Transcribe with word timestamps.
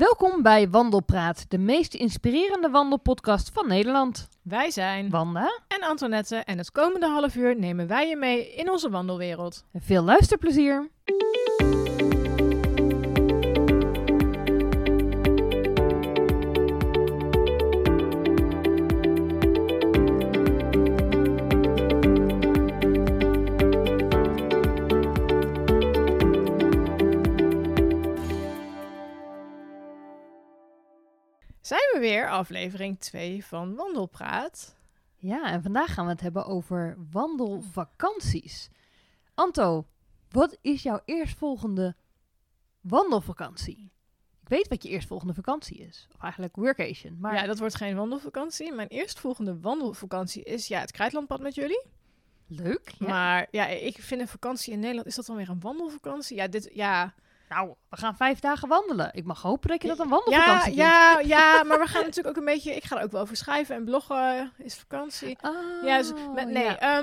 Welkom 0.00 0.42
bij 0.42 0.68
Wandelpraat, 0.68 1.44
de 1.48 1.58
meest 1.58 1.94
inspirerende 1.94 2.70
wandelpodcast 2.70 3.50
van 3.52 3.68
Nederland. 3.68 4.28
Wij 4.42 4.70
zijn 4.70 5.10
Wanda, 5.10 5.60
en 5.68 5.88
Antoinette 5.88 6.36
en 6.36 6.58
het 6.58 6.70
komende 6.70 7.06
half 7.06 7.34
uur 7.34 7.58
nemen 7.58 7.86
wij 7.86 8.08
je 8.08 8.16
mee 8.16 8.54
in 8.54 8.70
onze 8.70 8.90
wandelwereld. 8.90 9.64
veel 9.74 10.02
luisterplezier. 10.02 10.90
Zijn 31.70 31.90
we 31.92 31.98
weer, 31.98 32.30
aflevering 32.30 33.00
2 33.00 33.44
van 33.44 33.74
Wandelpraat. 33.74 34.76
Ja, 35.16 35.50
en 35.52 35.62
vandaag 35.62 35.94
gaan 35.94 36.04
we 36.04 36.10
het 36.10 36.20
hebben 36.20 36.46
over 36.46 36.96
wandelvakanties. 37.10 38.70
Anto, 39.34 39.86
wat 40.30 40.58
is 40.60 40.82
jouw 40.82 41.00
eerstvolgende 41.04 41.96
wandelvakantie? 42.80 43.92
Ik 44.42 44.48
weet 44.48 44.68
wat 44.68 44.82
je 44.82 44.88
eerstvolgende 44.88 45.34
vakantie 45.34 45.78
is. 45.78 46.08
Of 46.14 46.22
eigenlijk 46.22 46.56
workation. 46.56 47.16
Maar 47.20 47.34
Ja, 47.34 47.46
dat 47.46 47.58
wordt 47.58 47.74
geen 47.74 47.96
wandelvakantie. 47.96 48.72
Mijn 48.72 48.88
eerstvolgende 48.88 49.60
wandelvakantie 49.60 50.42
is 50.42 50.66
ja, 50.66 50.80
het 50.80 50.90
Krijtlandpad 50.90 51.40
met 51.40 51.54
jullie. 51.54 51.86
leuk. 52.46 52.92
Ja. 52.98 53.08
Maar 53.08 53.46
ja, 53.50 53.66
ik 53.66 53.96
vind 54.02 54.20
een 54.20 54.28
vakantie 54.28 54.72
in 54.72 54.80
Nederland, 54.80 55.06
is 55.06 55.14
dat 55.14 55.26
dan 55.26 55.36
weer 55.36 55.48
een 55.48 55.60
wandelvakantie? 55.60 56.36
Ja, 56.36 56.48
dit, 56.48 56.70
ja. 56.72 57.14
Nou, 57.50 57.74
we 57.88 57.96
gaan 57.96 58.16
vijf 58.16 58.40
dagen 58.40 58.68
wandelen. 58.68 59.08
Ik 59.12 59.24
mag 59.24 59.42
hopen 59.42 59.68
dat 59.68 59.82
je 59.82 59.88
dat 59.88 59.98
een 59.98 60.04
Ja, 60.08 60.10
wandelvakantie 60.10 60.62
vindt. 60.64 60.78
ja, 60.80 61.18
ja, 61.20 61.62
maar 61.62 61.78
we 61.78 61.86
gaan 61.86 62.02
natuurlijk 62.02 62.28
ook 62.28 62.36
een 62.46 62.52
beetje, 62.52 62.74
ik 62.76 62.84
ga 62.84 62.96
er 62.96 63.02
ook 63.04 63.10
wel 63.10 63.20
over 63.20 63.36
schrijven 63.36 63.74
en 63.74 63.84
bloggen, 63.84 64.52
is 64.58 64.74
vakantie. 64.76 65.38
Oh, 65.40 65.84
Ja, 65.84 65.98
dus 65.98 66.12
met, 66.34 66.48
nee, 66.48 66.64
ja. 66.64 66.76
ja. 66.80 67.02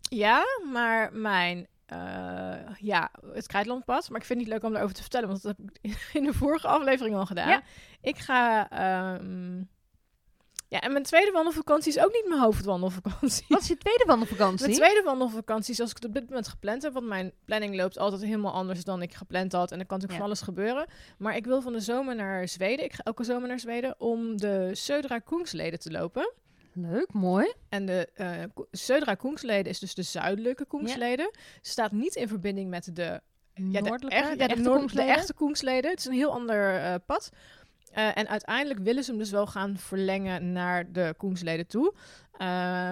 ja, 0.00 0.42
maar 0.72 1.12
mijn, 1.12 1.66
eh, 1.86 1.98
ja, 2.78 3.10
het 3.32 3.46
Krijtlandpad. 3.46 4.08
Maar 4.10 4.20
ik 4.20 4.26
vind 4.26 4.38
het 4.38 4.48
niet 4.48 4.56
leuk 4.56 4.64
om 4.64 4.72
daarover 4.72 4.94
te 4.96 5.02
vertellen, 5.02 5.28
want 5.28 5.42
dat 5.42 5.56
heb 5.56 5.70
ik 5.80 6.08
in 6.20 6.24
de 6.24 6.32
vorige 6.32 6.66
aflevering 6.68 7.14
al 7.16 7.26
gedaan. 7.26 7.48
Ja. 7.48 7.62
Ik 8.00 8.18
ga, 8.18 8.68
ehm, 8.70 9.62
ja, 10.68 10.80
en 10.80 10.92
mijn 10.92 11.04
tweede 11.04 11.30
wandelvakantie 11.30 11.92
is 11.92 11.98
ook 12.04 12.12
niet 12.12 12.24
mijn 12.28 12.40
hoofdwandelvakantie. 12.40 13.44
Wat 13.48 13.60
is 13.60 13.68
je 13.68 13.76
tweede 13.76 14.04
wandelvakantie? 14.06 14.66
Mijn 14.66 14.78
tweede 14.78 15.02
wandelvakantie, 15.04 15.74
zoals 15.74 15.90
ik 15.90 15.96
het 15.96 16.06
op 16.06 16.12
dit 16.14 16.28
moment 16.28 16.48
gepland 16.48 16.82
heb, 16.82 16.92
want 16.92 17.06
mijn 17.06 17.32
planning 17.44 17.76
loopt 17.76 17.98
altijd 17.98 18.22
helemaal 18.22 18.52
anders 18.52 18.84
dan 18.84 19.02
ik 19.02 19.14
gepland 19.14 19.52
had. 19.52 19.72
En 19.72 19.78
er 19.78 19.86
kan 19.86 19.98
natuurlijk 19.98 20.12
Ja. 20.12 20.16
van 20.18 20.26
alles 20.26 20.40
gebeuren. 20.40 20.86
Maar 21.18 21.36
ik 21.36 21.44
wil 21.46 21.62
van 21.62 21.72
de 21.72 21.80
zomer 21.80 22.14
naar 22.14 22.48
Zweden. 22.48 22.84
Ik 22.84 22.92
ga 22.92 23.02
elke 23.02 23.24
zomer 23.24 23.48
naar 23.48 23.60
Zweden 23.60 23.94
om 24.00 24.36
de 24.36 24.70
Södra 24.74 25.18
Kungsleden 25.18 25.78
te 25.78 25.90
lopen. 25.90 26.32
Leuk, 26.72 27.12
mooi. 27.12 27.52
En 27.68 27.86
de 27.86 28.08
Ko- 28.54 28.66
Södra 28.70 29.14
Kungsleden 29.14 29.70
is 29.72 29.78
dus 29.78 29.94
de 29.94 30.02
zuidelijke 30.02 30.66
Kungsleden. 30.66 31.30
Staat 31.60 31.92
niet 31.92 32.14
in 32.14 32.28
verbinding 32.28 32.70
met 32.70 32.96
de, 32.96 33.20
ja, 33.54 33.80
de, 33.80 33.90
echt- 34.08 34.38
ja, 34.38 34.46
de, 34.48 34.86
de 34.94 35.02
echte 35.02 35.34
Kungsleden. 35.34 35.90
Het 35.90 35.98
is 35.98 36.04
een 36.06 36.12
heel 36.12 36.32
ander 36.32 36.76
eh, 36.76 36.94
pad. 37.06 37.30
Eh, 37.96 38.16
en 38.16 38.28
uiteindelijk 38.28 38.80
willen 38.80 39.04
ze 39.04 39.10
hem 39.10 39.18
dus 39.18 39.30
wel 39.30 39.46
gaan 39.46 39.76
verlengen 39.78 40.52
naar 40.52 40.92
de 40.92 41.14
Kungsleden 41.16 41.66
toe. 41.66 41.94
Eh, 42.32 42.48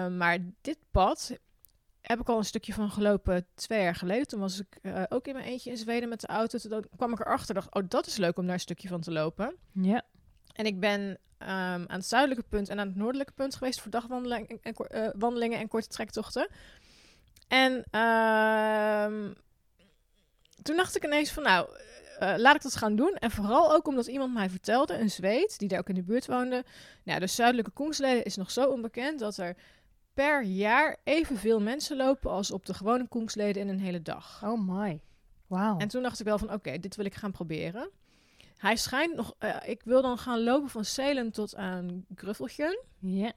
maar 0.07 0.37
dit 0.61 0.77
pad 0.91 1.37
heb 2.01 2.19
ik 2.19 2.29
al 2.29 2.37
een 2.37 2.45
stukje 2.45 2.73
van 2.73 2.89
gelopen 2.91 3.47
twee 3.53 3.81
jaar 3.81 3.95
geleden. 3.95 4.27
Toen 4.27 4.39
was 4.39 4.59
ik 4.59 4.77
eh, 4.81 5.03
ook 5.09 5.27
in 5.27 5.33
mijn 5.33 5.45
eentje 5.45 5.69
in 5.69 5.77
Zweden 5.77 6.09
met 6.09 6.21
de 6.21 6.27
auto. 6.27 6.57
Toen 6.57 6.85
kwam 6.95 7.11
ik 7.11 7.19
erachter 7.19 7.53
dacht, 7.53 7.73
oh, 7.73 7.83
dat 7.87 8.07
is 8.07 8.17
leuk 8.17 8.37
om 8.37 8.45
daar 8.45 8.53
een 8.53 8.59
stukje 8.59 8.87
van 8.87 9.01
te 9.01 9.11
lopen. 9.11 9.55
Ja. 9.71 10.01
En 10.53 10.65
ik 10.65 10.79
ben 10.79 11.17
ehm, 11.37 11.49
aan 11.87 11.87
het 11.87 12.05
zuidelijke 12.05 12.45
punt 12.49 12.69
en 12.69 12.79
aan 12.79 12.87
het 12.87 12.95
noordelijke 12.95 13.33
punt 13.33 13.55
geweest 13.55 13.81
voor 13.81 13.91
dagwandelingen 13.91 14.59
en, 14.61 14.75
wandelingen 15.17 15.59
en 15.59 15.67
korte 15.67 15.87
trektochten. 15.87 16.49
En 17.47 17.83
ehm, 17.91 19.33
toen 20.61 20.75
dacht 20.75 20.95
ik 20.95 21.05
ineens 21.05 21.31
van 21.31 21.43
nou, 21.43 21.67
eh, 22.19 22.33
laat 22.37 22.55
ik 22.55 22.61
dat 22.61 22.75
gaan 22.75 22.95
doen. 22.95 23.13
En 23.13 23.31
vooral 23.31 23.73
ook 23.73 23.87
omdat 23.87 24.07
iemand 24.07 24.33
mij 24.33 24.49
vertelde, 24.49 24.97
een 24.97 25.11
Zweed, 25.11 25.59
die 25.59 25.67
daar 25.67 25.79
ook 25.79 25.89
in 25.89 25.95
de 25.95 26.03
buurt 26.03 26.25
woonde. 26.25 26.63
Nou, 27.03 27.19
de 27.19 27.27
zuidelijke 27.27 27.71
Koensleden 27.71 28.23
is 28.23 28.35
nog 28.35 28.51
zo 28.51 28.69
onbekend 28.69 29.19
dat 29.19 29.37
er 29.37 29.55
per 30.13 30.43
jaar 30.43 30.97
evenveel 31.03 31.61
mensen 31.61 31.97
lopen 31.97 32.31
als 32.31 32.51
op 32.51 32.65
de 32.65 32.73
gewone 32.73 33.07
Koensleden 33.07 33.61
in 33.61 33.69
een 33.69 33.79
hele 33.79 34.01
dag. 34.01 34.41
Oh 34.43 34.67
my. 34.67 35.01
Wauw. 35.47 35.77
En 35.77 35.87
toen 35.87 36.01
dacht 36.01 36.19
ik 36.19 36.25
wel 36.25 36.37
van, 36.37 36.53
oké, 36.53 36.79
dit 36.79 36.95
wil 36.95 37.05
ik 37.05 37.15
gaan 37.15 37.31
proberen. 37.31 37.89
Hij 38.57 38.75
schijnt 38.75 39.15
nog... 39.15 39.33
eh, 39.37 39.55
ik 39.65 39.81
wil 39.83 40.01
dan 40.01 40.17
gaan 40.17 40.43
lopen 40.43 40.69
van 40.69 40.85
Salem 40.85 41.31
tot 41.31 41.55
aan 41.55 42.05
Gruffelchen. 42.15 42.79
Ja. 42.99 43.31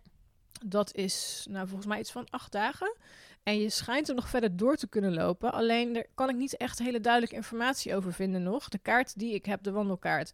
Dat 0.64 0.94
is, 0.94 1.46
nou, 1.50 1.66
volgens 1.66 1.88
mij 1.88 1.98
iets 1.98 2.12
van 2.12 2.26
acht 2.30 2.52
dagen. 2.52 2.96
En 3.42 3.60
je 3.60 3.70
schijnt 3.70 4.06
hem 4.06 4.16
nog 4.16 4.28
verder 4.28 4.56
door 4.56 4.76
te 4.76 4.88
kunnen 4.88 5.14
lopen. 5.14 5.52
Alleen, 5.52 5.92
daar 5.92 6.06
kan 6.14 6.28
ik 6.28 6.36
niet 6.36 6.56
echt 6.56 6.78
hele 6.78 7.00
duidelijke 7.00 7.36
informatie 7.36 7.96
over 7.96 8.12
vinden 8.12 8.42
nog. 8.42 8.68
De 8.68 8.78
kaart 8.78 9.18
die 9.18 9.34
ik 9.34 9.46
heb, 9.46 9.62
de 9.62 9.70
wandelkaart, 9.70 10.32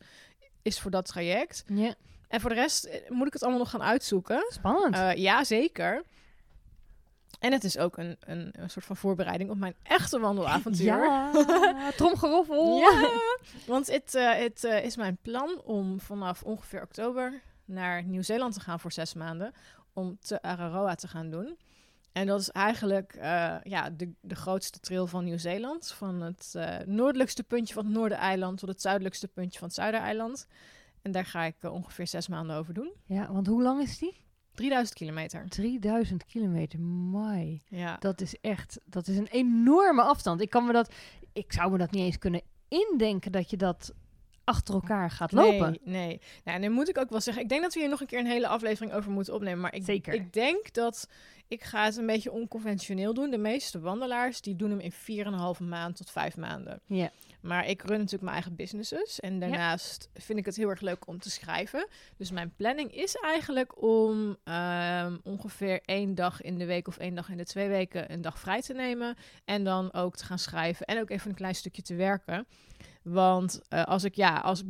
is 0.63 0.81
voor 0.81 0.91
dat 0.91 1.07
traject. 1.07 1.65
Ja. 1.67 1.95
En 2.29 2.41
voor 2.41 2.51
de 2.51 2.57
rest 2.57 2.85
eh, 2.85 3.11
moet 3.11 3.27
ik 3.27 3.33
het 3.33 3.43
allemaal 3.43 3.61
nog 3.61 3.71
gaan 3.71 3.83
uitzoeken. 3.83 4.47
Spannend. 4.49 4.95
Eh, 4.95 5.15
ja, 5.15 5.45
zeker. 5.45 6.03
En 7.39 7.53
het 7.53 7.65
is 7.65 7.79
ook 7.79 7.97
een, 7.97 8.17
een, 8.21 8.55
een 8.59 8.71
soort 8.71 8.85
van 8.85 8.97
voorbereiding 8.97 9.51
op 9.51 9.59
mijn 9.59 9.75
echte 9.83 10.19
wandelavontuur. 10.19 10.85
Ja, 10.85 11.31
tromgeroffel. 11.97 12.79
Ja, 12.79 13.11
want 13.67 13.87
het, 13.87 14.15
eh, 14.15 14.33
het 14.33 14.65
is 14.65 14.97
mijn 14.97 15.19
plan 15.23 15.61
om 15.65 16.01
vanaf 16.01 16.43
ongeveer 16.43 16.83
oktober 16.83 17.41
naar 17.65 18.05
Nieuw-Zeeland 18.05 18.55
te 18.55 18.61
gaan 18.61 18.81
voor 18.81 18.93
zes 18.93 19.15
maanden. 19.15 19.53
Om 19.93 20.19
te 20.21 20.43
Araroa 20.43 20.95
te 20.95 21.09
gaan 21.09 21.31
doen. 21.31 21.59
En 22.15 22.27
dat 22.27 22.41
is 22.41 22.51
eigenlijk 22.51 23.15
eh, 23.15 23.57
ja, 23.63 23.91
de, 23.91 24.13
de 24.21 24.35
grootste 24.35 24.81
trail 24.81 25.07
van 25.07 25.25
Nieuw-Zeeland. 25.25 25.93
Van 25.93 26.21
het 26.21 26.53
eh, 26.57 26.77
noordelijkste 26.87 27.43
puntje 27.43 27.75
van 27.75 27.85
het 27.85 27.95
Noordereiland 27.95 28.59
tot 28.59 28.69
het 28.69 28.81
zuidelijkste 28.81 29.29
puntje 29.29 29.59
van 29.59 29.69
het 29.69 29.77
Zuidereiland. 29.77 30.47
En 31.03 31.13
daar 31.13 31.25
ga 31.25 31.45
ik 31.45 31.55
eh, 31.61 31.73
ongeveer 31.73 32.07
zes 32.07 32.29
maanden 32.29 32.57
over 32.57 32.75
doen. 32.75 32.93
Ja, 33.05 33.33
want 33.33 33.47
hoe 33.47 33.63
lang 33.63 33.83
is 33.83 33.99
die? 33.99 34.17
3000 34.53 34.99
kilometer. 34.99 35.49
3000 35.49 36.25
kilometer. 36.25 36.81
My. 36.81 37.63
Ja. 37.67 37.97
Dat 38.01 38.21
is 38.21 38.41
echt, 38.41 38.81
dat 38.85 39.09
is 39.09 39.17
een 39.17 39.29
enorme 39.31 40.03
afstand. 40.03 40.41
Ik 40.41 40.51
kan 40.51 40.67
me 40.67 40.73
dat, 40.73 40.95
ik 41.33 41.53
zou 41.53 41.71
me 41.71 41.79
dat 41.79 41.91
niet 41.91 42.05
eens 42.05 42.19
kunnen 42.19 42.43
indenken 42.69 43.33
dat 43.33 43.51
je 43.51 43.57
dat 43.57 43.95
achter 44.45 44.75
elkaar 44.75 45.11
gaat 45.11 45.33
lopen. 45.33 45.79
Nee, 45.85 46.07
nee. 46.07 46.21
Nou, 46.45 46.57
en 46.57 46.63
dan 46.63 46.73
moet 46.73 46.89
ik 46.89 46.99
ook 46.99 47.11
wel 47.11 47.21
zeggen, 47.21 47.43
ik 47.43 47.49
denk 47.49 47.63
dat 47.63 47.75
we 47.75 47.81
hier 47.81 47.89
nog 47.89 48.01
een 48.01 48.07
keer 48.07 48.19
een 48.19 48.27
hele 48.27 48.49
aflevering 48.49 48.93
over 48.93 49.11
moeten 49.11 49.35
opnemen. 49.35 49.61
Maar 49.61 49.75
ik, 49.75 49.85
Zeker. 49.85 50.15
ik 50.15 50.33
denk 50.33 50.73
dat 50.73 51.09
ik 51.49 51.65
ga 51.65 51.85
het 51.85 51.97
een 51.97 52.07
beetje 52.07 52.33
onconventioneel 52.33 53.15
doen. 53.15 53.31
De 53.31 53.39
meeste 53.39 53.81
wandelaars, 53.81 54.41
die 54.41 54.57
doen 54.57 54.71
hem 54.71 54.81
in 54.81 54.93
4,5 55.59 55.65
maand 55.65 55.97
tot 55.97 56.11
5 56.11 56.37
maanden. 56.37 56.81
Ja. 56.87 57.11
Maar 57.41 57.69
ik 57.69 57.83
run 57.83 57.97
natuurlijk 57.97 58.23
mijn 58.23 58.35
eigen 58.35 58.55
businesses. 58.55 59.21
En 59.21 59.41
daarnaast 59.41 60.09
vind 60.15 60.39
ik 60.39 60.45
het 60.45 60.57
heel 60.57 60.69
erg 60.69 60.81
leuk 60.81 61.07
om 61.07 61.19
te 61.19 61.31
schrijven. 61.31 61.89
Dus 62.17 62.31
mijn 62.31 62.55
planning 62.57 62.95
is 62.95 63.15
eigenlijk 63.15 63.83
om 63.83 64.37
ehm, 64.45 65.17
ongeveer 65.23 65.81
één 65.85 66.15
dag 66.15 66.43
in 66.43 66.59
de 66.59 66.67
week 66.67 66.89
of 66.89 66.97
één 66.97 67.15
dag 67.15 67.29
in 67.29 67.37
de 67.37 67.45
twee 67.45 67.69
weken 67.69 68.13
een 68.13 68.23
dag 68.23 68.39
vrij 68.39 68.61
te 68.61 68.73
nemen. 68.73 69.17
En 69.45 69.65
dan 69.65 69.93
ook 69.93 70.17
te 70.17 70.25
gaan 70.25 70.39
schrijven 70.39 70.87
en 70.87 71.01
ook 71.01 71.11
even 71.11 71.31
een 71.31 71.37
klein 71.37 71.55
stukje 71.55 71.83
te 71.83 71.95
werken. 71.95 72.47
Want 73.03 73.61
eh, 73.69 73.85
als 73.85 74.05
ik 74.05 74.15
ja, 74.15 74.39
als 74.39 74.63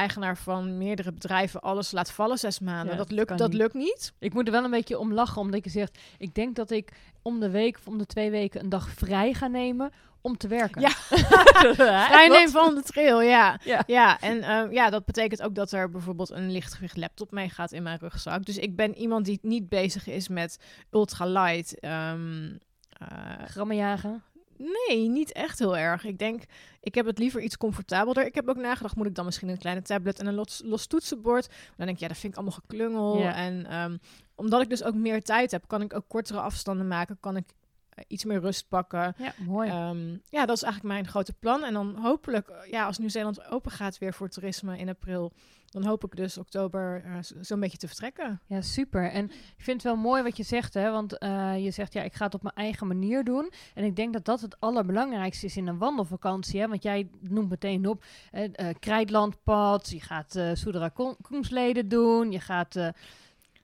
eigenaar 0.00 0.36
van 0.36 0.78
meerdere 0.78 1.12
bedrijven 1.12 1.60
alles 1.60 1.90
laat 1.92 2.10
vallen 2.12 2.38
zes 2.38 2.58
maanden, 2.58 2.92
Ja, 2.92 2.96
dat, 2.98 3.10
lukt, 3.10 3.38
dat 3.38 3.48
niet. 3.50 3.58
lukt 3.58 3.74
niet. 3.74 4.12
Ik 4.18 4.34
moet 4.34 4.46
er 4.46 4.52
wel 4.52 4.64
een 4.64 4.70
beetje 4.70 4.98
om 4.98 5.12
lachen, 5.12 5.40
omdat 5.40 5.64
je 5.64 5.70
zegt, 5.70 5.98
ik 6.18 6.34
denk 6.34 6.56
dat 6.56 6.70
ik 6.70 6.92
om 7.22 7.40
de 7.40 7.50
week 7.50 7.76
of 7.78 7.86
om 7.86 7.98
de 7.98 8.06
twee 8.06 8.30
weken 8.30 8.60
een 8.60 8.68
dag 8.68 8.90
vrij 8.90 9.32
ga 9.32 9.46
nemen 9.46 9.90
om 10.20 10.36
te 10.36 10.48
werken. 10.48 10.80
Ja. 10.80 10.90
Vrij 11.74 12.06
Vrijnemen 12.06 12.50
van 12.50 12.74
de 12.74 12.82
trail, 12.82 13.20
ja. 13.20 13.58
Ja. 13.64 13.82
Ja, 13.86 14.20
en 14.20 14.42
eh, 14.42 14.72
ja, 14.72 14.90
dat 14.90 15.04
betekent 15.04 15.42
ook 15.42 15.54
dat 15.54 15.72
er 15.72 15.90
bijvoorbeeld 15.90 16.30
een 16.30 16.50
lichtgewicht 16.50 16.96
laptop 16.96 17.30
meegaat 17.30 17.72
in 17.72 17.82
mijn 17.82 17.98
rugzak. 17.98 18.44
Dus 18.44 18.58
ik 18.58 18.76
ben 18.76 18.94
iemand 18.96 19.24
die 19.24 19.38
niet 19.42 19.68
bezig 19.68 20.06
is 20.06 20.28
met 20.28 20.58
ultralight. 20.90 21.80
ehm 21.80 22.56
eh, 22.90 23.08
Grammen 23.46 23.76
jagen. 23.76 24.22
Nee, 24.60 25.08
niet 25.08 25.32
echt 25.32 25.58
heel 25.58 25.76
erg. 25.76 26.04
Ik 26.04 26.18
denk, 26.18 26.42
ik 26.80 26.94
heb 26.94 27.06
het 27.06 27.18
liever 27.18 27.40
iets 27.40 27.56
comfortabelder. 27.56 28.26
Ik 28.26 28.34
heb 28.34 28.48
ook 28.48 28.56
nagedacht, 28.56 28.96
moet 28.96 29.06
ik 29.06 29.14
dan 29.14 29.24
misschien 29.24 29.48
een 29.48 29.58
kleine 29.58 29.82
tablet 29.82 30.18
en 30.18 30.26
een 30.26 30.34
los, 30.34 30.62
los 30.64 30.86
toetsenbord? 30.86 31.48
Maar 31.48 31.74
dan 31.76 31.86
denk 31.86 31.96
ik, 31.96 32.02
ja, 32.02 32.08
dat 32.08 32.18
vind 32.18 32.32
ik 32.32 32.38
allemaal 32.38 32.58
geklungel. 32.60 33.18
Ja. 33.18 33.34
En 33.34 33.66
ehm, 33.66 33.96
omdat 34.34 34.62
ik 34.62 34.68
dus 34.68 34.82
ook 34.82 34.94
meer 34.94 35.22
tijd 35.22 35.50
heb, 35.50 35.64
kan 35.66 35.82
ik 35.82 35.94
ook 35.94 36.04
kortere 36.08 36.40
afstanden 36.40 36.88
maken. 36.88 37.16
Kan 37.20 37.36
ik 37.36 37.54
eh, 37.88 38.04
iets 38.08 38.24
meer 38.24 38.40
rust 38.40 38.68
pakken. 38.68 39.14
Ja, 39.18 39.32
mooi. 39.38 39.68
Ehm, 39.68 40.16
ja, 40.28 40.46
dat 40.46 40.56
is 40.56 40.62
eigenlijk 40.62 40.94
mijn 40.94 41.08
grote 41.08 41.32
plan. 41.32 41.64
En 41.64 41.72
dan 41.72 41.96
hopelijk, 41.96 42.48
eh, 42.48 42.70
ja, 42.70 42.86
als 42.86 42.98
Nieuw-Zeeland 42.98 43.46
open 43.46 43.70
gaat 43.70 43.98
weer 43.98 44.14
voor 44.14 44.28
toerisme 44.28 44.78
in 44.78 44.88
april, 44.88 45.32
dan 45.70 45.84
hoop 45.84 46.04
ik 46.04 46.16
dus 46.16 46.38
oktober 46.38 47.02
zo- 47.24 47.34
zo'n 47.40 47.60
beetje 47.60 47.78
te 47.78 47.86
vertrekken. 47.86 48.40
Ja, 48.46 48.60
super. 48.60 49.10
En 49.10 49.24
ik 49.30 49.54
vind 49.64 49.82
het 49.82 49.92
wel 49.92 50.02
mooi 50.02 50.22
wat 50.22 50.36
je 50.36 50.42
zegt, 50.42 50.74
hè? 50.74 50.90
Want 50.90 51.18
eh, 51.18 51.64
je 51.64 51.70
zegt, 51.70 51.92
ja, 51.92 52.02
ik 52.02 52.14
ga 52.14 52.24
het 52.24 52.34
op 52.34 52.42
mijn 52.42 52.54
eigen 52.54 52.86
manier 52.86 53.24
doen. 53.24 53.52
En 53.74 53.84
ik 53.84 53.96
denk 53.96 54.12
dat 54.12 54.24
dat 54.24 54.40
het 54.40 54.60
allerbelangrijkste 54.60 55.46
is 55.46 55.56
in 55.56 55.66
een 55.66 55.78
wandelvakantie, 55.78 56.60
hè? 56.60 56.68
Want 56.68 56.82
jij 56.82 57.08
noemt 57.20 57.50
meteen 57.50 57.86
op 57.88 58.04
eh, 58.30 58.44
Krijtlandpad, 58.78 59.90
je 59.90 60.00
gaat 60.00 60.38
Soedera 60.52 60.88
Ko- 60.88 61.16
Koensleden 61.22 61.88
doen, 61.88 62.32
je 62.32 62.40
gaat 62.40 62.76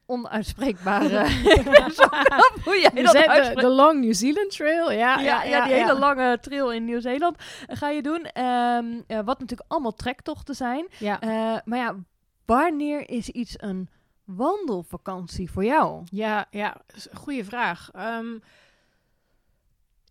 onuitspreekbare... 0.06 1.29
Hoe 2.64 2.79
jij 2.81 3.03
dat 3.03 3.12
de, 3.12 3.53
de 3.55 3.69
Long 3.69 4.00
New 4.00 4.14
Zealand 4.14 4.50
Trail, 4.50 4.91
ja. 4.91 5.19
Ja, 5.20 5.43
ja, 5.43 5.64
die 5.64 5.75
hele 5.75 5.99
lange 5.99 6.38
trail 6.41 6.73
in 6.73 6.85
Nieuw-Zeeland 6.85 7.37
eh, 7.67 7.76
ga 7.76 7.88
je 7.88 8.03
doen. 8.03 8.25
Ehm, 8.25 9.00
eh, 9.06 9.17
wat 9.17 9.41
natuurlijk 9.41 9.70
allemaal 9.70 9.94
trektochten 9.94 10.55
zijn. 10.55 10.87
Ja. 10.99 11.20
Eh, 11.20 11.56
maar 11.64 11.79
ja, 11.79 11.97
wanneer 12.44 13.11
is 13.11 13.29
iets 13.29 13.55
een 13.56 13.88
wandelvakantie 14.25 15.50
voor 15.50 15.64
jou? 15.64 16.05
Ja, 16.11 16.47
ja, 16.50 16.76
goede 17.12 17.44
vraag. 17.44 17.91
Ehm, 17.93 18.38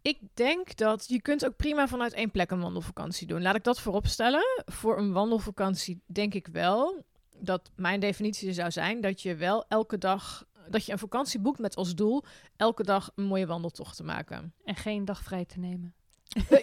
ik 0.02 0.20
denk 0.34 0.76
dat 0.76 1.06
je 1.08 1.22
kunt 1.22 1.46
ook 1.46 1.56
prima 1.56 1.88
vanuit 1.88 2.14
één 2.14 2.32
plek 2.32 2.52
een 2.52 2.62
wandelvakantie 2.62 3.28
doen. 3.28 3.42
Laat 3.42 3.56
ik 3.56 3.64
dat 3.64 3.80
voorop 3.80 4.08
stellen. 4.08 4.64
Voor 4.66 4.98
een 4.98 5.12
wandelvakantie 5.12 6.02
denk 6.06 6.34
ik 6.34 6.48
wel 6.48 7.04
dat 7.40 7.72
mijn 7.76 8.00
definitie 8.00 8.54
zou 8.54 8.72
zijn 8.72 9.02
dat 9.02 9.22
je 9.22 9.36
wel 9.36 9.66
elke 9.68 9.98
dag 9.98 10.46
dat 10.70 10.86
je 10.86 10.92
een 10.92 11.00
vakantie 11.00 11.40
boekt 11.40 11.60
met 11.60 11.76
als 11.76 11.96
doel 11.96 12.24
elke 12.56 12.84
dag 12.84 13.12
een 13.16 13.24
mooie 13.24 13.46
wandeltocht 13.46 13.96
te 13.96 14.04
maken. 14.04 14.54
En 14.64 14.76
geen 14.76 15.06
dag 15.06 15.24
vrij 15.24 15.46
te 15.46 15.60
nemen. 15.60 15.94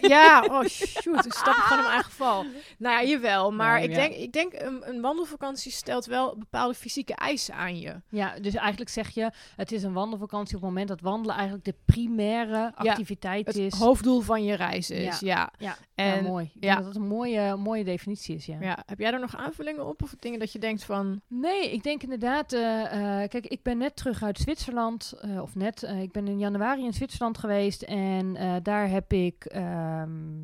Ja, 0.01 0.45
oh 0.49 0.63
shoot, 0.65 1.25
ik 1.25 1.33
stap 1.33 1.53
gewoon 1.53 1.77
in 1.77 1.83
mijn 1.83 1.93
eigen 1.95 2.11
val. 2.11 2.45
Nou 2.77 3.01
ja, 3.01 3.09
jawel, 3.09 3.51
maar 3.51 3.73
Nou, 3.79 3.83
ik 3.83 3.89
ja. 3.89 3.95
denk, 3.95 4.13
ik 4.15 4.31
denk 4.31 4.53
een, 4.53 4.89
een 4.89 5.01
wandelvakantie 5.01 5.71
stelt 5.71 6.05
wel 6.05 6.37
bepaalde 6.37 6.73
fysieke 6.73 7.15
eisen 7.15 7.53
aan 7.55 7.79
je. 7.79 8.01
Ja, 8.09 8.39
dus 8.41 8.53
eigenlijk 8.55 8.89
zeg 8.89 9.09
je, 9.09 9.31
het 9.55 9.71
is 9.71 9.83
een 9.83 9.93
wandelvakantie 9.93 10.55
op 10.55 10.61
het 10.61 10.69
moment 10.69 10.87
dat 10.87 11.01
wandelen 11.01 11.35
eigenlijk 11.35 11.65
de 11.65 11.75
primaire 11.85 12.71
activiteit 12.75 13.45
Het 13.47 13.55
is. 13.55 13.73
hoofddoel 13.73 14.21
van 14.21 14.43
je 14.43 14.55
reis 14.55 14.89
is, 14.89 15.19
ja. 15.19 15.51
Ja, 15.57 15.77
En 15.95 16.23
mooi. 16.23 16.51
Ik 16.55 16.61
denk 16.61 16.75
dat 16.75 16.85
dat 16.85 16.95
een 16.95 17.07
mooie, 17.07 17.55
mooie 17.55 17.83
definitie 17.83 18.35
is, 18.35 18.45
ja. 18.45 18.57
Ja, 18.61 18.77
heb 18.85 18.99
jij 18.99 19.11
er 19.13 19.19
nog 19.19 19.35
aanvullingen 19.35 19.87
op? 19.87 20.01
Of 20.03 20.15
dingen 20.19 20.39
dat 20.39 20.51
je 20.51 20.59
denkt 20.59 20.83
van... 20.83 21.21
Nee, 21.27 21.71
ik 21.71 21.83
denk 21.83 22.03
inderdaad. 22.03 22.53
eh, 22.53 23.21
eh, 23.23 23.29
kijk, 23.29 23.45
ik 23.47 23.63
ben 23.63 23.77
net 23.77 23.95
terug 23.95 24.23
uit 24.23 24.37
Zwitserland. 24.37 25.13
eh, 25.21 25.41
of 25.41 25.55
net. 25.55 25.81
ik 26.01 26.11
ben 26.11 26.27
in 26.27 26.39
januari 26.39 26.83
in 26.83 26.93
Zwitserland 26.93 27.37
geweest. 27.37 27.81
En 27.81 28.37
daar 28.63 28.89
heb 28.89 29.13
ik. 29.13 29.45
Ehm, 29.63 30.41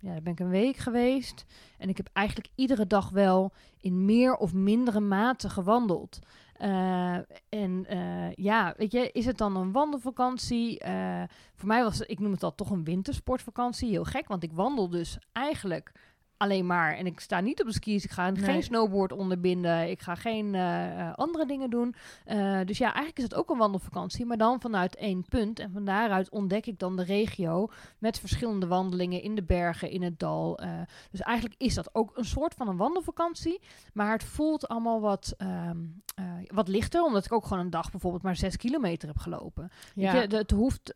ja, 0.00 0.12
daar 0.12 0.22
ben 0.22 0.32
ik 0.32 0.40
een 0.40 0.48
week 0.48 0.76
geweest. 0.76 1.44
En 1.78 1.88
ik 1.88 1.96
heb 1.96 2.08
eigenlijk 2.12 2.48
iedere 2.54 2.86
dag 2.86 3.10
wel 3.10 3.52
in 3.80 4.04
meer 4.04 4.34
of 4.34 4.54
mindere 4.54 5.00
mate 5.00 5.48
gewandeld. 5.48 6.18
Eh, 6.52 7.14
en 7.48 7.86
eh, 7.86 8.32
ja, 8.34 8.74
weet 8.76 8.92
je, 8.92 9.10
is 9.12 9.26
het 9.26 9.38
dan 9.38 9.56
een 9.56 9.72
wandelvakantie? 9.72 10.78
Eh, 10.78 11.22
voor 11.54 11.68
mij 11.68 11.82
was 11.82 12.00
ik 12.00 12.18
noem 12.18 12.32
het 12.32 12.42
al 12.42 12.54
toch 12.54 12.70
een 12.70 12.84
wintersportvakantie. 12.84 13.88
Heel 13.88 14.04
gek, 14.04 14.28
want 14.28 14.42
ik 14.42 14.52
wandel 14.52 14.88
dus 14.88 15.18
eigenlijk 15.32 15.92
alleen 16.38 16.66
maar. 16.66 16.94
En 16.94 17.06
ik 17.06 17.20
sta 17.20 17.40
niet 17.40 17.60
op 17.60 17.66
de 17.66 17.72
skis. 17.72 18.04
Ik 18.04 18.10
ga 18.10 18.30
Nee. 18.30 18.42
geen 18.42 18.62
snowboard 18.62 19.12
onderbinden. 19.12 19.90
Ik 19.90 20.00
ga 20.00 20.14
geen 20.14 20.54
eh, 20.54 21.00
eh, 21.00 21.14
andere 21.14 21.46
dingen 21.46 21.70
doen. 21.70 21.94
Eh, 22.24 22.60
dus 22.64 22.78
ja, 22.78 22.86
eigenlijk 22.86 23.16
is 23.16 23.22
het 23.22 23.34
ook 23.34 23.50
een 23.50 23.58
wandelvakantie. 23.58 24.26
Maar 24.26 24.36
dan 24.36 24.60
vanuit 24.60 24.96
één 24.96 25.24
punt. 25.28 25.58
En 25.58 25.70
van 25.72 25.84
daaruit 25.84 26.30
ontdek 26.30 26.66
ik 26.66 26.78
dan 26.78 26.96
de 26.96 27.04
regio. 27.04 27.68
Met 27.98 28.18
verschillende 28.18 28.66
wandelingen 28.66 29.22
in 29.22 29.34
de 29.34 29.42
bergen, 29.42 29.90
in 29.90 30.02
het 30.02 30.18
dal. 30.18 30.60
Dus 31.10 31.20
eigenlijk 31.20 31.60
is 31.60 31.74
dat 31.74 31.94
ook 31.94 32.16
een 32.16 32.24
soort 32.24 32.54
van 32.54 32.68
een 32.68 32.76
wandelvakantie. 32.76 33.60
Maar 33.92 34.12
het 34.12 34.24
voelt 34.24 34.68
allemaal 34.68 35.00
wat, 35.00 35.34
ehm, 35.38 35.76
eh, 36.14 36.24
wat 36.46 36.68
lichter. 36.68 37.02
Omdat 37.02 37.24
ik 37.24 37.32
ook 37.32 37.46
gewoon 37.46 37.64
een 37.64 37.70
dag 37.70 37.90
bijvoorbeeld 37.90 38.22
maar 38.22 38.36
zes 38.36 38.56
kilometer 38.56 39.08
heb 39.08 39.18
gelopen. 39.18 39.70
Ja, 39.94 40.14
je, 40.14 40.36
het 40.36 40.50
hoeft. 40.50 40.88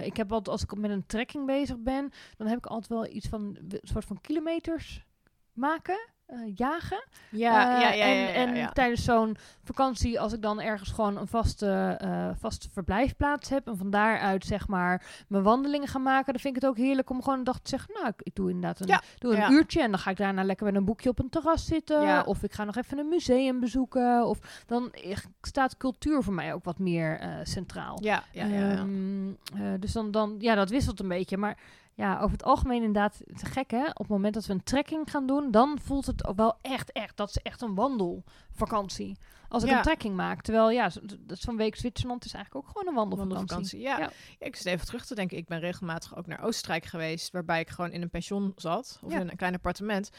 ik 0.00 0.16
heb 0.16 0.32
altijd, 0.32 0.48
als 0.48 0.62
ik 0.62 0.76
met 0.76 0.90
een 0.90 1.06
trekking 1.06 1.46
bezig 1.46 1.78
ben, 1.78 2.10
dan 2.36 2.46
heb 2.46 2.58
ik 2.58 2.66
altijd 2.66 2.88
wel 2.88 3.06
iets 3.06 3.28
van 3.28 3.56
een 3.68 3.80
soort 3.82 4.04
van 4.04 4.20
kilometers 4.48 5.06
maken, 5.52 5.98
eh, 6.26 6.38
jagen. 6.54 7.04
ja, 7.30 7.74
Eh, 7.74 7.80
ja, 7.80 7.92
ja, 7.92 8.04
en, 8.04 8.16
ja, 8.16 8.32
en 8.32 8.54
ja. 8.54 8.68
tijdens 8.68 9.04
zo'n 9.04 9.36
vakantie, 9.64 10.20
als 10.20 10.32
ik 10.32 10.42
dan 10.42 10.60
ergens 10.60 10.90
gewoon 10.90 11.16
een 11.16 11.26
vaste, 11.26 11.96
eh, 11.98 12.30
vaste 12.38 12.70
verblijfplaats 12.70 13.48
heb 13.48 13.66
en 13.66 13.76
van 13.76 13.90
daaruit 13.90 14.44
zeg 14.44 14.68
maar 14.68 15.24
mijn 15.28 15.42
wandelingen 15.42 15.88
ga 15.88 15.98
maken, 15.98 16.32
dan 16.32 16.42
vind 16.42 16.56
ik 16.56 16.62
het 16.62 16.70
ook 16.70 16.76
heerlijk 16.76 17.10
om 17.10 17.22
gewoon 17.22 17.38
een 17.38 17.44
dag 17.44 17.60
te 17.60 17.68
zeggen, 17.68 17.94
nou, 17.94 18.06
ik, 18.06 18.22
ik 18.22 18.34
doe 18.34 18.50
inderdaad 18.50 18.80
een, 18.80 19.00
doe 19.18 19.36
een 19.36 19.52
uurtje 19.52 19.82
en 19.82 19.90
dan 19.90 20.00
ga 20.00 20.10
ik 20.10 20.16
daarna 20.16 20.44
lekker 20.44 20.66
met 20.66 20.74
een 20.74 20.84
boekje 20.84 21.08
op 21.08 21.18
een 21.18 21.28
terras 21.28 21.66
zitten, 21.66 22.26
of 22.26 22.42
ik 22.42 22.52
ga 22.52 22.64
nog 22.64 22.76
even 22.76 22.98
een 22.98 23.08
museum 23.08 23.60
bezoeken, 23.60 24.26
of 24.26 24.64
dan 24.66 24.92
staat 25.40 25.76
cultuur 25.76 26.22
voor 26.22 26.34
mij 26.34 26.54
ook 26.54 26.64
wat 26.64 26.78
meer 26.78 27.40
centraal. 27.42 27.98
Ja, 28.02 28.24
ja. 28.32 28.44
Ehm, 28.44 29.28
eh, 29.54 29.80
dus 29.80 29.92
dan, 29.92 30.10
dan, 30.10 30.34
ja, 30.38 30.54
dat 30.54 30.70
wisselt 30.70 31.00
een 31.00 31.08
beetje. 31.08 31.36
Maar 31.36 31.58
ja, 31.98 32.14
over 32.20 32.30
het 32.32 32.42
algemeen 32.44 32.82
inderdaad, 32.82 33.20
is 33.24 33.42
gek 33.42 33.70
hè. 33.70 33.84
Op 33.88 33.98
het 33.98 34.08
moment 34.08 34.34
dat 34.34 34.46
we 34.46 34.52
een 34.52 34.62
trekking 34.64 35.10
gaan 35.10 35.26
doen, 35.26 35.50
dan 35.50 35.78
voelt 35.82 36.06
het 36.06 36.26
ook 36.26 36.36
wel 36.36 36.58
echt, 36.62 36.92
echt, 36.92 37.16
dat 37.16 37.28
is 37.28 37.36
echt 37.42 37.62
een 37.62 37.74
wandelvakantie. 37.74 39.18
Als 39.48 39.62
ik 39.62 39.68
Ja. 39.68 39.76
een 39.76 39.82
trekking 39.82 40.16
maak. 40.16 40.42
Terwijl 40.42 40.70
ja, 40.70 40.90
zo- 40.90 41.00
dat 41.18 41.36
is 41.36 41.40
zo'n 41.40 41.56
week 41.56 41.76
Zwitserland 41.76 42.24
is 42.24 42.32
eigenlijk 42.32 42.64
ook 42.66 42.72
gewoon 42.72 42.88
een 42.88 42.94
wandelvakantie. 42.94 43.38
Wandelvakantie, 43.38 43.80
ja. 43.80 43.98
Ja. 43.98 44.10
Ja, 44.38 44.46
Ik 44.46 44.56
zit 44.56 44.66
even 44.66 44.86
terug 44.86 45.06
te 45.06 45.14
denken. 45.14 45.36
Ik 45.36 45.46
ben 45.48 45.60
regelmatig 45.60 46.16
ook 46.16 46.26
naar 46.26 46.42
Oostenrijk 46.44 46.84
geweest, 46.84 47.30
waarbij 47.32 47.60
ik 47.60 47.68
gewoon 47.68 47.90
in 47.92 48.02
een 48.02 48.10
pension 48.10 48.52
zat, 48.56 49.00
of 49.02 49.12
in 49.12 49.28
een 49.30 49.36
klein 49.36 49.54
appartement. 49.54 50.10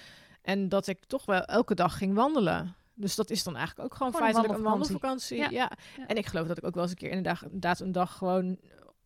En 0.42 0.70
dat 0.70 0.88
ik 0.88 1.06
toch 1.06 1.26
wel 1.26 1.42
elke 1.44 1.76
dag 1.76 1.98
ging 1.98 2.14
wandelen. 2.16 2.76
Dus 2.94 3.16
dat 3.16 3.30
is 3.30 3.44
dan 3.44 3.56
eigenlijk 3.56 3.86
ook 3.92 3.98
gewoon, 3.98 4.14
Gewoon 4.14 4.28
een 4.28 4.34
feitelijk 4.34 4.66
een 4.66 4.70
wandelvakantie. 4.72 5.38
wandelvakantie. 5.38 5.78
Ja. 5.98 5.98
Ja. 5.98 6.08
En 6.08 6.16
ik 6.18 6.26
geloof 6.26 6.48
dat 6.48 6.58
ik 6.58 6.64
ook 6.66 6.74
wel 6.74 6.84
eens 6.84 6.92
een 6.92 6.98
keer 6.98 7.10
inderdaad, 7.10 7.42
inderdaad 7.42 7.80
een 7.80 7.92
dag 7.92 8.18
gewoon, 8.18 8.58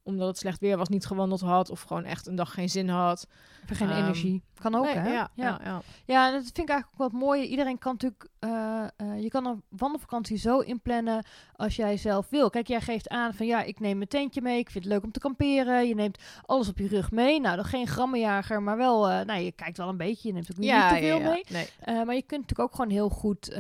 omdat 0.04 0.28
het 0.28 0.38
slecht 0.38 0.60
weer 0.60 0.78
was, 0.78 0.88
niet 0.90 1.06
gewandeld 1.06 1.42
had. 1.42 1.70
Of 1.70 1.82
gewoon 1.82 2.04
echt 2.04 2.28
een 2.28 2.36
dag 2.36 2.54
geen 2.54 2.70
zin 2.70 2.90
had. 2.90 3.28
Geen 3.66 3.90
Ehm, 3.90 3.98
energie. 3.98 4.44
Kan 4.62 4.76
ook 4.76 4.84
Nee, 4.86 4.96
hè. 4.96 5.14
Ja, 5.14 5.30
ja. 5.36 5.60
ja. 5.64 5.82
Ja, 6.06 6.28
en 6.28 6.34
dat 6.34 6.42
vind 6.44 6.58
ik 6.58 6.70
eigenlijk 6.70 7.02
ook 7.02 7.12
wat 7.12 7.22
mooi. 7.22 7.44
Iedereen 7.44 7.78
kan 7.78 7.92
natuurlijk, 7.92 8.28
eh, 8.44 8.84
eh, 8.98 9.22
je 9.22 9.30
kan 9.30 9.46
een 9.46 9.64
wandelvakantie 9.70 10.38
zo 10.38 10.60
inplannen 10.60 11.26
als 11.56 11.76
jij 11.76 11.98
zelf 11.98 12.30
wil. 12.30 12.50
Kijk, 12.50 12.68
jij 12.68 12.82
geeft 12.82 13.10
aan 13.10 13.34
van 13.34 13.46
ja, 13.46 13.64
ik 13.64 13.80
neem 13.80 13.98
mijn 13.98 14.10
tentje 14.10 14.42
mee. 14.42 14.60
Ik 14.60 14.70
vind 14.70 14.84
het 14.84 14.94
leuk 14.94 15.04
om 15.04 15.12
te 15.12 15.20
kamperen. 15.20 15.88
Je 15.88 15.96
neemt 15.96 16.18
alles 16.46 16.70
op 16.70 16.78
je 16.78 16.88
rug 16.88 17.12
mee. 17.12 17.40
Nou, 17.40 17.56
dan 17.56 17.66
geen 17.66 17.88
grammenjager, 17.88 18.62
maar 18.62 18.78
wel, 18.78 19.10
eh, 19.10 19.26
nou, 19.26 19.42
je 19.42 19.52
kijkt 19.52 19.78
wel 19.78 19.90
een 19.90 19.98
beetje. 19.98 20.28
Je 20.28 20.34
neemt 20.34 20.52
ook 20.52 20.64
Ja, 20.64 20.92
niet 20.92 21.00
te 21.00 21.06
veel 21.06 21.18
ja, 21.18 21.24
ja. 21.24 21.30
mee. 21.30 21.44
Nee. 21.86 22.06
Maar 22.06 22.16
je 22.16 22.22
kunt 22.22 22.42
natuurlijk 22.42 22.70
ook 22.70 22.76
gewoon 22.76 22.92
heel 22.92 23.10
goed 23.10 23.58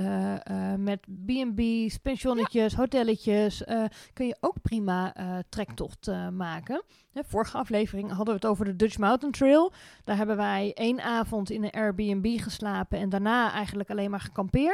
met 0.77 0.99
B&B's, 1.25 1.97
pensionnetjes, 1.97 2.73
hotelletjes, 2.73 3.63
kun 4.13 4.27
je 4.27 4.37
ook 4.39 4.61
prima 4.61 5.13
trektocht 5.49 6.11
maken. 6.31 6.83
Hè, 7.13 7.21
vorige 7.23 7.57
aflevering 7.57 8.07
hadden 8.07 8.27
we 8.27 8.33
het 8.33 8.45
over 8.45 8.65
de 8.65 8.75
Dutch 8.75 8.97
Mountain 8.97 9.33
Trail. 9.33 9.71
Daar 10.03 10.17
hebben 10.17 10.37
wij 10.37 10.71
één 10.73 11.01
avond 11.01 11.49
in 11.49 11.63
een 11.63 11.71
Airbnb 11.71 12.39
geslapen 12.41 12.99
en 12.99 13.09
daarna 13.09 13.51
eigenlijk 13.51 13.89
alleen 13.89 14.09
maar 14.11 14.19
gekampeerd. 14.19 14.72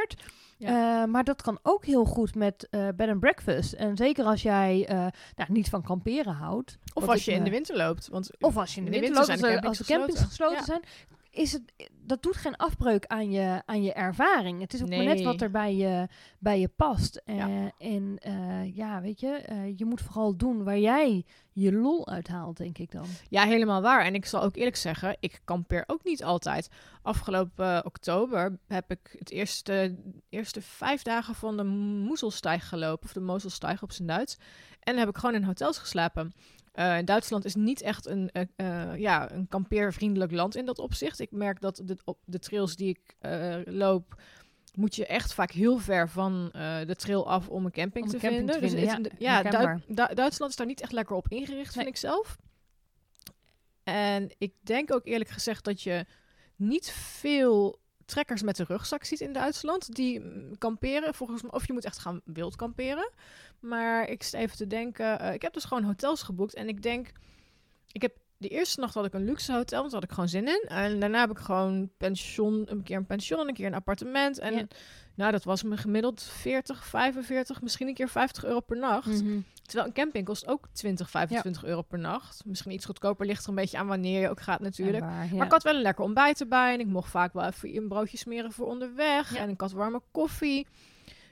Ja. 0.56 1.02
Eh, 1.02 1.08
maar 1.08 1.24
dat 1.24 1.42
kan 1.42 1.58
ook 1.62 1.84
heel 1.84 2.04
goed 2.04 2.34
met 2.34 2.68
eh 2.70 2.88
bed 2.96 3.08
and 3.08 3.20
breakfast. 3.20 3.72
En 3.72 3.96
zeker 3.96 4.24
als 4.24 4.42
jij 4.42 4.86
eh, 4.88 4.96
nou, 5.36 5.52
niet 5.52 5.68
van 5.68 5.82
kamperen 5.82 6.34
houdt. 6.34 6.78
Of 6.94 7.08
als 7.08 7.18
ik, 7.18 7.24
je 7.24 7.32
in 7.32 7.44
de 7.44 7.50
winter 7.50 7.76
loopt. 7.76 8.08
Want 8.08 8.30
of 8.40 8.56
als 8.56 8.74
je 8.74 8.80
in 8.80 8.86
de, 8.86 8.92
In 8.92 9.00
de 9.00 9.06
winter, 9.06 9.26
winter 9.26 9.48
loopt, 9.48 9.60
zijn 9.60 9.66
als 9.66 9.78
de 9.78 9.84
als 9.84 9.88
de 9.88 9.94
campings 9.94 10.20
gesloten 10.20 10.64
zijn, 10.64 10.82
is 11.30 11.52
het, 11.52 11.90
dat 11.90 12.22
doet 12.22 12.36
geen 12.36 12.56
afbreuk 12.56 13.06
aan 13.06 13.30
je, 13.30 13.62
aan 13.66 13.82
je 13.82 13.92
ervaring. 13.92 14.60
Het 14.60 14.74
is 14.74 14.82
ook 14.82 14.88
maar 14.88 15.04
net 15.04 15.22
wat 15.22 15.40
er 15.40 15.50
bij 15.50 15.74
je, 15.74 16.08
bij 16.38 16.60
je 16.60 16.68
past. 16.68 17.16
Eh, 17.24 17.36
Ja. 17.36 17.72
En 17.78 18.18
eh, 18.18 18.76
ja, 18.76 19.00
weet 19.00 19.20
je, 19.20 19.28
eh, 19.28 19.78
je 19.78 19.84
moet 19.84 20.00
vooral 20.00 20.36
doen 20.36 20.64
waar 20.64 20.78
jij 20.78 21.24
je 21.52 21.72
lol 21.72 22.08
uithaalt, 22.08 22.56
denk 22.56 22.78
ik 22.78 22.90
dan. 22.90 23.06
Ja, 23.28 23.44
helemaal 23.44 23.82
waar. 23.82 24.04
En 24.04 24.14
ik 24.14 24.26
zal 24.26 24.42
ook 24.42 24.56
eerlijk 24.56 24.76
zeggen, 24.76 25.16
ik 25.20 25.40
kampeer 25.44 25.84
ook 25.86 26.04
niet 26.04 26.24
altijd. 26.24 26.68
Afgelopen 27.02 27.84
oktober 27.84 28.58
heb 28.66 28.90
ik 28.90 29.16
het 29.18 29.30
eerste, 29.30 29.96
eerste 30.28 30.62
vijf 30.62 31.02
dagen 31.02 31.34
van 31.34 31.56
de 31.56 31.64
Moezelstijg 31.64 32.68
gelopen. 32.68 33.04
Of 33.04 33.12
de 33.12 33.20
Mozelstijg 33.20 33.82
op 33.82 33.92
zijn 33.92 34.08
Duits. 34.08 34.36
En 34.80 34.92
dan 34.92 34.96
heb 34.96 35.08
ik 35.08 35.18
gewoon 35.18 35.34
in 35.34 35.42
hotels 35.42 35.78
geslapen. 35.78 36.32
Eh, 36.72 36.98
Duitsland 37.04 37.44
is 37.44 37.54
niet 37.54 37.80
echt 37.82 38.06
een, 38.06 38.30
eh, 38.30 38.42
eh, 38.56 38.98
ja, 38.98 39.32
een 39.32 39.48
kampeervriendelijk 39.48 40.32
land 40.32 40.56
in 40.56 40.64
dat 40.66 40.78
opzicht. 40.78 41.20
Ik 41.20 41.30
merk 41.30 41.60
dat 41.60 41.82
de, 41.84 41.96
op 42.04 42.18
de 42.24 42.38
trails 42.38 42.76
die 42.76 42.88
ik 42.88 43.16
loop, 43.64 44.22
moet 44.74 44.96
je 44.96 45.06
echt 45.06 45.34
vaak 45.34 45.50
heel 45.50 45.78
ver 45.78 46.08
van 46.08 46.48
de 46.86 46.94
trail 46.96 47.28
af 47.30 47.48
om 47.48 47.64
een 47.64 47.70
camping, 47.70 48.04
Om 48.04 48.10
te, 48.10 48.16
camping 48.18 48.36
vinden. 48.38 48.54
te 48.54 48.76
Dus 48.76 48.90
vinden, 48.92 49.12
ja, 49.18 49.28
ja, 49.36 49.42
herkenbaar. 49.42 49.80
Du- 49.86 49.94
Du- 49.94 50.14
Duitsland 50.14 50.50
is 50.50 50.56
daar 50.56 50.66
niet 50.66 50.80
echt 50.80 50.92
lekker 50.92 51.16
op 51.16 51.28
ingericht, 51.28 51.72
vind 51.72 51.86
ik 51.86 51.96
zelf. 51.96 52.36
En 53.82 54.30
ik 54.38 54.52
denk 54.60 54.92
ook 54.92 55.06
eerlijk 55.06 55.30
gezegd 55.30 55.64
dat 55.64 55.82
je 55.82 56.06
niet 56.56 56.90
veel 56.90 57.78
trekkers 58.10 58.42
met 58.42 58.58
een 58.58 58.66
rugzak 58.66 59.04
ziet 59.04 59.20
in 59.20 59.32
Duitsland. 59.32 59.94
Die 59.94 60.22
kamperen 60.58 61.14
volgens 61.14 61.42
mij. 61.42 61.50
Of 61.50 61.66
je 61.66 61.72
moet 61.72 61.84
echt 61.84 61.98
gaan 61.98 62.20
wild 62.24 62.56
kamperen. 62.56 63.10
Maar 63.60 64.08
ik 64.08 64.22
zit 64.22 64.40
even 64.40 64.56
te 64.56 64.66
denken. 64.66 65.20
eh, 65.20 65.34
ik 65.34 65.42
heb 65.42 65.52
dus 65.52 65.64
gewoon 65.64 65.84
hotels 65.84 66.22
geboekt. 66.22 66.54
En 66.54 66.68
ik 66.68 66.82
denk. 66.82 67.12
Ik 67.92 68.02
heb 68.02 68.16
de 68.40 68.48
eerste 68.48 68.80
nacht 68.80 68.94
had 68.94 69.04
ik 69.04 69.12
een 69.14 69.24
luxe 69.24 69.52
hotel. 69.52 69.78
Want 69.80 69.90
daar 69.92 70.00
had 70.00 70.08
ik 70.10 70.14
gewoon 70.14 70.28
zin 70.28 70.48
in. 70.48 70.64
En 70.68 71.00
daarna 71.00 71.20
heb 71.20 71.30
ik 71.30 71.38
gewoon 71.38 71.90
pension. 71.96 72.62
Een 72.66 72.82
keer 72.82 72.96
een 72.96 73.06
pension. 73.06 73.48
Een 73.48 73.54
keer 73.54 73.66
een 73.66 73.74
appartement. 73.74 74.38
En 74.38 74.54
Ja. 74.54 74.66
nou, 75.14 75.32
dat 75.32 75.44
was 75.44 75.62
me 75.62 75.76
gemiddeld 75.76 76.22
40, 76.22 76.84
45, 76.86 77.62
misschien 77.62 77.88
een 77.88 77.94
keer 77.94 78.08
50 78.08 78.44
euro 78.44 78.60
per 78.60 78.76
nacht. 78.76 79.06
Mhm. 79.22 79.40
Terwijl 79.62 79.86
een 79.88 79.94
camping 79.94 80.24
kost 80.24 80.46
ook 80.46 80.68
20, 80.72 81.10
25 81.10 81.64
euro 81.64 81.82
per 81.82 81.98
nacht. 81.98 82.42
Misschien 82.44 82.72
iets 82.72 82.84
goedkoper, 82.84 83.26
ligt 83.26 83.42
er 83.42 83.48
een 83.48 83.54
beetje 83.54 83.78
aan 83.78 83.86
wanneer 83.86 84.20
je 84.20 84.28
ook 84.30 84.40
gaat 84.40 84.60
natuurlijk. 84.60 85.02
En 85.04 85.10
waar, 85.10 85.24
ja. 85.26 85.34
Maar 85.34 85.46
ik 85.46 85.52
had 85.52 85.62
wel 85.62 85.74
een 85.74 85.82
lekker 85.82 86.04
ontbijt 86.04 86.40
erbij. 86.40 86.72
En 86.72 86.80
ik 86.80 86.86
mocht 86.86 87.10
vaak 87.10 87.32
wel 87.32 87.44
even 87.44 87.76
een 87.76 87.88
broodje 87.88 88.16
smeren 88.16 88.52
voor 88.52 88.66
onderweg. 88.66 89.34
En 89.34 89.48
ik 89.48 89.60
had 89.60 89.72
warme 89.72 90.02
koffie. 90.10 90.66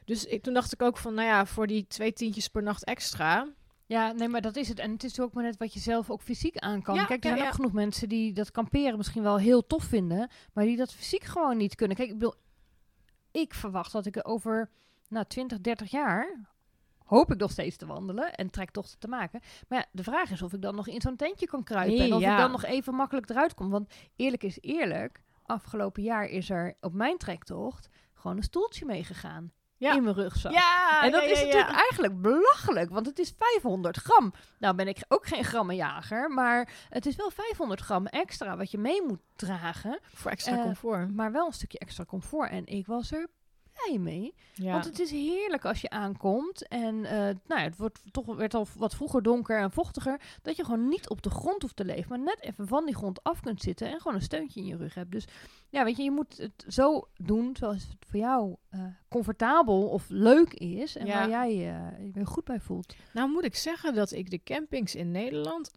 Dus 0.04 0.24
ik, 0.24 0.42
toen 0.42 0.54
dacht 0.54 0.72
ik 0.72 0.82
ook 0.82 0.98
van, 0.98 1.14
nou 1.14 1.28
ja, 1.28 1.46
voor 1.46 1.66
die 1.66 1.86
twee 1.86 2.12
tientjes 2.12 2.48
per 2.48 2.62
nacht 2.62 2.84
extra. 2.84 3.48
Ja, 3.88 4.12
nee, 4.12 4.28
maar 4.28 4.40
dat 4.40 4.56
is 4.56 4.68
het. 4.68 4.78
En 4.78 4.90
het 4.90 5.04
is 5.04 5.20
ook 5.20 5.32
maar 5.32 5.44
net 5.44 5.56
wat 5.56 5.72
je 5.72 5.80
zelf 5.80 6.10
ook 6.10 6.22
fysiek 6.22 6.56
aan 6.56 6.82
kan. 6.82 6.94
Ja, 6.94 7.04
Kijk, 7.04 7.24
er 7.24 7.30
ja, 7.30 7.36
zijn 7.36 7.42
ja. 7.42 7.48
ook 7.48 7.54
genoeg 7.54 7.72
mensen 7.72 8.08
die 8.08 8.32
dat 8.32 8.50
kamperen 8.50 8.96
misschien 8.96 9.22
wel 9.22 9.38
heel 9.38 9.66
tof 9.66 9.84
vinden, 9.84 10.28
maar 10.52 10.64
die 10.64 10.76
dat 10.76 10.92
fysiek 10.92 11.24
gewoon 11.24 11.56
niet 11.56 11.74
kunnen. 11.74 11.96
Kijk, 11.96 12.08
ik 12.08 12.18
bedoel, 12.18 12.34
ik 13.30 13.54
verwacht 13.54 13.92
dat 13.92 14.06
ik 14.06 14.16
er 14.16 14.24
over 14.24 14.70
nou, 15.08 15.26
20, 15.26 15.60
30 15.60 15.90
jaar 15.90 16.48
hoop 17.04 17.32
ik 17.32 17.38
nog 17.38 17.50
steeds 17.50 17.76
te 17.76 17.86
wandelen 17.86 18.34
en 18.34 18.50
trektochten 18.50 18.98
te 18.98 19.08
maken. 19.08 19.40
Maar 19.68 19.78
ja, 19.78 19.86
de 19.92 20.02
vraag 20.02 20.30
is 20.30 20.42
of 20.42 20.52
ik 20.52 20.62
dan 20.62 20.74
nog 20.74 20.88
in 20.88 21.00
zo'n 21.00 21.16
tentje 21.16 21.46
kan 21.46 21.64
kruipen 21.64 21.96
Nee, 21.96 22.06
en 22.06 22.14
of 22.14 22.20
ik 22.20 22.36
dan 22.36 22.50
nog 22.50 22.64
even 22.64 22.94
makkelijk 22.94 23.30
eruit 23.30 23.54
kom. 23.54 23.70
Want 23.70 23.94
eerlijk 24.16 24.42
is 24.42 24.58
eerlijk, 24.60 25.22
afgelopen 25.42 26.02
jaar 26.02 26.24
is 26.24 26.50
er 26.50 26.76
op 26.80 26.92
mijn 26.92 27.18
trektocht 27.18 27.88
gewoon 28.14 28.36
een 28.36 28.42
stoeltje 28.42 28.84
meegegaan 28.84 29.52
Ja. 29.78 29.94
in 29.94 30.02
mijn 30.02 30.14
rugzak. 30.14 30.52
Ja, 30.52 31.02
En 31.02 31.10
dat 31.12 31.22
ja, 31.24 31.28
is 31.30 31.42
natuurlijk 31.44 31.70
eigenlijk 31.76 32.22
belachelijk, 32.22 32.90
want 32.90 33.06
het 33.06 33.18
is 33.18 33.34
500 33.38 33.96
gram. 33.96 34.32
Nou 34.58 34.74
ben 34.74 34.88
ik 34.88 34.98
ook 35.08 35.26
geen 35.26 35.44
grammenjager, 35.44 36.30
maar 36.30 36.68
het 36.88 37.06
is 37.06 37.16
wel 37.16 37.30
500 37.30 37.80
gram 37.80 38.06
extra 38.06 38.56
wat 38.56 38.70
je 38.70 38.78
mee 38.78 39.02
moet 39.02 39.20
dragen. 39.36 39.98
Voor 40.14 40.30
extra 40.30 40.56
Eh, 40.56 40.62
comfort. 40.62 41.14
Maar 41.14 41.32
wel 41.32 41.46
een 41.46 41.52
stukje 41.52 41.78
extra 41.78 42.04
comfort. 42.04 42.50
En 42.50 42.66
ik 42.66 42.86
was 42.86 43.12
er 43.12 43.28
blij 43.84 43.98
mee. 43.98 44.34
Ja. 44.54 44.72
Want 44.72 44.84
het 44.84 44.98
is 44.98 45.10
heerlijk 45.10 45.64
als 45.64 45.80
je 45.80 45.90
aankomt. 45.90 46.68
En 46.68 47.04
eh, 47.04 47.12
nou 47.20 47.34
ja, 47.46 47.58
het 47.60 47.76
wordt 47.76 48.00
toch 48.10 48.36
werd 48.36 48.54
al 48.54 48.66
wat 48.76 48.94
vroeger 48.94 49.22
donker 49.22 49.60
en 49.60 49.70
vochtiger. 49.70 50.20
Dat 50.42 50.56
je 50.56 50.64
gewoon 50.64 50.88
niet 50.88 51.08
op 51.08 51.22
de 51.22 51.30
grond 51.30 51.62
hoeft 51.62 51.76
te 51.76 51.84
leven. 51.84 52.08
Maar 52.08 52.18
net 52.18 52.40
even 52.40 52.66
van 52.66 52.84
die 52.86 52.94
grond 52.96 53.22
af 53.22 53.40
kunt 53.40 53.62
zitten. 53.62 53.90
En 53.90 54.00
gewoon 54.00 54.14
een 54.16 54.22
steuntje 54.22 54.60
in 54.60 54.66
je 54.66 54.76
rug 54.76 54.94
hebt. 54.94 55.12
Dus 55.12 55.24
ja, 55.68 55.84
weet 55.84 55.96
je, 55.96 56.02
je 56.02 56.10
moet 56.10 56.36
het 56.36 56.64
zo 56.68 57.08
doen 57.16 57.56
zoals 57.56 57.82
het 57.82 57.96
voor 58.08 58.20
jou 58.20 58.56
eh, 58.68 58.80
comfortabel 59.08 59.88
of 59.88 60.04
leuk 60.08 60.54
is. 60.54 60.96
En 60.96 61.06
Ja. 61.06 61.18
waar 61.18 61.28
jij 61.28 61.48
eh, 61.50 62.04
je 62.04 62.10
weer 62.12 62.26
goed 62.26 62.44
bij 62.44 62.60
voelt. 62.60 62.94
Nou 63.12 63.30
moet 63.30 63.44
ik 63.44 63.56
zeggen 63.56 63.94
dat 63.94 64.12
ik 64.12 64.30
de 64.30 64.42
campings 64.42 64.94
in 64.94 65.10
Nederland 65.10 65.70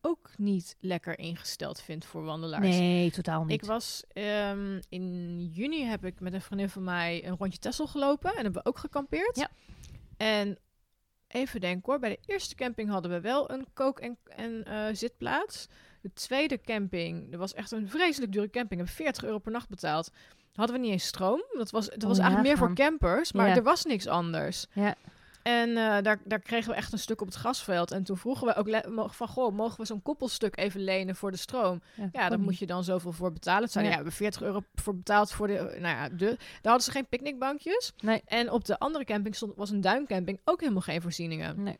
ook 0.00 0.30
niet 0.36 0.76
lekker 0.80 1.18
ingesteld 1.18 1.80
vind 1.80 2.04
voor 2.04 2.22
wandelaars. 2.24 2.66
Nee, 2.66 3.10
totaal 3.10 3.44
niet. 3.44 3.62
Ik 3.62 3.68
was 3.68 4.04
ehm, 4.12 4.80
in 4.88 5.38
juni 5.52 5.84
heb 5.84 6.04
ik 6.04 6.20
met 6.20 6.32
een 6.32 6.40
vriendin 6.42 6.68
van 6.68 6.84
mij 6.84 7.26
een 7.26 7.36
rondje 7.36 7.58
Texel 7.58 7.86
gelopen 7.86 8.30
en 8.30 8.42
hebben 8.42 8.62
we 8.62 8.68
ook 8.68 8.78
gekampeerd. 8.78 9.36
Ja. 9.36 9.48
En 10.16 10.58
even 11.28 11.60
denken 11.60 11.82
hoor, 11.90 11.98
bij 12.00 12.10
de 12.10 12.32
eerste 12.32 12.54
camping 12.54 12.90
hadden 12.90 13.10
we 13.10 13.20
wel 13.20 13.50
een 13.50 13.66
kook- 13.72 14.00
en, 14.00 14.18
en 14.24 14.64
eh, 14.64 14.86
zitplaats. 14.92 15.66
De 16.00 16.12
tweede 16.12 16.60
camping, 16.60 17.30
dat 17.30 17.40
was 17.40 17.54
echt 17.54 17.70
een 17.70 17.88
vreselijk 17.90 18.32
dure 18.32 18.50
camping, 18.50 18.80
heb 18.80 18.90
40 18.90 19.24
euro 19.24 19.38
per 19.38 19.52
nacht 19.52 19.68
betaald. 19.68 20.10
Hadden 20.54 20.76
we 20.76 20.82
niet 20.82 20.92
eens 20.92 21.06
stroom. 21.06 21.42
Dat 21.52 21.70
was, 21.70 21.88
dat 21.88 22.02
Oh, 22.02 22.08
was 22.08 22.18
eigenlijk 22.18 22.48
meer 22.48 22.58
voor 22.58 22.74
campers, 22.74 23.32
maar 23.32 23.48
Ja. 23.48 23.56
er 23.56 23.62
was 23.62 23.84
niks 23.84 24.06
anders. 24.06 24.66
Ja. 24.72 24.94
En 25.48 25.76
eh, 25.76 26.02
daar, 26.02 26.20
daar 26.24 26.40
kregen 26.40 26.70
we 26.70 26.76
echt 26.76 26.92
een 26.92 26.98
stuk 26.98 27.20
op 27.20 27.26
het 27.26 27.36
grasveld. 27.36 27.90
En 27.90 28.04
toen 28.04 28.16
vroegen 28.16 28.46
we 28.46 28.56
ook 28.56 29.14
van, 29.14 29.28
goh, 29.28 29.54
mogen 29.54 29.80
we 29.80 29.86
zo'n 29.86 30.02
koppelstuk 30.02 30.56
even 30.56 30.80
lenen 30.84 31.16
voor 31.16 31.30
de 31.30 31.36
stroom? 31.36 31.82
Ja, 31.94 32.08
daar 32.12 32.30
kon 32.30 32.40
moet 32.40 32.58
je 32.58 32.66
dan 32.66 32.84
zoveel 32.84 33.12
voor 33.12 33.32
betalen. 33.32 33.62
Het 33.62 33.72
zeiden, 33.72 33.92
Ja. 33.92 33.98
ja. 33.98 34.04
we 34.04 34.10
hebben 34.10 34.30
40 34.30 34.42
euro 34.42 34.64
voor 34.74 34.96
betaald 34.96 35.32
voor 35.32 35.46
de... 35.46 35.54
Nou 35.54 35.96
ja, 35.96 36.08
de, 36.08 36.26
daar 36.26 36.38
hadden 36.62 36.82
ze 36.82 36.90
geen 36.90 37.08
picknickbankjes. 37.08 37.92
Nee. 38.00 38.22
En 38.24 38.50
op 38.50 38.64
de 38.64 38.78
andere 38.78 39.04
camping 39.04 39.34
stond, 39.34 39.56
was 39.56 39.70
een 39.70 39.80
duincamping 39.80 40.40
ook 40.44 40.60
helemaal 40.60 40.82
geen 40.82 41.02
voorzieningen. 41.02 41.62
Nee. 41.62 41.78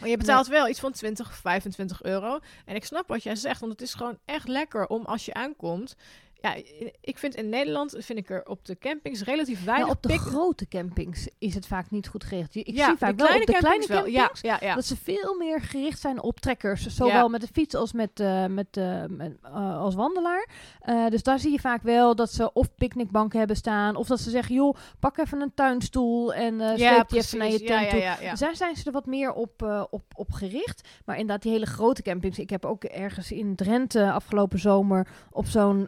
Maar 0.00 0.08
je 0.08 0.16
betaalt 0.16 0.46
wel 0.46 0.68
iets 0.68 0.80
van 0.80 0.92
20, 0.92 1.34
25 1.36 2.02
euro. 2.02 2.38
En 2.64 2.74
ik 2.74 2.84
snap 2.84 3.08
wat 3.08 3.22
jij 3.22 3.36
zegt, 3.36 3.60
want 3.60 3.72
het 3.72 3.82
is 3.82 3.94
gewoon 3.94 4.18
echt 4.24 4.48
lekker 4.48 4.86
om 4.86 5.04
als 5.04 5.24
je 5.24 5.34
aankomt... 5.34 5.96
Ja, 6.40 6.54
ik 7.00 7.18
vind 7.18 7.34
in 7.34 7.48
Nederland, 7.48 7.96
vind 7.98 8.18
ik 8.18 8.30
er 8.30 8.46
op 8.46 8.64
de 8.64 8.78
campings 8.78 9.22
relatief 9.22 9.64
weinig 9.64 9.88
op 9.90 10.02
de 10.02 10.18
grote 10.18 10.68
campings 10.68 11.28
is 11.38 11.54
het 11.54 11.66
vaak 11.66 11.90
niet 11.90 12.08
goed 12.08 12.24
geregeld. 12.24 12.54
Ik 12.54 12.74
ja, 12.74 12.86
zie 12.86 12.96
vaak 12.96 13.18
de 13.18 13.24
wel 13.24 13.40
op 13.40 13.46
de 13.46 13.52
kleine 13.52 13.86
campings 13.86 13.86
wel. 13.86 14.06
Ja, 14.06 14.30
ja, 14.40 14.58
ja. 14.60 14.74
dat 14.74 14.84
ze 14.84 14.96
veel 14.96 15.36
meer 15.38 15.60
gericht 15.60 16.00
zijn 16.00 16.22
op 16.22 16.40
trekkers. 16.40 16.86
Zowel 16.86 17.28
met 17.28 17.40
de 17.40 17.48
fiets 17.52 17.74
als 17.74 17.92
met, 17.92 18.20
eh, 18.20 18.46
met, 18.46 18.76
eh, 18.76 19.02
met, 19.08 19.36
eh, 19.42 19.78
als 19.80 19.94
wandelaar. 19.94 20.48
Dus 21.08 21.22
daar 21.22 21.38
zie 21.38 21.52
je 21.52 21.60
vaak 21.60 21.82
wel 21.82 22.14
dat 22.14 22.32
ze 22.32 22.52
of 22.52 22.74
picknickbanken 22.74 23.38
hebben 23.38 23.56
staan. 23.56 23.96
Of 23.96 24.06
dat 24.06 24.20
ze 24.20 24.30
zeggen, 24.30 24.54
joh, 24.54 24.76
pak 24.98 25.18
even 25.18 25.40
een 25.40 25.54
tuinstoel 25.54 26.34
en 26.34 26.58
ja, 26.58 26.76
sleep 26.76 27.08
die 27.08 27.18
even 27.18 27.38
naar 27.38 27.50
je 27.50 27.62
tent 27.62 27.90
toe. 27.90 28.28
Dus 28.30 28.38
daar 28.38 28.56
zijn 28.56 28.76
ze 28.76 28.86
er 28.86 28.92
wat 28.92 29.06
meer 29.06 29.32
op, 29.32 29.86
op, 29.90 30.02
op 30.14 30.32
gericht. 30.32 30.88
Maar 31.04 31.16
inderdaad, 31.16 31.42
die 31.42 31.52
hele 31.52 31.66
grote 31.66 32.02
campings. 32.02 32.38
Ik 32.38 32.50
heb 32.50 32.64
ook 32.64 32.84
ergens 32.84 33.32
in 33.32 33.56
Drenthe 33.56 34.12
afgelopen 34.12 34.58
zomer 34.58 35.06
op 35.30 35.46
zo'n, 35.46 35.86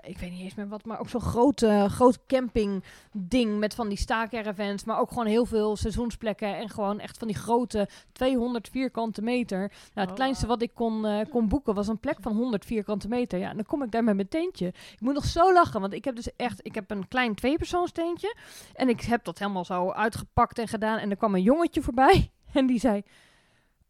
eh, 0.00 0.10
ik 0.10 0.18
weet 0.18 0.30
niet 0.30 0.40
eens 0.40 0.54
meer 0.54 0.68
wat, 0.68 0.84
maar 0.84 1.00
ook 1.00 1.08
zo'n 1.08 1.20
grote, 1.20 1.86
groot 1.90 2.18
camping 2.26 2.84
ding 3.12 3.58
met 3.58 3.74
van 3.74 3.88
die 3.88 3.98
staakervens. 3.98 4.84
Maar 4.84 5.00
ook 5.00 5.08
gewoon 5.08 5.26
heel 5.26 5.46
veel 5.46 5.76
seizoensplekken 5.76 6.56
en 6.56 6.68
gewoon 6.68 7.00
echt 7.00 7.18
van 7.18 7.28
die 7.28 7.36
grote 7.36 7.88
200 8.12 8.68
vierkante 8.68 9.22
meter. 9.22 9.58
Nou, 9.58 9.70
het 9.92 10.08
Oh, 10.08 10.14
kleinste 10.14 10.46
wat 10.46 10.62
ik 10.62 10.70
kon, 10.74 11.06
eh, 11.06 11.30
kon 11.30 11.48
boeken 11.48 11.74
was 11.74 11.88
een 11.88 11.98
plek 11.98 12.16
van 12.20 12.36
100 12.36 12.64
vierkante 12.64 13.08
meter. 13.08 13.38
Ja, 13.38 13.48
en 13.48 13.56
dan 13.56 13.66
kom 13.66 13.82
ik 13.82 13.90
daar 13.90 14.04
met 14.04 14.14
mijn 14.14 14.28
tentje. 14.28 14.66
Ik 14.66 15.00
moet 15.00 15.14
nog 15.14 15.24
zo 15.24 15.52
lachen, 15.52 15.80
want 15.80 15.92
ik 15.92 16.04
heb 16.04 16.16
dus 16.16 16.36
echt, 16.36 16.60
ik 16.62 16.74
heb 16.74 16.90
een 16.90 17.08
klein 17.08 17.34
tweepersoonsteentje. 17.34 18.36
En 18.74 18.88
ik 18.88 19.00
heb 19.00 19.24
dat 19.24 19.38
helemaal 19.38 19.64
zo 19.64 19.90
uitgepakt 19.90 20.58
en 20.58 20.68
gedaan. 20.68 20.98
En 20.98 21.10
er 21.10 21.16
kwam 21.16 21.34
een 21.34 21.42
jongetje 21.42 21.82
voorbij 21.82 22.30
en 22.52 22.66
die 22.66 22.78
zei... 22.78 23.02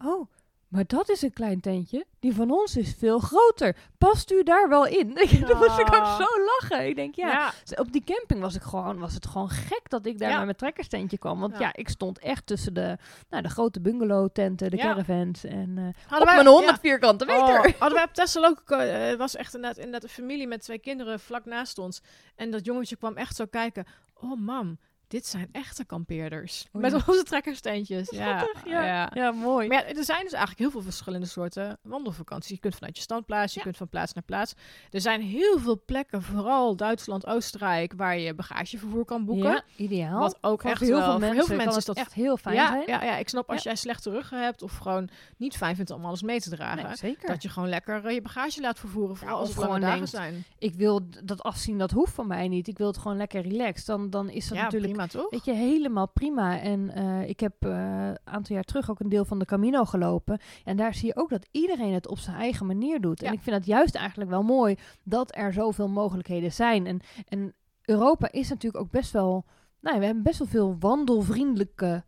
Oh, 0.04 0.28
maar 0.72 0.84
dat 0.86 1.08
is 1.08 1.22
een 1.22 1.32
klein 1.32 1.60
tentje. 1.60 2.04
Die 2.20 2.34
van 2.34 2.50
ons 2.50 2.76
is 2.76 2.94
veel 2.98 3.18
groter. 3.18 3.76
Past 3.98 4.30
u 4.30 4.42
daar 4.42 4.68
wel 4.68 4.86
in? 4.86 5.14
Toen 5.48 5.56
moest 5.58 5.78
ik 5.78 5.86
ook 5.86 5.94
Ah. 5.94 6.16
zo 6.16 6.26
lachen. 6.44 6.86
Ik 6.86 6.96
denk, 6.96 7.14
ja, 7.14 7.28
ja. 7.28 7.52
op 7.78 7.92
die 7.92 8.04
camping 8.04 8.40
was, 8.40 8.54
ik 8.54 8.62
gewoon, 8.62 8.98
was 8.98 9.14
het 9.14 9.26
gewoon 9.26 9.48
gek 9.50 9.80
dat 9.88 10.06
ik 10.06 10.18
daar 10.18 10.28
Ja. 10.30 10.36
met 10.36 10.44
mijn 10.44 10.56
trekkerstentje 10.56 11.18
kwam. 11.18 11.40
Want 11.40 11.52
ja. 11.52 11.60
Ja. 11.60 11.72
ik 11.74 11.88
stond 11.88 12.18
echt 12.18 12.46
tussen 12.46 12.74
de, 12.74 12.96
nou, 13.30 13.42
de 13.42 13.48
grote 13.48 13.80
bungalowtenten, 13.80 14.70
de 14.70 14.76
caravans. 14.76 15.44
En 15.44 15.78
eh 15.78 16.18
op 16.18 16.24
wij- 16.24 16.34
mijn 16.34 16.46
100 16.46 16.74
ja. 16.74 16.80
vierkante 16.80 17.24
meter. 17.24 17.42
Oh, 17.58 17.62
hadden 17.78 17.92
wij 17.98 18.04
op 18.04 18.12
Texel 18.22 18.44
ook, 18.44 18.70
eh, 18.70 19.08
het 19.08 19.18
was 19.18 19.36
echt 19.36 19.54
inderdaad, 19.54 19.78
inderdaad 19.78 20.02
een 20.02 20.08
familie 20.14 20.46
met 20.46 20.62
twee 20.62 20.78
kinderen 20.78 21.20
vlak 21.20 21.44
naast 21.44 21.78
ons. 21.78 22.02
En 22.36 22.50
dat 22.50 22.64
jongetje 22.64 22.96
kwam 22.96 23.16
echt 23.16 23.36
zo 23.36 23.44
kijken. 23.46 23.86
Oh 24.14 24.40
mam, 24.40 24.78
dit 25.12 25.26
zijn 25.26 25.48
echte 25.52 25.84
kampeerders. 25.84 26.66
Oh, 26.72 26.80
met 26.82 26.94
onze 27.08 27.22
trekkerstentjes. 27.22 28.10
Ja, 28.10 28.46
ja. 28.64 28.84
ja. 28.84 29.10
Ja, 29.14 29.30
mooi. 29.30 29.68
Maar 29.68 29.88
ja, 29.88 29.94
er 29.94 30.04
zijn 30.04 30.22
dus 30.22 30.32
eigenlijk 30.32 30.58
heel 30.58 30.70
veel 30.70 30.82
verschillende 30.82 31.26
soorten 31.26 31.78
wandelvakanties. 31.82 32.50
Je 32.50 32.58
kunt 32.58 32.74
vanuit 32.74 32.96
je 32.96 33.02
standplaats, 33.02 33.54
je 33.54 33.60
kunt 33.60 33.76
van 33.76 33.88
plaats 33.88 34.12
naar 34.12 34.24
plaats. 34.24 34.54
Er 34.90 35.00
zijn 35.00 35.20
heel 35.20 35.58
veel 35.58 35.82
plekken, 35.86 36.22
vooral 36.22 36.76
Duitsland, 36.76 37.26
Oostenrijk, 37.26 37.92
waar 37.96 38.18
je 38.18 38.34
bagagevervoer 38.34 39.04
kan 39.04 39.24
boeken. 39.24 39.50
Ja, 39.50 39.62
ideaal. 39.76 40.20
Wat 40.20 40.38
ook 40.40 40.62
echt 40.62 40.80
heel 40.80 40.90
wel, 40.90 41.04
veel 41.04 41.18
mensen, 41.18 41.36
heel 41.36 41.46
veel 41.46 41.56
mensen 41.56 41.78
is 41.78 41.84
dat 41.84 41.96
echt 41.96 42.14
heel 42.14 42.36
fijn 42.36 42.54
ja, 42.54 42.68
zijn. 42.68 42.82
ja, 42.86 43.04
ja, 43.04 43.16
ik 43.16 43.28
snap 43.28 43.50
als 43.50 43.62
jij 43.62 43.76
slechte 43.76 44.10
ruggen 44.10 44.42
hebt 44.42 44.62
of 44.62 44.76
gewoon 44.76 45.08
niet 45.36 45.56
fijn 45.56 45.76
vindt 45.76 45.90
om 45.90 46.04
alles 46.04 46.22
mee 46.22 46.40
te 46.40 46.50
dragen. 46.50 46.86
Nee, 46.86 46.96
zeker. 46.96 47.28
Dat 47.28 47.42
je 47.42 47.48
gewoon 47.48 47.68
lekker 47.68 48.06
eh, 48.06 48.14
je 48.14 48.22
bagage 48.22 48.60
laat 48.60 48.78
vervoeren. 48.78 49.16
Vooral 49.16 49.38
als 49.38 49.48
het 49.48 49.58
lange 49.58 49.80
dagen 49.80 49.96
denkt, 49.96 50.10
zijn. 50.10 50.44
Ik 50.58 50.74
wil 50.74 51.00
dat 51.24 51.42
afzien, 51.42 51.78
dat 51.78 51.90
hoeft 51.90 52.12
van 52.12 52.26
mij 52.26 52.48
niet. 52.48 52.68
Ik 52.68 52.78
wil 52.78 52.86
het 52.86 52.98
gewoon 52.98 53.16
lekker 53.16 53.42
relaxed. 53.42 53.86
Dan, 53.86 54.10
dan 54.10 54.28
is 54.28 54.48
dat 54.48 54.58
natuurlijk 54.58 54.92
prima 54.92 55.01
toch? 55.06 55.30
Weet 55.30 55.44
je, 55.44 55.52
helemaal 55.52 56.08
prima. 56.08 56.60
En 56.60 56.90
eh, 56.90 57.28
ik 57.28 57.40
heb 57.40 57.54
eh, 57.58 58.06
een 58.08 58.18
aantal 58.24 58.54
jaar 58.54 58.64
terug 58.64 58.90
ook 58.90 59.00
een 59.00 59.08
deel 59.08 59.24
van 59.24 59.38
de 59.38 59.44
Camino 59.44 59.84
gelopen. 59.84 60.40
En 60.64 60.76
daar 60.76 60.94
zie 60.94 61.06
je 61.06 61.16
ook 61.16 61.30
dat 61.30 61.48
iedereen 61.50 61.92
het 61.92 62.08
op 62.08 62.18
zijn 62.18 62.36
eigen 62.36 62.66
manier 62.66 63.00
doet. 63.00 63.20
Ja. 63.20 63.26
En 63.26 63.32
ik 63.32 63.42
vind 63.42 63.56
het 63.56 63.66
juist 63.66 63.94
eigenlijk 63.94 64.30
wel 64.30 64.42
mooi 64.42 64.76
dat 65.04 65.36
er 65.36 65.52
zoveel 65.52 65.88
mogelijkheden 65.88 66.52
zijn. 66.52 66.86
En, 66.86 67.00
en 67.28 67.54
Europa 67.82 68.32
is 68.32 68.48
natuurlijk 68.48 68.84
ook 68.84 68.90
best 68.90 69.12
wel... 69.12 69.44
Nou, 69.80 69.98
we 69.98 70.04
hebben 70.04 70.22
best 70.22 70.38
wel 70.38 70.48
veel 70.48 70.76
wandelvriendelijke 70.78 72.04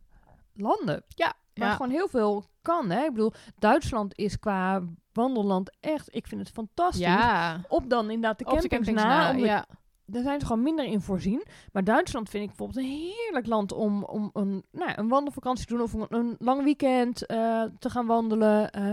landen. 0.52 1.04
Ja, 1.08 1.34
Waar 1.54 1.68
ja. 1.68 1.74
gewoon 1.74 1.90
heel 1.90 2.08
veel 2.08 2.44
kan. 2.62 2.90
Hè? 2.90 3.04
Ik 3.04 3.12
bedoel, 3.12 3.32
Duitsland 3.58 4.18
is 4.18 4.38
qua 4.38 4.82
wandelland 5.12 5.76
echt... 5.80 6.14
Ik 6.14 6.26
vind 6.26 6.40
het 6.40 6.50
fantastisch. 6.50 7.04
ja. 7.06 7.60
Op 7.68 7.90
dan 7.90 8.10
inderdaad 8.10 8.38
de 8.38 8.44
Op 8.44 8.60
de 8.60 8.68
campings, 8.68 9.02
campings 9.02 9.42
na. 9.42 9.46
ja. 9.46 9.66
Daar 10.06 10.22
zijn 10.22 10.40
ze 10.40 10.46
gewoon 10.46 10.62
minder 10.62 10.84
in 10.84 11.00
voorzien. 11.00 11.44
Maar 11.72 11.84
Duitsland 11.84 12.28
vind 12.28 12.42
ik 12.42 12.48
bijvoorbeeld 12.48 12.78
een 12.78 12.92
heerlijk 12.92 13.46
land 13.46 13.72
om, 13.72 14.04
om 14.04 14.30
een, 14.32 14.64
nou, 14.72 14.92
een 14.96 15.08
wandelvakantie 15.08 15.66
te 15.66 15.72
doen 15.74 15.82
of 15.82 15.92
een, 16.08 16.36
lang 16.38 16.62
weekend 16.64 17.26
eh, 17.26 17.62
te 17.78 17.90
gaan 17.90 18.06
wandelen. 18.06 18.70
eh. 18.70 18.90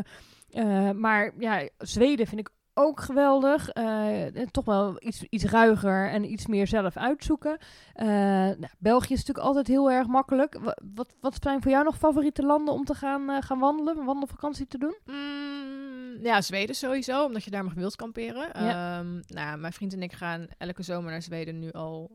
Eh, 0.52 0.96
maar 0.96 1.32
ja, 1.40 1.68
Zweden 1.78 2.28
vind 2.28 2.40
ik 2.42 2.50
ook 2.74 3.00
geweldig. 3.00 3.70
Toch 4.52 4.66
wel 4.66 4.96
iets, 5.00 5.24
iets 5.30 5.44
ruiger 5.46 6.10
en 6.10 6.32
iets 6.32 6.48
meer 6.48 6.68
zelf 6.68 6.98
uitzoeken. 6.98 7.58
Nou, 7.96 8.68
België 8.80 9.14
is 9.14 9.20
natuurlijk 9.20 9.48
altijd 9.48 9.68
heel 9.68 9.92
erg 9.92 10.08
makkelijk. 10.08 10.60
Wa- 10.62 10.78
Wat, 10.96 11.16
wat 11.22 11.38
zijn 11.42 11.62
voor 11.62 11.72
jou 11.72 11.84
nog 11.84 11.98
favoriete 11.98 12.44
landen 12.44 12.74
om 12.74 12.84
te 12.86 12.94
gaan, 12.94 13.44
gaan 13.44 13.60
wandelen, 13.60 13.98
een 13.98 14.06
wandelvakantie 14.06 14.68
te 14.68 14.78
doen? 14.78 14.96
Mm, 15.06 15.31
ja, 16.22 16.42
Zweden 16.42 16.76
sowieso, 16.76 17.26
omdat 17.26 17.44
je 17.44 17.52
daar 17.52 17.64
mag 17.64 17.74
wild 17.74 17.96
kamperen. 17.96 18.50
Ja. 18.66 19.00
Ehm, 19.00 19.20
nou, 19.28 19.58
mijn 19.58 19.74
vriend 19.74 19.94
en 19.94 20.02
ik 20.04 20.14
gaan 20.14 20.48
elke 20.58 20.84
zomer 20.84 21.12
naar 21.12 21.22
Zweden 21.22 21.60
nu 21.60 21.72
al... 21.72 22.12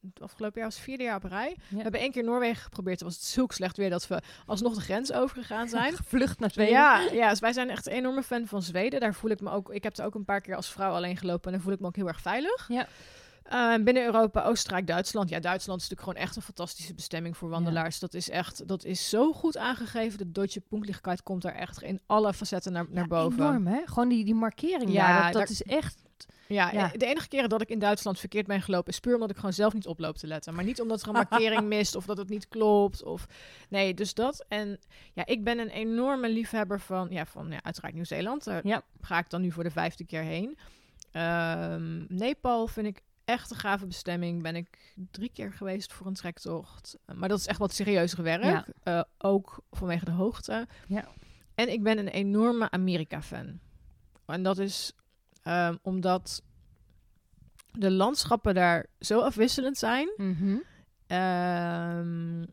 Het 0.00 0.22
afgelopen 0.22 0.56
jaar 0.60 0.68
was 0.68 0.74
het 0.74 0.84
vierde 0.84 1.02
jaar 1.02 1.16
op 1.16 1.24
rij. 1.24 1.56
We 1.68 1.82
hebben 1.82 2.00
één 2.00 2.10
keer 2.10 2.24
Noorwegen 2.24 2.62
geprobeerd. 2.62 2.98
Toen 2.98 3.06
was 3.06 3.16
het 3.16 3.26
zulk 3.26 3.52
slecht 3.52 3.76
weer 3.76 3.90
dat 3.90 4.06
we 4.06 4.22
alsnog 4.46 4.74
de 4.74 4.80
grens 4.80 5.12
overgegaan 5.12 5.68
zijn. 5.78 5.96
Gevlucht 5.96 6.38
naar 6.40 6.50
Zweden. 6.50 6.72
Ja, 6.72 7.00
ja, 7.12 7.30
dus 7.30 7.40
wij 7.40 7.52
zijn 7.52 7.70
echt 7.70 7.86
een 7.86 7.92
enorme 7.92 8.22
fan 8.22 8.46
van 8.46 8.62
Zweden. 8.62 9.00
Daar 9.00 9.14
voel 9.14 9.30
ik 9.30 9.40
me 9.40 9.50
ook. 9.50 9.72
Ik 9.72 9.82
heb 9.82 9.96
er 9.96 10.04
ook 10.04 10.14
een 10.14 10.24
paar 10.24 10.40
keer 10.40 10.56
als 10.56 10.72
vrouw 10.72 10.92
alleen 10.92 11.16
gelopen 11.16 11.44
en 11.46 11.52
daar 11.52 11.60
voel 11.60 11.72
ik 11.72 11.80
me 11.80 11.86
ook 11.86 11.96
heel 11.96 12.08
erg 12.08 12.20
veilig. 12.20 12.68
Ja. 12.68 12.86
Eh, 13.42 13.74
binnen 13.84 14.04
Europa, 14.04 14.42
Oostenrijk, 14.44 14.86
Duitsland. 14.86 15.28
Ja, 15.28 15.40
Duitsland 15.40 15.80
is 15.80 15.88
natuurlijk 15.88 16.08
gewoon 16.08 16.26
echt 16.28 16.36
een 16.36 16.42
fantastische 16.42 16.94
bestemming 16.94 17.36
voor 17.36 17.48
wandelaars. 17.48 17.98
Dat 17.98 18.14
is 18.14 18.30
echt, 18.30 18.68
dat 18.68 18.84
is 18.84 19.08
zo 19.08 19.32
goed 19.32 19.56
aangegeven. 19.56 20.18
De 20.18 20.32
Deutsche 20.32 20.60
Punktlichkeit 20.60 21.22
komt 21.22 21.42
daar 21.42 21.54
echt 21.54 21.82
in 21.82 22.00
alle 22.06 22.32
facetten 22.34 22.72
naar, 22.72 22.86
naar 22.88 23.06
boven. 23.06 23.38
Enorm, 23.40 23.66
hè? 23.66 23.80
Gewoon 23.84 24.08
die, 24.08 24.24
die 24.24 24.34
markering 24.34 24.92
Ja, 24.92 25.06
daar, 25.06 25.22
dat, 25.22 25.32
dat 25.32 25.42
daar- 25.42 25.50
is 25.50 25.62
echt... 25.62 26.02
Ja, 26.46 26.72
Ja. 26.72 26.88
de 26.96 27.06
enige 27.06 27.28
keren 27.28 27.48
dat 27.48 27.60
ik 27.60 27.68
in 27.68 27.78
Duitsland 27.78 28.18
verkeerd 28.18 28.46
ben 28.46 28.62
gelopen 28.62 28.92
is 28.92 28.98
puur 29.00 29.14
omdat 29.14 29.30
ik 29.30 29.36
gewoon 29.36 29.52
zelf 29.52 29.72
niet 29.72 29.86
oploop 29.86 30.16
te 30.16 30.26
letten. 30.26 30.54
Maar 30.54 30.64
niet 30.64 30.80
omdat 30.80 31.02
er 31.02 31.06
een 31.08 31.12
markering 31.12 31.62
mist 31.76 31.94
of 31.94 32.04
dat 32.06 32.16
het 32.16 32.28
niet 32.28 32.48
klopt. 32.48 33.02
Of... 33.02 33.26
Nee, 33.68 33.94
dus 33.94 34.14
dat. 34.14 34.44
En 34.48 34.78
ja, 35.12 35.26
ik 35.26 35.44
ben 35.44 35.58
een 35.58 35.68
enorme 35.68 36.28
liefhebber 36.28 36.80
van, 36.80 37.06
ja, 37.10 37.26
van 37.26 37.50
ja, 37.50 37.62
uiteraard 37.62 37.94
Nieuw-Zeeland. 37.94 38.44
Daar 38.44 38.66
Ja. 38.66 38.82
ga 39.00 39.18
ik 39.18 39.30
dan 39.30 39.40
nu 39.40 39.50
voor 39.52 39.62
de 39.64 39.70
vijfde 39.70 40.04
keer 40.04 40.22
heen. 40.22 40.58
Ehm, 41.12 42.04
Nepal 42.08 42.66
vind 42.66 42.86
ik 42.86 43.00
echt 43.24 43.50
een 43.50 43.56
gave 43.56 43.86
bestemming. 43.86 44.42
Ben 44.42 44.56
ik 44.56 44.94
drie 45.10 45.30
keer 45.32 45.52
geweest 45.52 45.92
voor 45.92 46.06
een 46.06 46.14
trektocht. 46.14 46.98
Maar 47.14 47.28
dat 47.28 47.38
is 47.38 47.46
echt 47.46 47.58
wat 47.58 47.72
serieuzere 47.72 48.22
werk. 48.22 48.42
Ja. 48.42 48.66
Uh, 48.84 49.02
ook 49.18 49.64
vanwege 49.70 50.04
de 50.04 50.10
hoogte. 50.10 50.66
Ja. 50.86 51.08
En 51.54 51.72
ik 51.72 51.82
ben 51.82 51.98
een 51.98 52.08
enorme 52.08 52.70
Amerika-fan. 52.70 53.60
En 54.26 54.42
dat 54.42 54.58
is 54.58 54.92
um, 55.44 55.78
omdat 55.82 56.42
de 57.72 57.90
landschappen 57.90 58.54
daar 58.54 58.86
zo 59.00 59.20
afwisselend 59.20 59.78
zijn. 59.78 60.12
Um, 60.18 60.64
ik, 62.42 62.48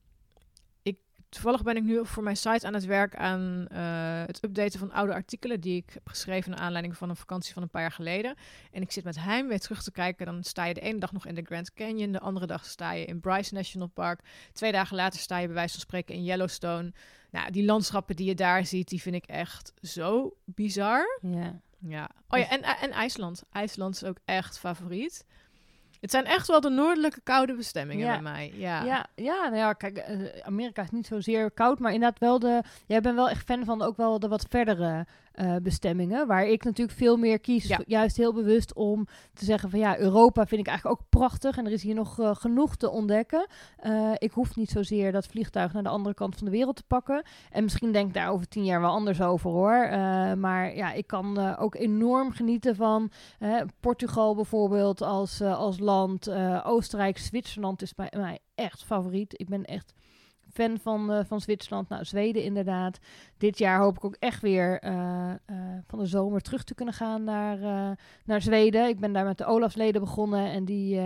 toevallig 1.29 1.63
ben 1.63 1.75
ik 1.75 1.83
nu 1.83 2.05
voor 2.05 2.23
mijn 2.23 2.37
site 2.37 2.67
aan 2.67 2.73
het 2.73 2.85
werk 2.85 3.15
aan 3.15 3.67
uh, 3.71 4.23
het 4.25 4.43
updaten 4.43 4.79
van 4.79 4.91
oude 4.91 5.13
artikelen 5.13 5.59
die 5.59 5.75
ik 5.75 5.89
heb 5.93 6.07
geschreven 6.07 6.51
naar 6.51 6.59
aanleiding 6.59 6.97
van 6.97 7.09
een 7.09 7.15
vakantie 7.15 7.53
van 7.53 7.61
een 7.61 7.69
paar 7.69 7.81
jaar 7.81 7.91
geleden. 7.91 8.35
En 8.71 8.81
ik 8.81 8.91
zit 8.91 9.03
met 9.03 9.19
heimwee 9.19 9.59
terug 9.59 9.83
te 9.83 9.91
kijken. 9.91 10.25
Dan 10.25 10.43
sta 10.43 10.65
je 10.65 10.73
de 10.73 10.81
ene 10.81 10.99
dag 10.99 11.11
nog 11.11 11.25
in 11.25 11.35
de 11.35 11.43
Grand 11.43 11.73
Canyon, 11.73 12.11
de 12.11 12.19
andere 12.19 12.45
dag 12.45 12.65
sta 12.65 12.91
je 12.91 13.05
in 13.05 13.19
Bryce 13.19 13.53
National 13.53 13.87
Park. 13.87 14.19
Twee 14.53 14.71
dagen 14.71 14.95
later 14.95 15.19
sta 15.19 15.37
je 15.37 15.45
bij 15.45 15.55
wijze 15.55 15.71
van 15.71 15.81
spreken 15.81 16.15
in 16.15 16.23
Yellowstone. 16.23 16.93
Nou, 17.31 17.51
die 17.51 17.65
landschappen 17.65 18.15
die 18.15 18.27
je 18.27 18.35
daar 18.35 18.65
ziet, 18.65 18.89
die 18.89 19.01
vind 19.01 19.15
ik 19.15 19.25
echt 19.25 19.73
zo 19.81 20.35
bizar. 20.45 21.19
Ja. 21.21 21.61
Ja. 21.81 22.09
Oh 22.27 22.39
ja, 22.39 22.49
en, 22.49 22.61
en 22.61 22.91
IJsland. 22.91 23.43
IJsland 23.51 23.95
is 23.95 24.03
ook 24.03 24.17
echt 24.25 24.59
favoriet. 24.59 25.25
Het 26.01 26.11
zijn 26.11 26.25
echt 26.25 26.47
wel 26.47 26.61
de 26.61 26.69
noordelijke 26.69 27.21
koude 27.23 27.53
bestemmingen 27.55 28.05
Ja. 28.05 28.11
bij 28.11 28.21
mij. 28.21 28.51
Ja. 28.55 28.83
Ja, 28.83 29.05
ja, 29.15 29.43
nou 29.43 29.55
ja, 29.55 29.73
kijk, 29.73 29.97
eh, 29.97 30.17
Amerika 30.43 30.81
is 30.81 30.91
niet 30.91 31.07
zozeer 31.07 31.51
koud, 31.51 31.79
maar 31.79 31.93
inderdaad 31.93 32.19
wel 32.19 32.39
de... 32.39 32.61
Jij 32.85 33.01
bent 33.01 33.15
wel 33.15 33.29
echt 33.29 33.45
fan 33.45 33.65
van 33.65 33.81
ook 33.81 33.97
wel 33.97 34.19
de 34.19 34.27
wat 34.27 34.45
verdere 34.49 35.05
eh, 35.31 35.55
bestemmingen, 35.61 36.27
waar 36.27 36.47
ik 36.47 36.63
natuurlijk 36.63 36.97
veel 36.97 37.17
meer 37.17 37.39
kies, 37.39 37.67
Ja. 37.67 37.81
juist 37.85 38.17
heel 38.17 38.33
bewust 38.33 38.73
om 38.73 39.07
te 39.33 39.45
zeggen 39.45 39.69
van 39.69 39.79
ja, 39.79 39.97
Europa 39.97 40.45
vind 40.45 40.61
ik 40.61 40.67
eigenlijk 40.67 40.99
ook 41.01 41.09
prachtig 41.09 41.57
en 41.57 41.65
er 41.65 41.71
is 41.71 41.83
hier 41.83 41.95
nog 41.95 42.19
eh, 42.19 42.35
genoeg 42.35 42.75
te 42.75 42.89
ontdekken. 42.89 43.47
Eh, 43.77 44.11
ik 44.17 44.31
hoef 44.31 44.55
niet 44.55 44.69
zozeer 44.69 45.11
dat 45.11 45.27
vliegtuig 45.27 45.73
naar 45.73 45.83
de 45.83 45.89
andere 45.89 46.15
kant 46.15 46.35
van 46.35 46.45
de 46.45 46.51
wereld 46.51 46.75
te 46.75 46.83
pakken. 46.87 47.23
En 47.51 47.63
misschien 47.63 47.91
denk 47.91 48.07
ik 48.07 48.13
daar 48.13 48.29
over 48.29 48.47
tien 48.47 48.65
jaar 48.65 48.81
wel 48.81 48.91
anders 48.91 49.21
over 49.21 49.49
hoor. 49.49 49.97
Maar 50.37 50.75
ja, 50.75 50.91
ik 50.91 51.07
kan 51.07 51.55
ook 51.57 51.75
enorm 51.75 52.31
genieten 52.31 52.75
van 52.75 53.11
Portugal 53.79 54.35
bijvoorbeeld 54.35 55.01
als, 55.01 55.41
als 55.41 55.79
land. 55.79 56.31
Oostenrijk, 56.63 57.17
Zwitserland 57.17 57.81
is 57.81 57.93
bij 57.95 58.13
mij 58.17 58.39
echt 58.55 58.83
favoriet. 58.83 59.39
Ik 59.39 59.49
ben 59.49 59.63
echt 59.65 59.93
fan 60.59 60.77
van, 60.79 61.11
eh, 61.11 61.25
van 61.25 61.41
Zwitserland. 61.41 61.89
Nou, 61.89 62.05
Zweden 62.05 62.43
inderdaad. 62.43 62.99
Dit 63.37 63.57
jaar 63.57 63.79
hoop 63.79 63.95
ik 63.95 64.05
ook 64.05 64.15
echt 64.19 64.41
weer 64.41 64.79
eh, 64.79 65.29
eh, 65.31 65.55
van 65.87 65.99
de 65.99 66.05
zomer 66.05 66.41
terug 66.41 66.63
te 66.63 66.75
kunnen 66.75 66.93
gaan 66.93 67.23
naar, 67.23 67.57
naar 68.25 68.41
Zweden. 68.41 68.87
Ik 68.87 68.99
ben 68.99 69.13
daar 69.13 69.25
met 69.25 69.37
de 69.37 69.45
Olafsleden 69.45 70.01
begonnen 70.01 70.51
en 70.51 70.65
die 70.65 71.01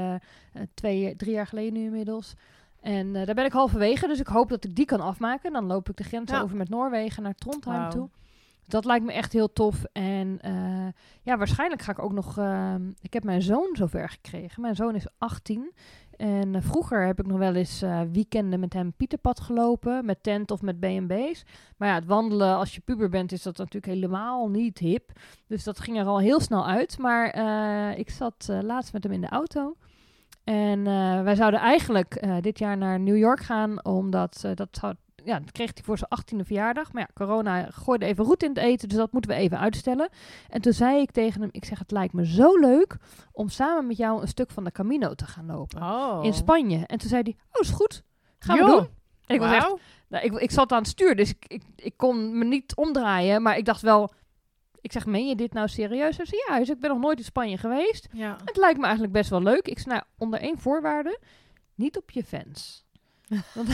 twee, 0.73 1.15
drie 1.15 1.33
jaar 1.33 1.47
geleden 1.47 1.73
nu 1.73 1.83
inmiddels. 1.83 2.33
En 2.81 3.13
daar 3.13 3.35
ben 3.35 3.45
ik 3.45 3.51
halverwege, 3.51 4.07
dus 4.07 4.19
ik 4.19 4.27
hoop 4.27 4.49
dat 4.49 4.63
ik 4.63 4.75
die 4.75 4.85
kan 4.85 4.99
afmaken. 4.99 5.53
Dan 5.53 5.65
loop 5.65 5.89
ik 5.89 5.97
de 5.97 6.03
grens 6.03 6.31
Ja. 6.31 6.41
over 6.41 6.57
met 6.57 6.69
Noorwegen 6.69 7.23
naar 7.23 7.35
Trondheim 7.35 7.89
toe. 7.89 8.09
Dat 8.67 8.85
lijkt 8.85 9.05
me 9.05 9.13
echt 9.13 9.33
heel 9.33 9.53
tof. 9.53 9.83
En 9.91 10.39
ja, 11.21 11.37
waarschijnlijk 11.37 11.81
ga 11.81 11.91
ik 11.91 11.99
ook 11.99 12.13
nog. 12.13 12.37
ik 13.01 13.13
heb 13.13 13.23
mijn 13.23 13.41
zoon 13.41 13.69
zover 13.73 14.09
gekregen. 14.09 14.61
Mijn 14.61 14.75
zoon 14.75 14.95
is 14.95 15.07
18. 15.17 15.71
En 16.17 16.55
eh, 16.55 16.61
vroeger 16.61 17.05
heb 17.05 17.19
ik 17.19 17.25
nog 17.25 17.37
wel 17.37 17.55
eens 17.55 17.81
eh, 17.81 18.01
weekenden 18.11 18.59
met 18.59 18.73
hem 18.73 18.93
Pieterpad 18.93 19.39
gelopen. 19.39 20.05
Met 20.05 20.23
tent 20.23 20.51
of 20.51 20.61
met 20.61 20.79
B&B's. 20.79 21.43
Maar 21.77 21.87
ja, 21.87 21.95
het 21.95 22.05
wandelen 22.05 22.55
als 22.55 22.75
je 22.75 22.81
puber 22.81 23.09
bent 23.09 23.31
is 23.31 23.43
dat 23.43 23.57
natuurlijk 23.57 23.93
helemaal 23.93 24.49
niet 24.49 24.77
hip. 24.77 25.11
Dus 25.47 25.63
dat 25.63 25.79
ging 25.79 25.97
er 25.97 26.05
al 26.05 26.19
heel 26.19 26.39
snel 26.39 26.67
uit. 26.67 26.97
Maar 26.97 27.29
eh, 27.29 27.99
ik 27.99 28.09
zat 28.09 28.49
laatst 28.61 28.93
met 28.93 29.03
hem 29.03 29.11
in 29.11 29.21
de 29.21 29.29
auto. 29.29 29.75
En 30.43 30.83
wij 31.23 31.35
zouden 31.35 31.59
eigenlijk 31.59 32.27
dit 32.41 32.59
jaar 32.59 32.77
naar 32.77 32.99
New 32.99 33.17
York 33.17 33.39
gaan. 33.39 33.85
Omdat 33.85 34.45
dat 34.55 34.67
zou 34.71 34.93
ja, 35.25 35.39
dat 35.39 35.51
kreeg 35.51 35.71
hij 35.73 35.83
voor 35.83 35.97
zijn 35.97 36.09
18e 36.19 36.45
verjaardag. 36.45 36.93
Maar 36.93 37.01
ja, 37.01 37.25
corona 37.25 37.67
gooide 37.71 38.05
even 38.05 38.25
roet 38.25 38.43
in 38.43 38.49
het 38.49 38.57
eten, 38.57 38.89
dus 38.89 38.97
dat 38.97 39.11
moeten 39.11 39.31
we 39.31 39.37
even 39.37 39.59
uitstellen. 39.59 40.09
En 40.49 40.61
toen 40.61 40.73
zei 40.73 41.01
ik 41.01 41.11
tegen 41.11 41.41
hem, 41.41 41.49
ik 41.51 41.65
zeg, 41.65 41.79
het 41.79 41.91
lijkt 41.91 42.13
me 42.13 42.25
zo 42.25 42.59
leuk 42.59 42.97
om 43.31 43.49
samen 43.49 43.87
met 43.87 43.97
jou 43.97 44.21
een 44.21 44.27
stuk 44.27 44.51
van 44.51 44.63
de 44.63 44.71
Camino 44.71 45.13
te 45.13 45.25
gaan 45.25 45.45
lopen. 45.45 45.81
Oh. 45.81 46.19
In 46.23 46.33
Spanje. 46.33 46.85
En 46.85 46.97
toen 46.97 47.09
zei 47.09 47.21
hij, 47.21 47.35
oh, 47.51 47.61
is 47.61 47.69
goed. 47.69 48.03
Gaan 48.39 48.57
we 48.57 48.65
doen. 48.65 48.87
En 49.25 49.35
ik 49.35 49.41
was 49.41 49.51
echt, 49.51 49.73
nou, 50.07 50.25
ik, 50.25 50.33
ik 50.33 50.51
zat 50.51 50.71
aan 50.71 50.77
het 50.77 50.87
stuur, 50.87 51.15
dus 51.15 51.29
ik, 51.29 51.45
ik, 51.47 51.63
ik 51.75 51.93
kon 51.97 52.37
me 52.37 52.45
niet 52.45 52.75
omdraaien. 52.75 53.41
Maar 53.41 53.57
ik 53.57 53.65
dacht 53.65 53.81
wel, 53.81 54.11
ik 54.81 54.91
zeg, 54.91 55.05
meen 55.05 55.27
je 55.27 55.35
dit 55.35 55.53
nou 55.53 55.67
serieus? 55.67 56.17
Hij 56.17 56.25
zei, 56.25 56.41
ja, 56.47 56.53
zei, 56.55 56.71
ik 56.71 56.79
ben 56.79 56.89
nog 56.89 56.99
nooit 56.99 57.17
in 57.17 57.23
Spanje 57.23 57.57
geweest. 57.57 58.07
Ja. 58.11 58.37
Het 58.45 58.57
lijkt 58.57 58.77
me 58.77 58.83
eigenlijk 58.83 59.13
best 59.13 59.29
wel 59.29 59.41
leuk. 59.41 59.67
Ik 59.67 59.79
zei, 59.79 59.95
nou, 59.95 60.05
onder 60.17 60.39
één 60.39 60.59
voorwaarde, 60.59 61.19
niet 61.75 61.97
op 61.97 62.11
je 62.11 62.23
fans. 62.23 62.85
Want 63.27 63.67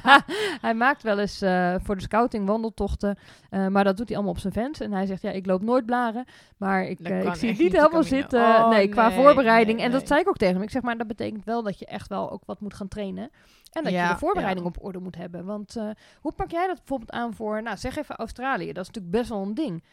hij 0.66 0.74
maakt 0.74 1.02
wel 1.02 1.18
eens 1.18 1.40
eh, 1.42 1.74
voor 1.82 1.96
de 1.96 2.02
scouting 2.02 2.46
wandeltochten, 2.46 3.18
eh, 3.50 3.66
maar 3.66 3.84
dat 3.84 3.96
doet 3.96 4.06
hij 4.06 4.16
allemaal 4.16 4.34
op 4.34 4.40
zijn 4.40 4.52
fans. 4.52 4.80
En 4.80 4.92
hij 4.92 5.06
zegt, 5.06 5.22
ja, 5.22 5.30
ik 5.30 5.46
loop 5.46 5.62
nooit 5.62 5.86
blaren, 5.86 6.24
maar 6.56 6.84
ik, 6.84 7.00
eh, 7.00 7.24
ik 7.24 7.34
zie 7.34 7.48
het 7.48 7.58
niet 7.58 7.72
helemaal 7.72 8.02
zitten. 8.02 8.40
Oh, 8.40 8.68
nee, 8.68 8.88
qua 8.88 9.08
nee, 9.08 9.16
voorbereiding. 9.16 9.76
nee, 9.76 9.86
En 9.86 9.92
dat 9.92 10.06
zei 10.06 10.20
ik 10.20 10.28
ook 10.28 10.36
tegen 10.36 10.54
hem. 10.54 10.62
Ik 10.62 10.70
zeg, 10.70 10.82
maar 10.82 10.98
dat 10.98 11.06
betekent 11.06 11.44
wel 11.44 11.62
dat 11.62 11.78
je 11.78 11.86
echt 11.86 12.08
wel 12.08 12.30
ook 12.30 12.42
wat 12.46 12.60
moet 12.60 12.74
gaan 12.74 12.88
trainen. 12.88 13.30
En 13.72 13.82
dat 13.84 13.92
Ja, 13.92 14.06
je 14.06 14.12
de 14.12 14.18
voorbereiding 14.18 14.66
ja. 14.66 14.72
op 14.76 14.84
orde 14.84 14.98
moet 14.98 15.16
hebben. 15.16 15.44
Want 15.44 15.76
hoe 16.20 16.32
pak 16.32 16.50
jij 16.50 16.66
dat 16.66 16.76
bijvoorbeeld 16.76 17.10
aan 17.10 17.34
voor, 17.34 17.62
nou 17.62 17.76
zeg 17.76 17.96
even 17.96 18.16
Australië. 18.16 18.72
Dat 18.72 18.82
is 18.82 18.86
natuurlijk 18.86 19.14
best 19.14 19.28
wel 19.28 19.42
een 19.42 19.54
ding. 19.54 19.84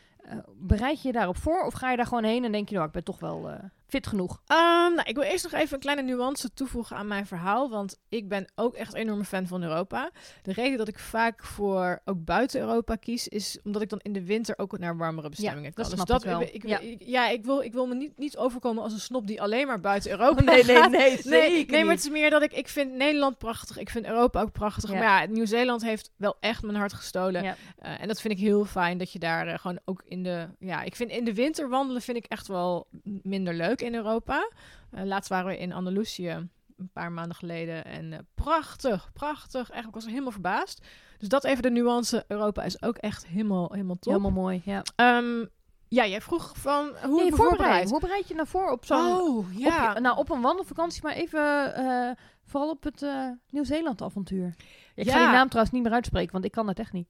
Bereid 0.60 1.02
je 1.02 1.08
je 1.08 1.14
daarop 1.14 1.38
voor 1.38 1.66
of 1.66 1.74
ga 1.74 1.92
je 1.92 1.98
daar 1.98 2.06
gewoon 2.06 2.24
heen 2.24 2.44
en 2.44 2.52
denk 2.52 2.70
je, 2.70 2.76
nou, 2.76 2.88
ik 2.88 2.94
ben 2.94 3.04
toch 3.04 3.20
wel 3.20 3.50
fit 3.90 4.08
genoeg? 4.08 4.42
Ehm, 4.46 4.60
nou, 4.96 5.02
ik 5.04 5.16
wil 5.16 5.24
eerst 5.24 5.44
nog 5.44 5.54
even 5.62 5.74
een 5.74 5.80
kleine 5.80 6.02
nuance 6.02 6.54
toevoegen 6.54 6.96
aan 6.98 7.08
mijn 7.08 7.26
verhaal. 7.26 7.70
Want 7.70 7.98
ik 8.10 8.28
ben 8.28 8.48
ook 8.56 8.76
echt 8.76 8.94
een 8.94 9.00
enorme 9.00 9.24
fan 9.24 9.48
van 9.48 9.64
Europa. 9.64 10.12
De 10.44 10.54
reden 10.54 10.78
dat 10.78 10.88
ik 10.88 11.00
vaak 11.00 11.44
voor 11.46 12.02
ook 12.06 12.24
buiten 12.26 12.60
Europa 12.60 12.96
kies, 12.96 13.28
is 13.28 13.60
omdat 13.64 13.82
ik 13.82 13.90
dan 13.90 14.00
in 14.02 14.14
de 14.14 14.24
winter 14.26 14.58
ook 14.58 14.78
naar 14.80 14.98
warmere 14.98 15.30
bestemmingen 15.30 15.72
dat 15.76 15.88
kan. 15.88 15.98
snap 15.98 16.08
dus 16.08 16.18
ik 16.18 16.24
wel. 16.24 16.42
Ik, 16.42 16.68
Ja. 16.68 16.80
ik- 16.80 17.02
ja, 17.06 17.30
ik 17.30 17.46
wil, 17.46 17.62
ik 17.62 17.74
wil 17.74 17.88
me 17.88 17.96
niet, 17.96 18.18
niet 18.18 18.38
overkomen 18.38 18.84
als 18.84 18.94
een 18.94 19.00
snop 19.00 19.28
die 19.28 19.42
alleen 19.42 19.68
maar 19.68 19.80
buiten 19.80 20.12
Europa 20.20 20.42
nee, 20.44 20.64
nee, 20.64 20.76
nee, 20.82 20.90
Nee, 20.90 21.18
zeker 21.22 21.72
nee, 21.74 21.84
maar 21.84 21.96
het 21.96 22.04
is 22.04 22.10
meer 22.10 22.30
dat 22.30 22.42
ik, 22.42 22.52
ik 22.54 22.68
vind 22.68 22.92
Nederland 22.94 23.38
prachtig. 23.38 23.78
Ik 23.78 23.90
vind 23.90 24.06
Europa 24.06 24.42
ook 24.42 24.52
prachtig. 24.52 24.92
Ja. 24.92 24.98
Maar 25.00 25.22
ja, 25.22 25.28
Nieuw-Zeeland 25.32 25.82
heeft 25.82 26.12
wel 26.16 26.38
echt 26.40 26.62
mijn 26.64 26.76
hart 26.78 26.94
gestolen. 26.94 27.44
Eh, 27.44 28.02
en 28.02 28.08
dat 28.08 28.22
vind 28.22 28.34
ik 28.34 28.40
heel 28.40 28.66
fijn 28.66 28.98
dat 28.98 29.12
je 29.12 29.20
daar 29.20 29.48
eh, 29.48 29.60
gewoon 29.60 29.80
ook 29.86 30.02
in 30.06 30.24
de... 30.24 30.48
Ja, 30.60 30.82
ik 30.82 30.96
vind 30.96 31.12
in 31.12 31.24
de 31.24 31.34
winter 31.34 31.70
wandelen 31.70 32.02
vind 32.02 32.18
ik 32.18 32.26
echt 32.26 32.48
wel 32.48 32.88
minder 33.24 33.54
leuk 33.54 33.79
in 33.82 33.96
Europa. 33.96 34.50
Eh, 34.92 35.04
laatst 35.04 35.30
waren 35.30 35.48
we 35.48 35.58
in 35.58 35.74
Andalusië 35.74 36.30
een 36.78 36.90
paar 36.94 37.12
maanden 37.12 37.36
geleden. 37.36 37.86
En 37.86 38.14
eh, 38.14 38.20
prachtig, 38.36 39.10
prachtig. 39.14 39.70
Echt, 39.70 39.88
ik 39.88 39.94
was 39.94 40.06
helemaal 40.06 40.32
verbaasd. 40.32 40.86
Dus 41.18 41.28
dat 41.28 41.44
even 41.44 41.64
de 41.64 41.70
nuance. 41.72 42.26
Europa 42.28 42.64
is 42.64 42.82
ook 42.82 42.98
echt 42.98 43.28
helemaal, 43.28 43.70
helemaal 43.72 44.00
top. 44.00 44.14
Helemaal 44.14 44.42
mooi, 44.44 44.62
ja. 44.66 44.82
Ehm, 44.96 45.46
ja, 45.88 46.06
jij 46.06 46.22
vroeg 46.22 46.52
van 46.58 46.92
hoe 47.06 47.22
Nee, 47.22 47.30
me 47.32 47.36
voorbereid. 47.38 47.90
Hoe 47.90 48.00
bereid 48.00 48.28
je 48.28 48.36
nou 48.36 48.48
voor 48.48 48.72
op 48.72 48.86
zo'n... 48.86 49.06
Oh, 49.20 49.58
ja. 49.58 49.94
je- 49.94 50.00
nou, 50.00 50.18
op 50.18 50.30
een 50.30 50.42
wandelvakantie, 50.42 51.04
maar 51.04 51.14
even 51.14 51.76
eh, 51.76 52.12
vooral 52.44 52.70
op 52.70 52.84
het 52.84 53.06
Nieuw-Zeeland-avontuur. 53.50 54.56
Ik 54.96 55.10
ga 55.10 55.18
Ja. 55.18 55.24
die 55.26 55.36
naam 55.36 55.48
trouwens 55.48 55.74
niet 55.76 55.84
meer 55.84 55.92
uitspreken, 55.94 56.32
want 56.32 56.46
ik 56.46 56.52
kan 56.52 56.66
dat 56.66 56.80
echt 56.80 56.94
niet. 56.94 57.08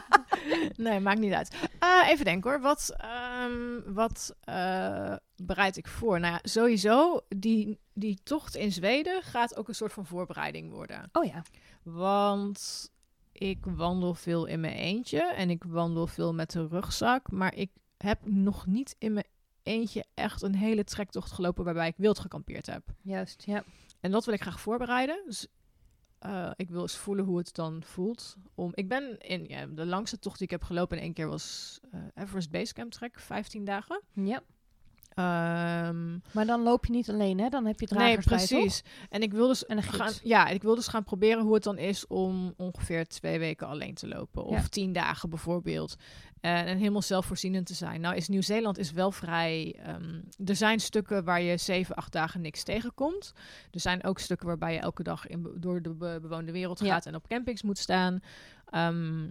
nee, 0.76 1.00
maakt 1.00 1.18
niet 1.18 1.32
uit. 1.32 1.54
Eh, 1.78 2.08
even 2.08 2.24
denken 2.24 2.50
hoor. 2.50 2.60
Wat, 2.60 2.94
ehm, 2.96 3.92
wat 3.94 4.34
eh, 4.40 5.14
bereid 5.36 5.76
ik 5.76 5.86
voor? 5.88 6.20
Nou 6.20 6.32
ja, 6.32 6.40
sowieso, 6.42 7.20
die, 7.28 7.78
die 7.92 8.20
tocht 8.22 8.56
in 8.56 8.72
Zweden 8.72 9.22
gaat 9.22 9.56
ook 9.56 9.68
een 9.68 9.74
soort 9.74 9.92
van 9.92 10.06
voorbereiding 10.06 10.72
worden. 10.72 11.08
Oh 11.12 11.24
ja. 11.24 11.42
Want 11.82 12.90
ik 13.32 13.58
wandel 13.64 14.14
veel 14.14 14.46
in 14.46 14.60
mijn 14.60 14.74
eentje 14.76 15.22
en 15.32 15.50
ik 15.50 15.64
wandel 15.64 16.06
veel 16.06 16.34
met 16.34 16.50
de 16.50 16.66
rugzak. 16.66 17.30
Maar 17.30 17.54
ik 17.54 17.70
heb 17.96 18.18
nog 18.24 18.66
niet 18.66 18.96
in 18.98 19.12
mijn 19.12 19.26
eentje 19.62 20.04
echt 20.14 20.42
een 20.42 20.54
hele 20.54 20.84
trektocht 20.84 21.32
gelopen 21.32 21.64
waarbij 21.64 21.88
ik 21.88 21.94
wild 21.96 22.18
gekampeerd 22.18 22.66
heb. 22.66 22.82
Juist, 23.02 23.42
ja. 23.46 23.62
En 24.00 24.10
dat 24.10 24.24
wil 24.24 24.34
ik 24.34 24.40
graag 24.42 24.60
voorbereiden. 24.60 25.22
Dus 25.26 25.46
eh, 26.20 26.50
ik 26.56 26.70
wil 26.70 26.80
eens 26.80 26.96
voelen 26.96 27.24
hoe 27.24 27.38
het 27.38 27.54
dan 27.54 27.82
voelt. 27.82 28.36
Om, 28.54 28.70
ik 28.74 28.88
ben 28.88 29.18
in 29.18 29.44
ja, 29.48 29.66
de 29.66 29.86
langste 29.86 30.18
tocht 30.18 30.36
die 30.36 30.44
ik 30.44 30.50
heb 30.50 30.62
gelopen 30.62 30.96
in 30.96 31.02
één 31.02 31.12
keer 31.12 31.28
was 31.28 31.80
eh 31.90 32.00
Everest 32.14 32.50
Basecamp 32.50 32.90
Trek, 32.92 33.18
15 33.18 33.64
dagen. 33.64 34.02
Ja. 34.12 34.42
Ehm, 35.14 36.12
Maar 36.32 36.46
dan 36.46 36.62
loop 36.62 36.86
je 36.86 36.92
niet 36.92 37.10
alleen, 37.10 37.38
hè? 37.40 37.48
Dan 37.48 37.66
heb 37.66 37.80
je 37.80 37.86
nee, 37.90 37.98
dragers 37.98 38.26
bij, 38.26 38.38
toch? 38.38 38.48
precies. 38.48 38.82
En 39.10 39.22
ik 39.22 39.32
wil 39.32 39.46
dus 39.48 39.66
En 39.66 39.82
gaan, 39.82 40.12
ja, 40.22 40.46
ik 40.48 40.62
wil 40.62 40.74
dus 40.74 40.88
gaan 40.88 41.04
proberen 41.04 41.42
hoe 41.42 41.54
het 41.54 41.62
dan 41.62 41.78
is 41.78 42.06
om 42.06 42.54
ongeveer 42.56 43.06
twee 43.06 43.38
weken 43.38 43.66
alleen 43.66 43.94
te 43.94 44.08
lopen. 44.08 44.44
Of 44.44 44.60
Ja. 44.62 44.68
tien 44.68 44.92
dagen 44.92 45.30
bijvoorbeeld. 45.30 45.96
Eh, 46.40 46.60
en 46.68 46.78
helemaal 46.78 47.02
zelfvoorzienend 47.02 47.66
te 47.66 47.74
zijn. 47.74 48.00
Nou 48.00 48.16
is 48.16 48.28
Nieuw-Zeeland 48.28 48.78
is 48.78 48.92
wel 48.92 49.10
vrij... 49.12 49.76
ehm, 49.84 50.20
er 50.44 50.56
zijn 50.56 50.80
stukken 50.80 51.24
waar 51.24 51.42
je 51.42 51.56
zeven, 51.56 51.94
acht 51.94 52.12
dagen 52.12 52.40
niks 52.40 52.62
tegenkomt. 52.62 53.32
Er 53.70 53.80
zijn 53.80 54.04
ook 54.04 54.18
stukken 54.18 54.46
waarbij 54.46 54.72
je 54.72 54.78
elke 54.80 55.02
dag 55.02 55.26
in, 55.26 55.52
door 55.56 55.82
de 55.82 55.94
be- 55.94 56.18
bewoonde 56.22 56.52
wereld 56.52 56.78
Ja. 56.80 56.86
gaat 56.86 57.06
en 57.06 57.14
op 57.14 57.28
campings 57.28 57.62
moet 57.62 57.78
staan. 57.78 58.20
Ehm, 58.66 59.22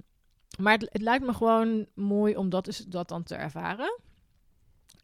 maar 0.60 0.74
het, 0.74 0.88
het 0.92 1.02
lijkt 1.02 1.26
me 1.26 1.34
gewoon 1.34 1.86
mooi 1.96 2.36
om 2.36 2.50
dat, 2.50 2.68
is, 2.68 2.78
dat 2.88 3.08
dan 3.08 3.24
te 3.24 3.36
ervaren. 3.36 4.00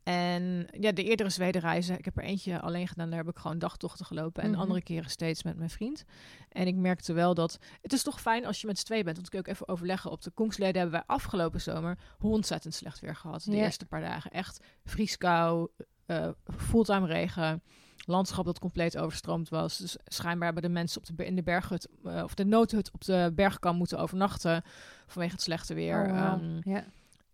En 0.05 0.67
ja, 0.79 0.91
de 0.91 1.03
eerdere 1.03 1.29
Zwedenreizen, 1.29 1.97
ik 1.97 2.05
heb 2.05 2.17
er 2.17 2.23
eentje 2.23 2.59
alleen 2.61 2.87
gedaan, 2.87 3.09
daar 3.09 3.19
heb 3.19 3.29
ik 3.29 3.37
gewoon 3.37 3.59
dagtochten 3.59 4.05
gelopen. 4.05 4.43
En 4.43 4.49
Mhm. 4.51 4.59
andere 4.59 4.81
keren 4.81 5.09
steeds 5.09 5.43
met 5.43 5.57
mijn 5.57 5.69
vriend. 5.69 6.03
En 6.49 6.67
ik 6.67 6.75
merkte 6.75 7.13
wel 7.13 7.33
dat, 7.33 7.59
het 7.81 7.93
is 7.93 8.03
toch 8.03 8.21
fijn 8.21 8.45
als 8.45 8.61
je 8.61 8.67
met 8.67 8.77
z'n 8.79 8.85
twee 8.85 9.03
bent. 9.03 9.15
Want 9.15 9.29
kun 9.29 9.39
je 9.39 9.45
ook 9.45 9.53
even 9.53 9.67
overleggen. 9.67 10.11
Op 10.11 10.21
de 10.21 10.31
Kongsleden 10.31 10.81
hebben 10.81 10.91
wij 10.99 11.15
afgelopen 11.15 11.61
zomer 11.61 11.97
ontzettend 12.19 12.73
slecht 12.73 12.99
weer 12.99 13.15
gehad. 13.15 13.43
De 13.43 13.51
Ja. 13.51 13.63
eerste 13.63 13.85
paar 13.85 14.01
dagen. 14.01 14.31
Echt 14.31 14.59
vrieskou, 14.83 15.69
eh 16.05 16.29
fulltime 16.57 17.07
regen. 17.07 17.63
Landschap 18.05 18.45
dat 18.45 18.59
compleet 18.59 18.97
overstroomd 18.97 19.49
was. 19.49 19.77
Dus 19.77 19.97
schijnbaar 20.03 20.45
hebben 20.45 20.63
de 20.63 20.69
mensen 20.77 21.01
op 21.09 21.17
de, 21.17 21.25
in 21.25 21.35
de 21.35 21.43
berghut, 21.43 21.87
eh, 22.03 22.23
of 22.23 22.33
de 22.33 22.45
noodhut 22.45 22.91
op 22.91 23.03
de 23.03 23.31
bergkam 23.35 23.75
moeten 23.77 23.99
overnachten. 23.99 24.63
Vanwege 25.07 25.33
het 25.33 25.41
slechte 25.43 25.73
weer. 25.73 26.05
Oh. 26.09 26.13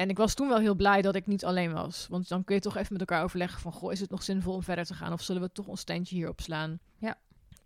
En 0.02 0.10
ik 0.10 0.18
was 0.18 0.34
toen 0.34 0.48
wel 0.48 0.60
heel 0.60 0.76
blij 0.76 1.02
dat 1.02 1.16
ik 1.16 1.28
niet 1.28 1.46
alleen 1.46 1.74
was. 1.74 2.08
Want 2.10 2.28
dan 2.28 2.44
kun 2.44 2.56
je 2.56 2.62
toch 2.62 2.78
even 2.78 2.92
met 2.92 3.00
elkaar 3.02 3.24
overleggen 3.24 3.62
van... 3.62 3.72
Goh, 3.72 3.92
is 3.92 4.00
het 4.00 4.10
nog 4.10 4.24
zinvol 4.24 4.54
om 4.54 4.64
verder 4.64 4.86
te 4.86 4.94
gaan? 4.94 5.14
Of 5.14 5.22
zullen 5.22 5.42
we 5.42 5.52
toch 5.52 5.68
ons 5.68 5.84
tentje 5.84 6.16
hier 6.16 6.30
opslaan? 6.30 6.80
Ja. 6.98 7.18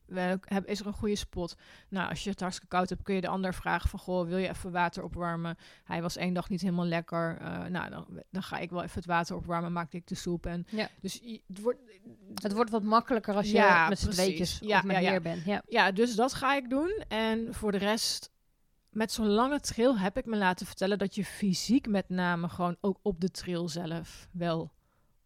We 0.06 0.20
hebben, 0.20 0.66
is 0.66 0.80
er 0.80 0.88
een 0.88 0.94
goede 0.94 1.16
spot? 1.16 1.56
Nou, 1.90 2.10
als 2.10 2.24
je 2.24 2.30
het 2.30 2.40
hartstikke 2.40 2.76
koud 2.76 2.90
hebt, 2.90 3.04
kun 3.04 3.16
je 3.16 3.22
de 3.22 3.28
ander 3.28 3.54
vragen 3.54 3.90
van... 3.90 4.00
Goh, 4.00 4.28
wil 4.28 4.38
je 4.38 4.50
even 4.50 4.72
water 4.72 5.04
opwarmen? 5.04 5.58
Hij 5.84 6.02
was 6.02 6.18
één 6.18 6.34
dag 6.34 6.50
niet 6.50 6.62
helemaal 6.62 6.86
lekker. 6.86 7.38
Eh, 7.42 7.66
nou, 7.66 7.90
dan, 7.90 8.06
dan 8.32 8.44
ga 8.44 8.58
ik 8.58 8.70
wel 8.70 8.84
even 8.84 8.96
het 8.96 9.06
water 9.06 9.36
opwarmen. 9.36 9.72
Maakte 9.72 9.98
ik 9.98 10.08
de 10.08 10.16
soep. 10.16 10.46
En 10.46 10.68
Ja. 10.70 10.90
Dus 11.02 11.22
het 11.48 11.62
wordt... 11.62 11.80
Het 12.42 12.54
wordt 12.54 12.70
wat 12.70 12.84
makkelijker 12.84 13.36
als 13.36 13.48
je 13.48 13.54
Ja, 13.54 13.90
met 13.90 14.00
z'n 14.00 14.10
tweetjes 14.10 14.60
Ja, 14.62 14.78
of 14.78 14.84
met 14.84 15.00
meer 15.02 15.22
bent. 15.22 15.46
Ja. 15.46 15.62
Ja, 15.68 15.92
dus 15.92 16.16
dat 16.16 16.34
ga 16.34 16.56
ik 16.56 16.70
doen. 16.70 17.04
En 17.08 17.54
voor 17.54 17.72
de 17.72 17.78
rest, 17.78 18.32
met 18.96 19.12
zo'n 19.12 19.28
lange 19.28 19.60
trail 19.60 19.98
heb 19.98 20.18
ik 20.18 20.26
me 20.26 20.38
laten 20.38 20.66
vertellen 20.66 20.98
dat 20.98 21.16
je 21.16 21.26
fysiek 21.26 21.88
met 21.88 22.10
name 22.10 22.50
gewoon 22.50 22.78
ook 22.82 23.00
op 23.02 23.22
de 23.22 23.30
trail 23.32 23.70
zelf 23.70 24.28
wel 24.32 24.72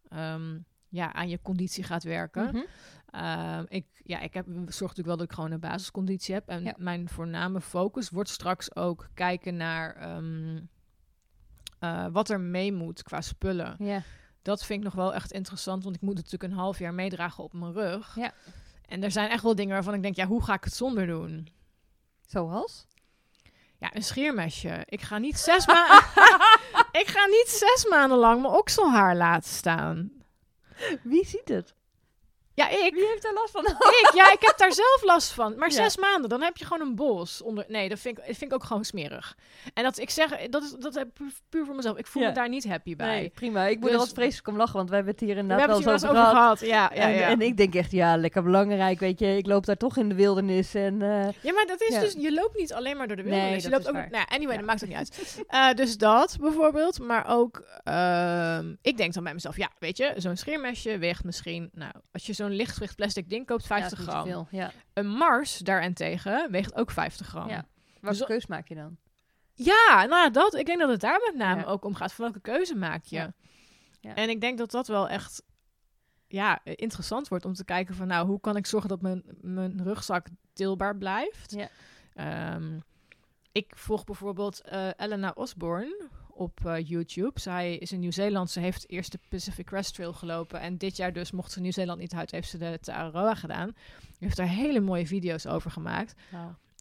ehm, 0.08 0.58
ja, 0.88 1.12
aan 1.12 1.28
je 1.28 1.40
conditie 1.42 1.84
gaat 1.84 2.02
werken. 2.02 2.44
Mhm. 2.44 2.62
Ehm, 3.10 3.64
ik, 3.68 3.86
ja, 4.04 4.20
ik 4.20 4.34
heb, 4.34 4.44
zorg 4.46 4.66
natuurlijk 4.66 5.06
wel 5.06 5.16
dat 5.16 5.26
ik 5.26 5.32
gewoon 5.32 5.50
een 5.50 5.60
basisconditie 5.60 6.34
heb. 6.34 6.48
En 6.48 6.62
Ja. 6.64 6.74
mijn 6.76 7.08
voorname 7.08 7.60
focus 7.60 8.10
wordt 8.10 8.30
straks 8.30 8.76
ook 8.76 9.08
kijken 9.14 9.56
naar 9.56 9.94
ehm, 9.96 10.60
eh, 11.78 12.06
wat 12.12 12.28
er 12.30 12.40
mee 12.40 12.72
moet 12.72 13.02
qua 13.02 13.20
spullen. 13.20 13.74
ja. 13.78 14.02
Dat 14.42 14.64
vind 14.64 14.78
ik 14.78 14.84
nog 14.84 14.94
wel 14.94 15.14
echt 15.14 15.32
interessant, 15.32 15.84
want 15.84 15.96
ik 15.96 16.00
moet 16.02 16.14
natuurlijk 16.14 16.42
een 16.42 16.58
half 16.58 16.78
jaar 16.78 16.94
meedragen 16.94 17.44
op 17.44 17.52
mijn 17.52 17.72
rug. 17.72 18.14
Ja. 18.16 18.32
En 18.86 19.02
er 19.02 19.10
zijn 19.10 19.30
echt 19.30 19.42
wel 19.42 19.54
dingen 19.54 19.72
waarvan 19.74 19.94
ik 19.94 20.02
denk, 20.02 20.16
ja, 20.16 20.26
hoe 20.26 20.42
ga 20.44 20.54
ik 20.54 20.64
het 20.64 20.72
zonder 20.74 21.06
doen? 21.06 21.48
Zoals? 22.26 22.86
Ja, 23.80 23.94
een 23.94 24.02
scheermesje. 24.02 24.82
Ik 24.88 25.00
ga 25.00 25.18
niet 25.18 25.38
zes 25.38 25.66
maanden. 25.66 25.96
ik 27.02 27.06
ga 27.06 27.26
niet 27.26 27.48
zes 27.48 27.86
maanden 27.90 28.18
lang 28.18 28.42
mijn 28.42 28.54
okselhaar 28.54 29.16
laten 29.16 29.50
staan. 29.50 30.10
Wie 31.02 31.26
ziet 31.26 31.48
het? 31.48 31.74
Ja, 32.54 32.68
ik. 32.68 32.94
Wie 32.94 33.06
heeft 33.06 33.22
daar 33.22 33.32
last 33.32 33.50
van? 33.50 33.64
Ik, 34.00 34.10
ja, 34.14 34.32
ik 34.32 34.40
heb 34.40 34.58
daar 34.58 34.72
zelf 34.72 35.02
last 35.02 35.32
van. 35.32 35.54
Maar 35.58 35.68
Ja. 35.68 35.74
zes 35.74 35.96
maanden, 35.96 36.28
dan 36.30 36.42
heb 36.42 36.56
je 36.56 36.64
gewoon 36.64 36.88
een 36.88 36.94
bos. 36.94 37.42
Onder... 37.42 37.64
Nee, 37.68 37.88
dat 37.88 37.98
vind, 37.98 38.18
ik, 38.18 38.26
dat 38.26 38.36
vind 38.36 38.50
ik 38.50 38.56
ook 38.56 38.64
gewoon 38.64 38.84
smerig. 38.84 39.36
En 39.74 39.82
dat 39.82 39.98
ik 39.98 40.10
zeg, 40.10 40.30
dat 40.48 40.62
is 40.62 40.70
dat 40.78 40.94
heb 40.94 41.06
ik 41.06 41.12
pu- 41.12 41.32
puur 41.48 41.64
voor 41.64 41.74
mezelf. 41.74 41.96
Ik 41.96 42.06
voel 42.06 42.22
Ja. 42.22 42.28
me 42.28 42.34
daar 42.34 42.48
niet 42.48 42.68
happy 42.68 42.96
bij. 42.96 43.06
Nee, 43.06 43.28
prima. 43.28 43.66
Ik 43.66 43.74
moet 43.74 43.82
Dus- 43.84 43.92
er 43.92 43.98
wat 43.98 44.12
vreselijk 44.14 44.48
om 44.48 44.56
lachen, 44.56 44.74
want 44.76 44.88
wij 44.88 44.96
hebben 44.96 45.14
het 45.16 45.24
hier 45.24 45.36
inderdaad 45.36 45.58
hebben 45.66 45.84
wel 45.84 45.92
eens 45.92 46.02
wel 46.02 46.10
over 46.10 46.24
gehad. 46.24 46.58
gehad. 46.58 46.60
Ja, 46.60 46.90
ja, 46.94 47.02
en, 47.08 47.12
ja. 47.14 47.28
en 47.28 47.40
ik 47.40 47.56
denk 47.56 47.74
echt, 47.74 47.90
ja, 47.90 48.16
lekker 48.16 48.42
belangrijk, 48.42 48.98
weet 49.00 49.18
je. 49.18 49.36
Ik 49.36 49.46
loop 49.46 49.66
daar 49.66 49.76
toch 49.76 49.96
in 49.96 50.08
de 50.08 50.14
wildernis 50.14 50.74
en... 50.74 51.02
eh, 51.02 51.28
Ja, 51.40 51.52
maar 51.52 51.66
dat 51.66 51.80
is 51.80 51.94
Ja. 51.94 52.00
dus, 52.00 52.12
je 52.18 52.32
loopt 52.32 52.56
niet 52.58 52.72
alleen 52.72 52.96
maar 52.96 53.06
door 53.06 53.16
de 53.16 53.22
Nee, 53.22 53.32
wildernis. 53.32 53.62
je 53.64 53.70
dat 53.70 53.78
loopt 53.78 53.90
ook, 53.96 54.00
waar. 54.02 54.10
nou, 54.10 54.24
anyway, 54.28 54.56
dat 54.56 54.66
maakt 54.66 54.80
het 54.80 54.88
niet 54.88 54.98
uit. 54.98 55.18
Eh, 55.48 55.72
dus 55.74 55.96
dat 55.98 56.36
bijvoorbeeld, 56.40 56.98
maar 56.98 57.28
ook, 57.28 57.64
ehm, 57.84 58.74
ik 58.82 58.96
denk 58.96 59.14
dan 59.14 59.24
bij 59.24 59.32
mezelf, 59.34 59.56
ja, 59.56 59.70
weet 59.78 59.96
je, 59.96 60.12
zo'n 60.16 60.36
scheermesje 60.36 60.98
weegt 60.98 61.24
misschien, 61.24 61.70
nou, 61.74 61.92
als 62.12 62.26
je 62.26 62.32
zo'n 62.40 62.50
lichtgewicht 62.56 62.96
plastic 62.96 63.28
ding 63.28 63.46
koopt, 63.46 63.62
ja, 63.62 63.66
50 63.68 63.98
is 63.98 64.04
niet 64.04 64.14
gram. 64.14 64.24
veel. 64.26 64.48
Ja. 64.50 64.70
Een 64.92 65.08
Mars 65.08 65.58
daarentegen 65.58 66.50
weegt 66.50 66.74
ook 66.74 66.90
50 66.90 67.26
gram. 67.26 67.48
Ja. 67.48 67.54
Ja. 67.54 67.66
Welke 68.00 68.18
Dus- 68.18 68.26
keus 68.26 68.46
maak 68.46 68.68
je 68.68 68.74
dan? 68.74 68.96
nou 69.56 70.08
ja, 70.10 70.30
dat, 70.30 70.54
ik 70.54 70.66
denk 70.66 70.78
dat 70.80 70.88
het 70.88 71.00
daar 71.00 71.20
met 71.26 71.34
name 71.36 71.60
Ja. 71.60 71.66
ook 71.66 71.84
om 71.84 71.94
gaat. 71.94 72.12
Van 72.12 72.24
welke 72.24 72.40
keuze 72.40 72.74
maak 72.74 73.04
je? 73.04 73.16
Ja. 73.16 73.32
Ja. 74.00 74.14
En 74.14 74.28
ik 74.28 74.40
denk 74.40 74.58
dat 74.58 74.70
dat 74.70 74.86
wel 74.88 75.08
echt 75.08 75.42
ja, 76.28 76.60
interessant 76.64 77.28
wordt 77.28 77.44
om 77.44 77.54
te 77.54 77.64
kijken 77.64 77.94
van, 77.94 78.06
nou, 78.06 78.26
hoe 78.26 78.40
kan 78.40 78.56
ik 78.56 78.66
zorgen 78.66 78.88
dat 78.88 79.00
mijn, 79.00 79.22
mijn 79.40 79.82
rugzak 79.82 80.26
tilbaar 80.52 80.96
blijft? 80.96 81.52
Ja. 81.52 81.68
Ehm, 82.14 82.78
ik 83.52 83.72
volg 83.76 84.04
bijvoorbeeld 84.04 84.60
eh, 84.60 84.88
Elena 84.96 85.30
Osborne 85.34 86.08
op 86.40 86.66
eh, 86.66 86.88
YouTube. 86.88 87.40
Zij 87.40 87.76
is 87.76 87.90
een 87.90 88.00
Nieuw-Zeelandse, 88.00 88.60
heeft 88.60 88.88
eerst 88.88 89.12
de 89.12 89.18
Pacific 89.28 89.66
Crest 89.66 89.94
Trail 89.94 90.12
gelopen. 90.12 90.60
En 90.60 90.78
dit 90.78 90.96
jaar 90.96 91.12
dus, 91.12 91.30
mocht 91.30 91.52
ze 91.52 91.60
Nieuw-Zeeland 91.60 91.98
niet 91.98 92.14
uit, 92.14 92.30
heeft 92.30 92.48
ze 92.48 92.58
de 92.58 92.78
Tararoa 92.80 93.34
gedaan. 93.34 93.74
Heeft 94.18 94.36
daar 94.36 94.48
hele 94.48 94.80
mooie 94.80 95.06
video's 95.06 95.46
over 95.46 95.70
gemaakt. 95.70 96.14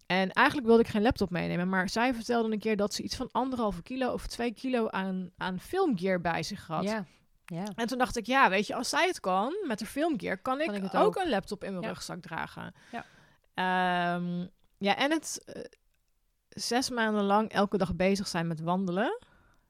En 0.06 0.32
eigenlijk 0.32 0.67
wilde 0.67 0.82
ik 0.84 0.88
geen 0.88 1.02
laptop 1.02 1.30
meenemen, 1.30 1.69
maar 1.69 1.89
zij 1.89 2.13
vertelde 2.13 2.52
een 2.52 2.60
keer 2.60 2.76
dat 2.78 2.93
ze 2.93 3.04
iets 3.04 3.15
van 3.15 3.30
anderhalve 3.32 3.82
kilo 3.82 4.12
of 4.12 4.28
twee 4.28 4.54
kilo 4.54 4.89
aan, 4.89 5.32
aan 5.38 5.60
filmgear 5.60 6.22
bij 6.22 6.43
zich 6.43 6.67
had. 6.67 6.84
ja. 6.84 7.06
En 7.76 7.88
toen 7.88 7.98
dacht 7.98 8.17
ik, 8.17 8.26
ja, 8.26 8.50
weet 8.50 8.67
je, 8.67 8.76
als 8.76 8.89
zij 8.89 9.08
het 9.08 9.19
kan 9.19 9.54
met 9.67 9.80
haar 9.80 9.89
filmgear, 9.89 10.38
kan 10.38 10.62
ik, 10.62 10.67
Kan 10.67 10.76
ik 10.76 10.93
ook, 10.93 11.15
een 11.15 11.30
laptop 11.30 11.63
in 11.63 11.72
mijn 11.72 11.84
Ja. 11.84 11.89
rugzak 11.89 12.22
dragen. 12.22 12.74
Ja. 12.91 13.06
Ehm, 13.54 14.48
ja, 14.78 14.95
en 14.95 15.12
het 15.12 15.41
eh, 15.45 15.62
zes 16.50 16.89
maanden 16.89 17.24
lang 17.24 17.50
elke 17.52 17.78
dag 17.78 17.95
bezig 17.95 18.28
zijn 18.28 18.48
met 18.48 18.62
wandelen. 18.62 19.19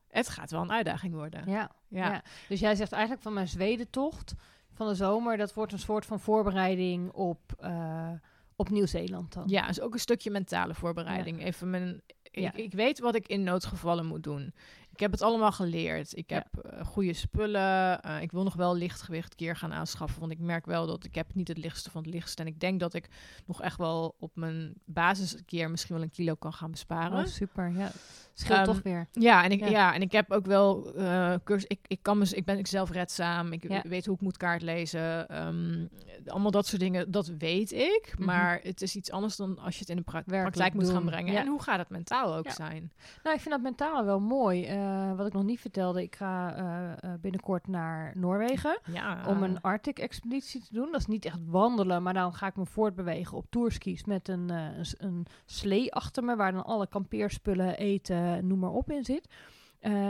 Het 0.09 0.29
gaat 0.29 0.51
wel 0.51 0.61
een 0.61 0.71
uitdaging 0.71 1.13
worden. 1.13 1.43
Ja. 1.49 1.71
Ja. 1.87 2.11
Ja. 2.11 2.23
Dus 2.47 2.59
jij 2.59 2.75
zegt 2.75 2.91
eigenlijk 2.91 3.23
van 3.23 3.33
mijn 3.33 3.47
Zwedentocht 3.47 4.33
van 4.73 4.87
de 4.87 4.95
zomer, 4.95 5.37
dat 5.37 5.53
wordt 5.53 5.71
een 5.73 5.79
soort 5.79 6.05
van 6.05 6.19
voorbereiding 6.19 7.11
op, 7.11 7.39
eh, 7.59 8.11
op 8.55 8.69
Nieuw-Zeeland 8.69 9.33
dan. 9.33 9.43
Ja, 9.47 9.67
dus 9.67 9.81
ook 9.81 9.93
een 9.93 9.99
stukje 9.99 10.31
mentale 10.31 10.73
voorbereiding. 10.73 11.43
Even 11.43 11.69
mijn, 11.69 12.01
ik, 12.23 12.41
Ja. 12.41 12.53
ik 12.53 12.73
weet 12.73 12.99
wat 12.99 13.15
ik 13.15 13.27
in 13.27 13.43
noodgevallen 13.43 14.05
moet 14.05 14.23
doen. 14.23 14.53
Ik 14.99 15.05
heb 15.05 15.13
het 15.13 15.21
allemaal 15.23 15.51
geleerd. 15.51 16.17
Ik 16.17 16.29
heb 16.29 16.45
eh, 16.57 16.85
goede 16.85 17.13
spullen. 17.13 18.01
Eh, 18.01 18.21
ik 18.21 18.31
wil 18.31 18.43
nog 18.43 18.53
wel 18.55 18.75
lichtgewicht 18.75 19.35
keer 19.35 19.55
gaan 19.55 19.73
aanschaffen. 19.73 20.19
Want 20.19 20.31
ik 20.31 20.39
merk 20.39 20.65
wel 20.65 20.87
dat 20.87 21.03
ik 21.05 21.15
heb 21.15 21.33
niet 21.33 21.47
het 21.47 21.57
lichtste 21.57 21.91
van 21.91 22.01
het 22.03 22.13
lichtste. 22.13 22.41
En 22.41 22.47
ik 22.47 22.59
denk 22.59 22.79
dat 22.79 22.93
ik 22.93 23.07
nog 23.45 23.61
echt 23.61 23.77
wel 23.77 24.15
op 24.19 24.31
mijn 24.35 24.73
basiskeer 24.85 25.69
misschien 25.69 25.95
wel 25.95 26.03
een 26.03 26.11
kilo 26.11 26.35
kan 26.35 26.53
gaan 26.53 26.71
besparen. 26.71 27.19
Oh, 27.19 27.25
super. 27.25 27.71
Ja. 27.77 27.91
Scheelt 28.33 28.57
Ehm, 28.59 28.65
toch 28.67 28.81
weer. 28.81 29.07
Ja, 29.11 29.43
en 29.43 29.51
ik, 29.51 29.59
Ja. 29.59 29.67
ja. 29.67 29.93
en 29.93 30.01
ik 30.01 30.11
heb 30.11 30.31
ook 30.31 30.45
wel 30.45 30.93
eh 30.95 31.33
cursus. 31.43 31.67
Ik, 31.69 31.79
ik, 31.87 31.99
kan 32.01 32.17
me, 32.17 32.29
ik 32.31 32.45
ben 32.45 32.57
ik 32.57 32.67
zelf 32.67 32.91
redzaam. 32.91 33.51
Ik 33.51 33.67
Ja. 33.69 33.81
weet 33.87 34.05
hoe 34.05 34.15
ik 34.15 34.21
moet 34.21 34.37
kaart 34.37 34.61
lezen. 34.61 35.27
Ehm, 35.29 35.85
allemaal 36.25 36.51
dat 36.51 36.67
soort 36.67 36.81
dingen, 36.81 37.11
dat 37.11 37.27
weet 37.27 37.71
ik. 37.71 38.13
Mhm. 38.17 38.25
Maar 38.25 38.59
het 38.63 38.81
is 38.81 38.95
iets 38.95 39.11
anders 39.11 39.35
dan 39.35 39.59
als 39.59 39.73
je 39.73 39.79
het 39.79 39.89
in 39.89 39.95
de 39.95 40.01
pra- 40.01 40.23
Werkelijk 40.25 40.41
praktijk 40.55 40.73
moet 40.73 40.89
gaan 40.93 41.05
brengen. 41.05 41.35
En 41.37 41.47
hoe 41.47 41.61
gaat 41.61 41.77
het 41.79 41.89
mentaal 41.89 42.35
ook 42.35 42.49
zijn? 42.51 42.91
Nou, 43.23 43.35
ik 43.35 43.41
vind 43.41 43.53
dat 43.53 43.61
mentale 43.63 44.03
wel 44.03 44.19
mooi. 44.19 44.65
Eh, 44.89 45.15
wat 45.17 45.27
ik 45.27 45.33
nog 45.33 45.43
niet 45.43 45.59
vertelde, 45.59 46.01
ik 46.01 46.15
ga 46.15 46.55
eh, 46.55 46.91
eh, 46.91 47.19
binnenkort 47.21 47.67
naar 47.67 48.11
Noorwegen 48.15 48.79
Ja. 48.93 49.23
om 49.27 49.43
een 49.43 49.61
Arctic-expeditie 49.61 50.61
te 50.61 50.73
doen. 50.73 50.91
Dat 50.91 50.99
is 50.99 51.05
niet 51.05 51.25
echt 51.25 51.39
wandelen, 51.45 52.03
maar 52.03 52.13
dan 52.13 52.33
ga 52.33 52.47
ik 52.47 52.55
me 52.55 52.65
voortbewegen 52.65 53.37
op 53.37 53.45
tourskis 53.49 54.05
met 54.05 54.27
een, 54.27 54.49
eh, 54.49 54.65
een, 54.97 55.25
slee 55.45 55.93
achter 55.93 56.23
me, 56.23 56.35
waar 56.35 56.51
dan 56.51 56.65
alle 56.65 56.87
kampeerspullen, 56.87 57.77
eten, 57.77 58.47
noem 58.47 58.59
maar 58.59 58.71
op 58.71 58.91
in 58.91 59.05
zit. 59.05 59.27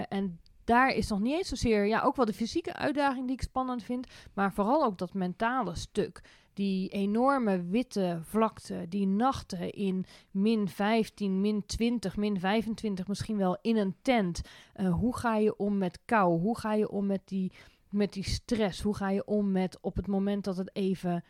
En 0.09 0.39
daar 0.63 0.89
is 0.89 1.09
nog 1.09 1.19
niet 1.19 1.33
eens 1.33 1.47
zozeer, 1.47 1.85
ja, 1.85 2.01
ook 2.01 2.15
wel 2.15 2.25
de 2.25 2.33
fysieke 2.33 2.73
uitdaging 2.73 3.25
die 3.25 3.35
ik 3.35 3.41
spannend 3.41 3.83
vind, 3.83 4.07
maar 4.33 4.53
vooral 4.53 4.83
ook 4.83 4.97
dat 4.97 5.13
mentale 5.13 5.75
stuk. 5.75 6.21
Die 6.59 6.89
enorme 6.89 7.63
witte 7.65 8.19
vlakte, 8.23 8.85
die 8.89 9.07
nachten 9.07 9.71
in 9.71 10.05
min 10.31 10.67
15, 10.67 11.41
min 11.41 11.65
20, 11.65 12.15
min 12.15 12.39
25, 12.39 13.07
misschien 13.07 13.37
wel 13.37 13.57
in 13.61 13.77
een 13.77 13.95
tent. 14.01 14.41
Uh, 14.75 14.93
hoe 14.93 15.17
ga 15.17 15.35
je 15.35 15.57
om 15.57 15.77
met 15.77 15.99
kou? 16.05 16.39
Hoe 16.39 16.59
ga 16.59 16.73
je 16.73 16.89
om 16.89 17.05
met 17.05 17.21
die, 17.25 17.51
met 17.89 18.13
die 18.13 18.23
stress? 18.23 18.81
Hoe 18.81 18.95
ga 18.95 19.09
je 19.09 19.25
om 19.25 19.51
met 19.51 19.77
op 19.81 19.95
het 19.95 20.07
moment 20.07 20.43
dat 20.43 20.57
het 20.57 20.75
even 20.75 21.23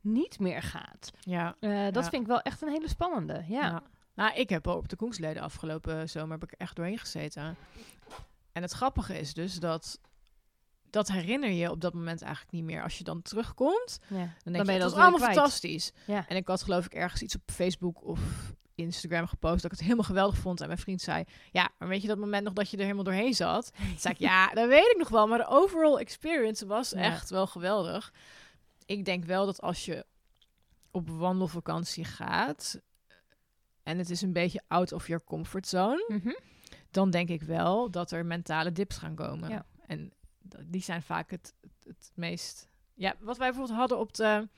niet 0.00 0.38
meer 0.38 0.62
gaat? 0.62 1.12
Ja. 1.20 1.56
Uh, 1.60 1.84
dat 1.84 2.04
Ja. 2.04 2.10
vind 2.10 2.22
ik 2.22 2.28
wel 2.28 2.40
echt 2.40 2.62
een 2.62 2.68
hele 2.72 2.88
spannende. 2.88 3.44
Ja. 3.48 3.60
Ja. 3.60 3.82
Nou, 4.14 4.34
ik 4.34 4.48
heb 4.48 4.66
op 4.66 4.88
de 4.88 4.96
Koensleden 4.96 5.42
afgelopen 5.42 6.08
zomer 6.08 6.38
heb 6.38 6.50
ik 6.52 6.58
echt 6.58 6.76
doorheen 6.76 6.98
gezeten. 6.98 7.56
En 8.52 8.62
het 8.62 8.72
grappige 8.72 9.18
is 9.18 9.34
dus 9.34 9.54
dat 9.60 10.00
dat 10.90 11.08
herinner 11.08 11.50
je 11.50 11.70
op 11.70 11.80
dat 11.80 11.94
moment 11.94 12.22
eigenlijk 12.22 12.52
niet 12.52 12.64
meer. 12.64 12.82
Als 12.82 12.98
je 12.98 13.04
dan 13.04 13.22
terugkomt, 13.22 13.98
Ja. 14.08 14.16
dan 14.16 14.52
denk 14.52 14.66
je, 14.66 14.78
dat 14.78 14.92
weer 14.92 15.00
allemaal 15.02 15.18
kwijt. 15.18 15.34
fantastisch. 15.34 15.92
Ja. 16.06 16.24
En 16.28 16.36
ik 16.36 16.46
had 16.46 16.62
geloof 16.62 16.84
ik 16.84 16.94
ergens 16.94 17.22
iets 17.22 17.34
op 17.34 17.42
Facebook 17.46 18.04
of 18.04 18.20
Instagram 18.74 19.26
gepost 19.26 19.54
dat 19.54 19.64
ik 19.64 19.70
het 19.70 19.80
helemaal 19.80 20.04
geweldig 20.04 20.36
vond. 20.38 20.60
En 20.60 20.66
mijn 20.66 20.78
vriend 20.78 21.00
zei, 21.00 21.24
ja, 21.50 21.70
maar 21.78 21.88
weet 21.88 22.02
je 22.02 22.08
dat 22.08 22.18
moment 22.18 22.44
nog 22.44 22.52
dat 22.52 22.70
je 22.70 22.76
er 22.76 22.82
helemaal 22.82 23.04
doorheen 23.04 23.34
zat? 23.34 23.70
Toen 23.76 23.98
zei 23.98 24.14
ik, 24.14 24.20
ja, 24.20 24.48
dat 24.48 24.68
weet 24.68 24.90
ik 24.90 24.96
nog 24.98 25.08
wel. 25.08 25.26
Maar 25.26 25.38
de 25.38 25.46
overall 25.48 25.96
experience 25.96 26.66
was 26.66 26.90
Ja. 26.90 26.96
echt 26.98 27.30
wel 27.30 27.46
geweldig. 27.46 28.12
Ik 28.86 29.04
denk 29.04 29.24
wel 29.24 29.46
dat 29.46 29.60
als 29.60 29.84
je 29.84 30.06
op 30.90 31.08
wandelvakantie 31.10 32.04
gaat 32.04 32.80
en 33.82 33.98
het 33.98 34.10
is 34.10 34.22
een 34.22 34.32
beetje 34.32 34.62
out 34.66 34.92
of 34.92 35.06
your 35.06 35.24
comfort 35.24 35.66
zone, 35.66 36.04
Mhm. 36.08 36.32
dan 36.90 37.10
denk 37.10 37.28
ik 37.28 37.42
wel 37.42 37.90
dat 37.90 38.10
er 38.10 38.26
mentale 38.26 38.72
dips 38.72 38.96
gaan 38.96 39.14
komen. 39.14 39.48
Ja. 39.50 39.66
En 39.86 40.12
die 40.66 40.82
zijn 40.82 41.02
vaak 41.02 41.30
het, 41.30 41.54
het, 41.60 41.84
het 41.84 42.12
meest... 42.14 42.68
Ja, 42.94 43.14
wat 43.20 43.36
wij 43.38 43.48
bijvoorbeeld 43.48 43.78
hadden 43.78 43.98
op 43.98 44.14
de, 44.14 44.48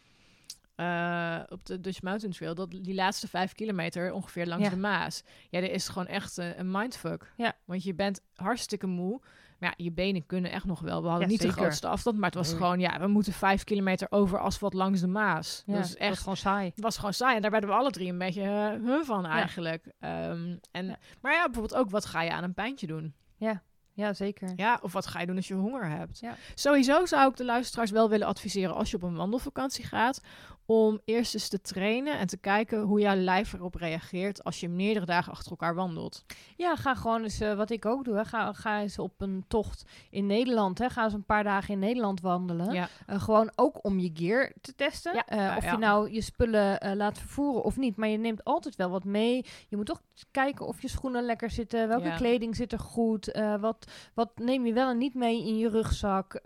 eh, 0.74 1.40
op 1.48 1.66
de 1.66 1.80
Dutch 1.80 2.02
Mountain 2.02 2.32
Trail, 2.34 2.54
dat 2.54 2.70
die 2.70 2.94
laatste 2.94 3.28
vijf 3.28 3.52
kilometer 3.54 4.12
ongeveer 4.12 4.46
langs 4.46 4.64
Ja. 4.64 4.70
de 4.70 4.76
Maas. 4.76 5.22
Ja, 5.50 5.58
er 5.58 5.70
is 5.70 5.88
gewoon 5.88 6.06
echt 6.06 6.38
eh, 6.38 6.58
een 6.58 6.70
mindfuck. 6.70 7.32
Ja. 7.36 7.52
Want 7.64 7.82
je 7.82 7.94
bent 7.94 8.20
hartstikke 8.34 8.86
moe. 8.86 9.20
Maar 9.58 9.74
ja, 9.76 9.84
je 9.84 9.92
benen 9.92 10.26
kunnen 10.26 10.50
echt 10.50 10.64
nog 10.64 10.80
wel. 10.80 11.02
We 11.02 11.08
hadden 11.08 11.26
Ja, 11.26 11.32
niet 11.32 11.42
de 11.42 11.52
grootste 11.52 11.86
afstand, 11.88 12.16
maar 12.16 12.24
het 12.26 12.34
was 12.34 12.48
Nee. 12.48 12.56
gewoon, 12.56 12.80
ja, 12.80 13.00
we 13.00 13.06
moeten 13.06 13.32
vijf 13.32 13.64
kilometer 13.64 14.06
over 14.10 14.38
asfalt 14.38 14.74
langs 14.74 15.00
de 15.00 15.06
Maas. 15.06 15.62
Ja, 15.66 15.74
dat 15.74 15.84
is 15.84 15.90
dat 15.90 15.98
echt 15.98 16.18
gewoon 16.18 16.36
saai. 16.36 16.66
het 16.74 16.80
was 16.80 16.96
gewoon 16.96 17.14
saai. 17.14 17.36
En 17.36 17.42
daar 17.42 17.50
werden 17.50 17.70
we 17.70 17.76
alle 17.76 17.90
drie 17.90 18.08
een 18.08 18.18
beetje 18.18 18.42
eh, 18.42 18.82
huh 18.84 19.04
van 19.04 19.26
eigenlijk. 19.26 19.92
Ehm, 19.98 20.56
en. 20.70 20.98
Maar 21.20 21.32
ja, 21.32 21.44
bijvoorbeeld 21.44 21.74
ook, 21.80 21.90
wat 21.90 22.04
ga 22.04 22.22
je 22.22 22.30
aan 22.30 22.44
een 22.44 22.54
pijntje 22.54 22.86
doen? 22.86 23.14
Ja, 23.36 23.62
zeker. 24.12 24.52
Ja, 24.56 24.78
of 24.82 24.92
wat 24.92 25.06
ga 25.06 25.20
je 25.20 25.26
doen 25.26 25.36
als 25.36 25.48
je 25.48 25.54
honger 25.54 25.88
hebt? 25.88 26.18
Ja. 26.18 26.36
Sowieso 26.54 27.06
zou 27.06 27.30
ik 27.30 27.36
de 27.36 27.44
luisteraars 27.44 27.90
wel 27.90 28.08
willen 28.08 28.26
adviseren 28.26 28.74
als 28.74 28.90
je 28.90 28.96
op 28.96 29.02
een 29.02 29.16
wandelvakantie 29.16 29.84
gaat, 29.84 30.20
om 30.70 31.00
eerst 31.04 31.34
eens 31.34 31.48
te 31.48 31.60
trainen 31.60 32.18
en 32.18 32.26
te 32.26 32.36
kijken 32.36 32.80
hoe 32.80 33.00
jouw 33.00 33.16
lijf 33.16 33.52
erop 33.52 33.74
reageert 33.74 34.44
als 34.44 34.60
je 34.60 34.68
meerdere 34.68 35.06
dagen 35.06 35.32
achter 35.32 35.50
elkaar 35.50 35.74
wandelt. 35.74 36.24
Ja, 36.56 36.76
ga 36.76 36.94
gewoon 36.94 37.22
eens, 37.22 37.40
eh, 37.40 37.54
wat 37.54 37.70
ik 37.70 37.86
ook 37.86 38.04
doe, 38.04 38.16
hè. 38.16 38.24
Ga, 38.24 38.52
ga 38.52 38.80
eens 38.80 38.98
op 38.98 39.20
een 39.20 39.44
tocht 39.48 39.84
in 40.10 40.26
Nederland. 40.26 40.78
Hè. 40.78 40.90
Ga 40.90 41.04
eens 41.04 41.12
een 41.12 41.24
paar 41.24 41.44
dagen 41.44 41.74
in 41.74 41.78
Nederland 41.78 42.20
wandelen. 42.20 42.72
Ja. 42.72 42.88
Eh, 43.06 43.20
gewoon 43.22 43.50
ook 43.56 43.84
om 43.84 43.98
je 43.98 44.10
gear 44.14 44.52
te 44.60 44.74
testen. 44.74 45.14
Ja, 45.14 45.26
Eh, 45.26 45.56
of 45.56 45.64
ja. 45.64 45.70
je 45.72 45.78
nou 45.78 46.10
je 46.12 46.20
spullen 46.20 46.96
laat 46.96 47.18
vervoeren 47.18 47.62
of 47.62 47.76
niet. 47.76 47.96
Maar 47.96 48.08
je 48.08 48.18
neemt 48.18 48.44
altijd 48.44 48.76
wel 48.76 48.90
wat 48.90 49.04
mee. 49.04 49.44
Je 49.68 49.76
moet 49.76 49.86
toch 49.86 50.02
kijken 50.30 50.66
of 50.66 50.82
je 50.82 50.88
schoenen 50.88 51.24
lekker 51.24 51.50
zitten. 51.50 51.88
Welke 51.88 52.14
kleding 52.16 52.56
zit 52.56 52.72
er 52.72 52.78
goed. 52.78 53.38
wat, 53.60 53.90
wat 54.14 54.30
neem 54.34 54.66
je 54.66 54.72
wel 54.72 54.90
en 54.90 54.98
niet 54.98 55.14
mee 55.14 55.46
in 55.46 55.58
je 55.58 55.68
rugzak. 55.68 56.40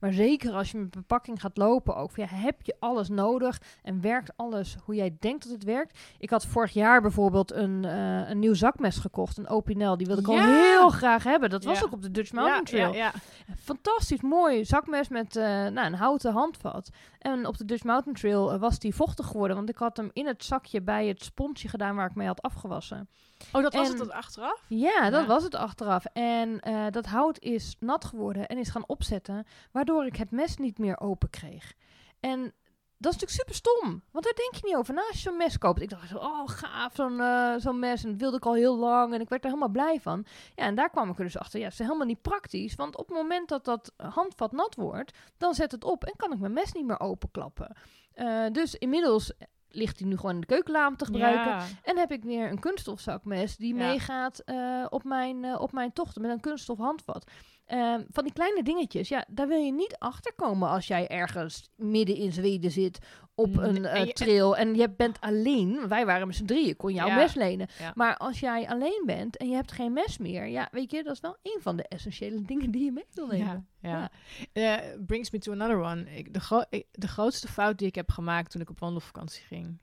Maar 0.00 0.12
zeker 0.12 0.52
als 0.52 0.70
je 0.70 0.78
met 0.78 0.90
bepakking 0.90 1.40
gaat 1.40 1.56
lopen 1.56 1.96
ook. 1.96 2.16
Ja, 2.16 2.26
heb 2.26 2.62
je 2.62 2.76
alles 2.78 3.08
nodig 3.08 3.60
en 3.82 4.00
werkt 4.00 4.32
alles 4.36 4.76
hoe 4.84 4.94
jij 4.94 5.16
denkt 5.20 5.42
dat 5.42 5.52
het 5.52 5.64
werkt? 5.64 5.98
Ik 6.18 6.30
had 6.30 6.46
vorig 6.46 6.72
jaar 6.72 7.00
bijvoorbeeld 7.02 7.52
een, 7.52 7.84
eh, 7.84 8.28
een 8.28 8.38
nieuw 8.38 8.54
zakmes 8.54 8.96
gekocht. 8.98 9.36
Een 9.36 9.48
Opinel. 9.48 9.96
Die 9.96 10.06
wilde 10.06 10.20
ik 10.22 10.28
al 10.28 10.38
heel 10.40 10.88
graag 10.88 11.24
hebben. 11.24 11.50
Dat 11.50 11.64
was 11.64 11.78
Ja. 11.78 11.84
ook 11.84 11.92
op 11.92 12.02
de 12.02 12.10
Dutch 12.10 12.32
Mountain 12.32 12.64
Trail. 12.64 12.92
Ja, 12.92 12.98
ja, 12.98 13.12
Fantastisch 13.58 14.20
mooi 14.20 14.64
zakmes 14.64 15.08
met 15.08 15.36
eh, 15.36 15.44
nou, 15.44 15.78
een 15.86 15.94
houten 15.94 16.32
handvat. 16.32 16.90
En 17.18 17.46
op 17.46 17.56
de 17.58 17.64
Dutch 17.64 17.84
Mountain 17.84 18.14
Trail 18.16 18.52
eh, 18.52 18.60
was 18.60 18.78
die 18.78 18.94
vochtig 18.94 19.26
geworden. 19.26 19.56
Want 19.56 19.68
ik 19.68 19.76
had 19.76 19.96
hem 19.96 20.10
in 20.12 20.26
het 20.26 20.44
zakje 20.44 20.82
bij 20.82 21.06
het 21.06 21.22
sponsje 21.22 21.68
gedaan 21.68 21.96
waar 21.96 22.08
ik 22.08 22.14
mee 22.14 22.26
had 22.26 22.42
afgewassen. 22.42 23.08
Oh, 23.52 23.62
dat 23.62 23.74
was 23.74 23.88
het 23.88 23.98
dat 23.98 24.10
achteraf? 24.10 24.64
Ja, 24.68 25.10
dat 25.10 25.26
was 25.26 25.42
het 25.42 25.54
achteraf. 25.54 26.04
En 26.04 26.60
dat 26.90 27.06
hout 27.06 27.38
is 27.38 27.76
nat 27.80 28.04
geworden 28.04 28.46
en 28.46 28.58
is 28.58 28.68
gaan 28.68 28.86
opzetten. 28.86 29.46
Waardoor 29.72 30.06
ik 30.06 30.16
het 30.16 30.30
mes 30.30 30.56
niet 30.56 30.78
meer 30.78 31.00
open 31.00 31.30
kreeg. 31.30 31.72
En 32.20 32.52
dat 32.98 33.14
is 33.14 33.20
natuurlijk 33.20 33.30
super 33.30 33.54
stom. 33.54 34.02
Want 34.12 34.24
daar 34.24 34.34
denk 34.34 34.54
je 34.54 34.60
niet 34.64 34.76
over 34.76 34.94
na 34.94 35.00
als 35.00 35.10
je 35.22 35.28
zo'n 35.28 35.36
mes 35.36 35.58
koopt. 35.58 35.80
Ik 35.80 35.88
dacht 35.90 36.08
zo, 36.08 36.16
oh 36.16 36.42
gaaf, 36.48 36.94
zo'n 36.94 37.20
eh, 37.20 37.54
zo'n 37.56 37.78
mes. 37.78 38.04
En 38.04 38.10
dat 38.10 38.20
wilde 38.20 38.36
ik 38.36 38.46
al 38.46 38.54
heel 38.54 38.76
lang. 38.76 39.14
En 39.14 39.20
ik 39.20 39.28
werd 39.28 39.42
er 39.44 39.48
helemaal 39.48 39.68
blij 39.72 40.00
van. 40.00 40.26
Ja, 40.54 40.64
en 40.64 40.74
daar 40.74 40.90
kwam 40.90 41.10
ik 41.10 41.18
er 41.18 41.24
dus 41.24 41.38
achter. 41.38 41.58
Ja, 41.58 41.64
het 41.64 41.72
is 41.74 41.78
helemaal 41.86 42.06
niet 42.06 42.22
praktisch. 42.22 42.74
Want 42.74 42.96
op 42.96 43.08
het 43.08 43.16
moment 43.16 43.48
dat 43.48 43.64
dat 43.64 43.92
handvat 43.96 44.52
nat 44.52 44.74
wordt, 44.74 45.18
dan 45.36 45.54
zet 45.54 45.72
het 45.72 45.84
op. 45.84 46.04
En 46.04 46.16
kan 46.16 46.32
ik 46.32 46.38
mijn 46.38 46.52
mes 46.52 46.72
niet 46.72 46.86
meer 46.86 47.00
openklappen. 47.00 47.76
Eh, 48.12 48.44
dus 48.52 48.74
inmiddels 48.74 49.32
ligt 49.68 49.98
hij 49.98 50.08
nu 50.08 50.16
gewoon 50.16 50.34
in 50.34 50.40
de 50.40 50.46
keukenla 50.46 50.86
om 50.86 50.96
te 50.96 51.04
gebruiken. 51.04 51.44
Ja. 51.44 51.64
En 51.82 51.98
heb 51.98 52.10
ik 52.12 52.24
weer 52.24 52.50
een 52.50 52.58
kunststofzakmes 52.60 53.56
die 53.56 53.74
Ja. 53.74 53.86
meegaat 53.86 54.38
eh, 54.38 54.86
op, 54.88 55.04
mijn, 55.04 55.44
eh, 55.44 55.60
op 55.60 55.72
mijn 55.72 55.92
tochten 55.92 56.22
met 56.22 56.30
een 56.30 56.40
kunststof 56.40 56.78
handvat. 56.78 57.30
Ehm, 57.66 58.02
van 58.10 58.24
die 58.24 58.32
kleine 58.32 58.62
dingetjes, 58.62 59.08
ja, 59.08 59.24
daar 59.28 59.48
wil 59.48 59.58
je 59.58 59.72
niet 59.72 59.96
achter 59.98 60.32
komen 60.34 60.68
als 60.68 60.86
jij 60.86 61.08
ergens 61.08 61.70
midden 61.76 62.16
in 62.16 62.32
Zweden 62.32 62.70
zit 62.70 62.98
op 63.34 63.54
Nee, 63.54 63.68
een 63.68 63.84
eh, 63.84 64.02
trail 64.12 64.56
en 64.56 64.74
je 64.74 64.90
bent 64.90 65.20
alleen. 65.20 65.88
Wij 65.88 66.06
waren 66.06 66.26
met 66.26 66.36
z'n 66.36 66.44
drieën, 66.44 66.76
kon 66.76 66.92
jouw 66.94 67.06
Ja. 67.06 67.14
mes 67.16 67.34
lenen. 67.34 67.68
Ja. 67.78 67.92
Maar 67.94 68.16
als 68.16 68.40
jij 68.40 68.68
alleen 68.68 69.02
bent 69.06 69.36
en 69.36 69.48
je 69.48 69.54
hebt 69.54 69.72
geen 69.72 69.92
mes 69.92 70.18
meer, 70.18 70.46
ja, 70.46 70.68
weet 70.70 70.90
je, 70.90 71.02
dat 71.02 71.12
is 71.14 71.20
wel 71.20 71.36
een 71.42 71.58
van 71.62 71.76
de 71.76 71.82
essentiële 71.88 72.42
dingen 72.52 72.70
die 72.70 72.84
je 72.84 72.92
mee 72.92 73.04
wil 73.12 73.26
nemen. 73.26 73.66
Ja, 73.80 74.10
ja. 74.52 74.80
Eh, 74.82 74.90
brings 75.06 75.30
me 75.30 75.38
to 75.38 75.52
another 75.52 75.80
one. 75.82 76.16
Ik, 76.16 76.34
de, 76.34 76.40
gro- 76.40 76.64
ik- 76.70 76.86
de 76.92 77.08
grootste 77.08 77.48
fout 77.48 77.78
die 77.78 77.86
ik 77.88 77.94
heb 77.94 78.10
gemaakt 78.10 78.50
toen 78.50 78.60
ik 78.60 78.70
op 78.70 78.78
wandelvakantie 78.78 79.42
ging, 79.44 79.78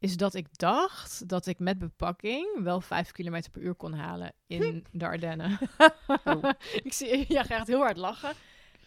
is 0.00 0.16
dat 0.16 0.34
ik 0.34 0.46
dacht 0.58 1.28
dat 1.28 1.46
ik 1.46 1.58
met 1.58 1.78
bepakking 1.78 2.62
wel 2.62 2.80
5 2.80 3.12
km 3.12 3.42
per 3.52 3.62
uur 3.62 3.74
kon 3.74 3.92
halen 3.92 4.32
in 4.46 4.86
de 4.92 5.04
Ardennen. 5.04 5.58
Oh. 6.24 6.44
ik 6.82 6.92
zie, 6.92 7.24
jij 7.28 7.44
gaat 7.44 7.66
heel 7.66 7.80
hard 7.80 7.96
lachen. 7.96 8.32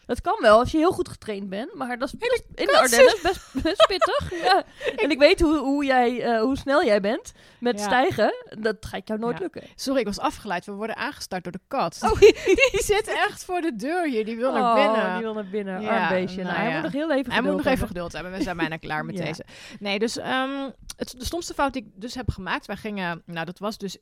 Dat 0.06 0.22
kan 0.22 0.38
wel 0.42 0.60
als 0.60 0.72
je 0.72 0.78
heel 0.78 0.92
goed 0.92 1.10
getraind 1.10 1.50
bent, 1.50 1.74
maar 1.74 1.98
dat 1.98 2.08
is 2.14 2.18
best- 2.18 2.44
in 2.56 2.66
de. 2.66 2.78
Ardennen 2.78 3.18
best, 3.24 3.64
best 3.64 3.86
pittig. 3.88 4.32
ja. 4.48 4.64
En 4.96 5.12
ik 5.12 5.20
weet 5.20 5.40
hoe, 5.40 5.58
hoe, 5.58 5.86
jij, 5.86 6.22
eh, 6.22 6.42
hoe 6.42 6.58
snel 6.58 6.86
jij 6.86 7.02
bent 7.02 7.32
met 7.60 7.80
Ja. 7.80 7.86
stijgen. 7.86 8.34
Dat 8.60 8.76
gaat 8.86 9.08
jou 9.08 9.20
nooit 9.20 9.38
Ja. 9.38 9.42
lukken. 9.42 9.64
Sorry, 9.76 10.00
ik 10.00 10.06
was 10.06 10.20
afgeleid. 10.20 10.66
We 10.66 10.72
worden 10.72 10.96
aangestart 10.96 11.44
door 11.44 11.52
de 11.52 11.60
kat. 11.68 12.00
Oh. 12.04 12.20
Die, 12.20 12.34
die 12.72 12.84
zit 12.84 13.08
echt 13.08 13.46
voor 13.46 13.62
de 13.62 13.76
deur 13.76 14.08
hier. 14.10 14.26
Die 14.26 14.36
wil 14.36 14.52
naar 14.54 14.76
binnen. 14.76 15.06
Oh, 15.06 15.14
die 15.14 15.24
wil 15.24 15.34
naar 15.34 15.50
binnen. 15.50 15.82
Ja, 15.82 16.00
Arm 16.00 16.10
beestje. 16.10 16.44
Nou, 16.44 16.54
nou 16.56 16.66
hij 16.68 16.74
moet 16.74 16.84
nog 16.84 16.92
heel 16.92 17.12
even 17.12 17.32
Hij 17.32 17.42
moet 17.42 17.52
nog 17.52 17.62
geduld 17.62 17.66
even 17.66 17.70
hebben. 17.70 17.88
geduld 17.88 18.12
hebben. 18.14 18.32
We 18.32 18.44
zijn 18.44 18.58
bijna 18.58 18.78
klaar 18.78 19.06
met 19.06 19.18
deze. 19.26 19.46
Nee, 19.80 20.00
dus 20.00 20.18
ehm, 20.18 20.70
het, 20.98 21.16
de 21.18 21.26
stomste 21.26 21.54
fout 21.54 21.74
die 21.74 21.82
ik 21.86 21.90
dus 21.96 22.16
heb 22.16 22.30
gemaakt. 22.32 22.66
Wij 22.66 22.76
gingen, 22.76 23.22
nou 23.26 23.46
dat 23.46 23.60
was 23.60 23.78
dus 23.78 23.98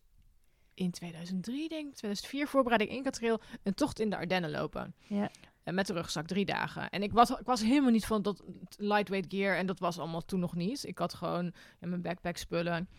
in 0.74 0.92
2003 0.92 1.70
denk 1.70 1.88
ik, 1.88 1.96
2004 1.96 2.48
voorbereiding 2.48 2.92
Inca-trail, 2.92 3.42
een 3.64 3.74
tocht 3.74 4.00
in 4.00 4.10
de 4.10 4.16
Ardennen 4.18 4.52
lopen. 4.52 4.96
Ja. 5.08 5.30
En 5.64 5.76
met 5.76 5.88
de 5.88 5.94
rugzak, 5.94 6.28
drie 6.28 6.46
dagen. 6.46 6.90
En 6.90 7.04
ik 7.04 7.12
was, 7.12 7.30
ik 7.30 7.46
was 7.46 7.62
helemaal 7.62 7.92
niet 7.92 8.06
van 8.06 8.22
dat 8.22 8.44
lightweight 8.78 9.34
gear 9.34 9.58
en 9.58 9.66
dat 9.66 9.80
was 9.80 10.00
allemaal 10.00 10.26
toen 10.26 10.40
nog 10.40 10.56
niet. 10.56 10.86
Ik 10.86 10.98
had 10.98 11.14
gewoon 11.14 11.46
in 11.80 11.90
mijn 11.90 12.02
backpack 12.02 12.38
spullen. 12.38 12.90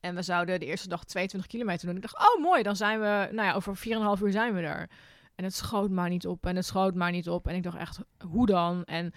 En 0.00 0.14
we 0.14 0.22
zouden 0.22 0.60
de 0.60 0.66
eerste 0.66 0.88
dag 0.88 1.04
22 1.04 1.50
kilometer 1.50 1.86
doen. 1.86 1.96
Ik 1.96 2.02
dacht, 2.02 2.18
oh 2.18 2.42
mooi, 2.42 2.62
dan 2.62 2.76
zijn 2.76 3.00
we, 3.00 3.28
nou 3.32 3.48
ja, 3.48 3.52
over 3.52 3.76
4,5 4.18 4.22
uur 4.22 4.32
zijn 4.32 4.54
we 4.54 4.60
er. 4.60 4.90
En 5.34 5.44
het 5.44 5.54
schoot 5.54 5.90
maar 5.90 6.08
niet 6.08 6.26
op 6.26 6.46
en 6.46 6.56
het 6.56 6.64
schoot 6.64 6.94
maar 6.94 7.10
niet 7.10 7.28
op. 7.28 7.48
En 7.48 7.54
ik 7.54 7.62
dacht 7.62 7.76
echt, 7.76 7.98
hoe 8.30 8.46
dan? 8.46 8.84
En 8.84 9.12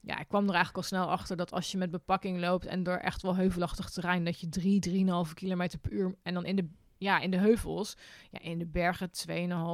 ja, 0.00 0.18
ik 0.18 0.28
kwam 0.28 0.42
er 0.42 0.54
eigenlijk 0.54 0.76
al 0.76 0.82
snel 0.82 1.10
achter 1.10 1.36
dat 1.36 1.52
als 1.52 1.72
je 1.72 1.78
met 1.78 1.90
bepakking 1.90 2.40
loopt 2.40 2.66
en 2.66 2.82
door 2.82 2.96
echt 2.96 3.22
wel 3.22 3.36
heuvelachtig 3.36 3.90
terrein, 3.90 4.24
dat 4.24 4.40
je 4.40 4.48
3, 4.48 5.06
3,5 5.26 5.34
kilometer 5.34 5.78
per 5.78 5.92
uur 5.92 6.14
en 6.22 6.34
dan 6.34 6.44
in 6.44 6.56
de, 6.56 6.68
ja, 7.04 7.20
in 7.20 7.30
de 7.30 7.36
heuvels, 7.36 7.96
ja, 8.30 8.38
in 8.40 8.58
de 8.58 8.66
bergen 8.66 9.10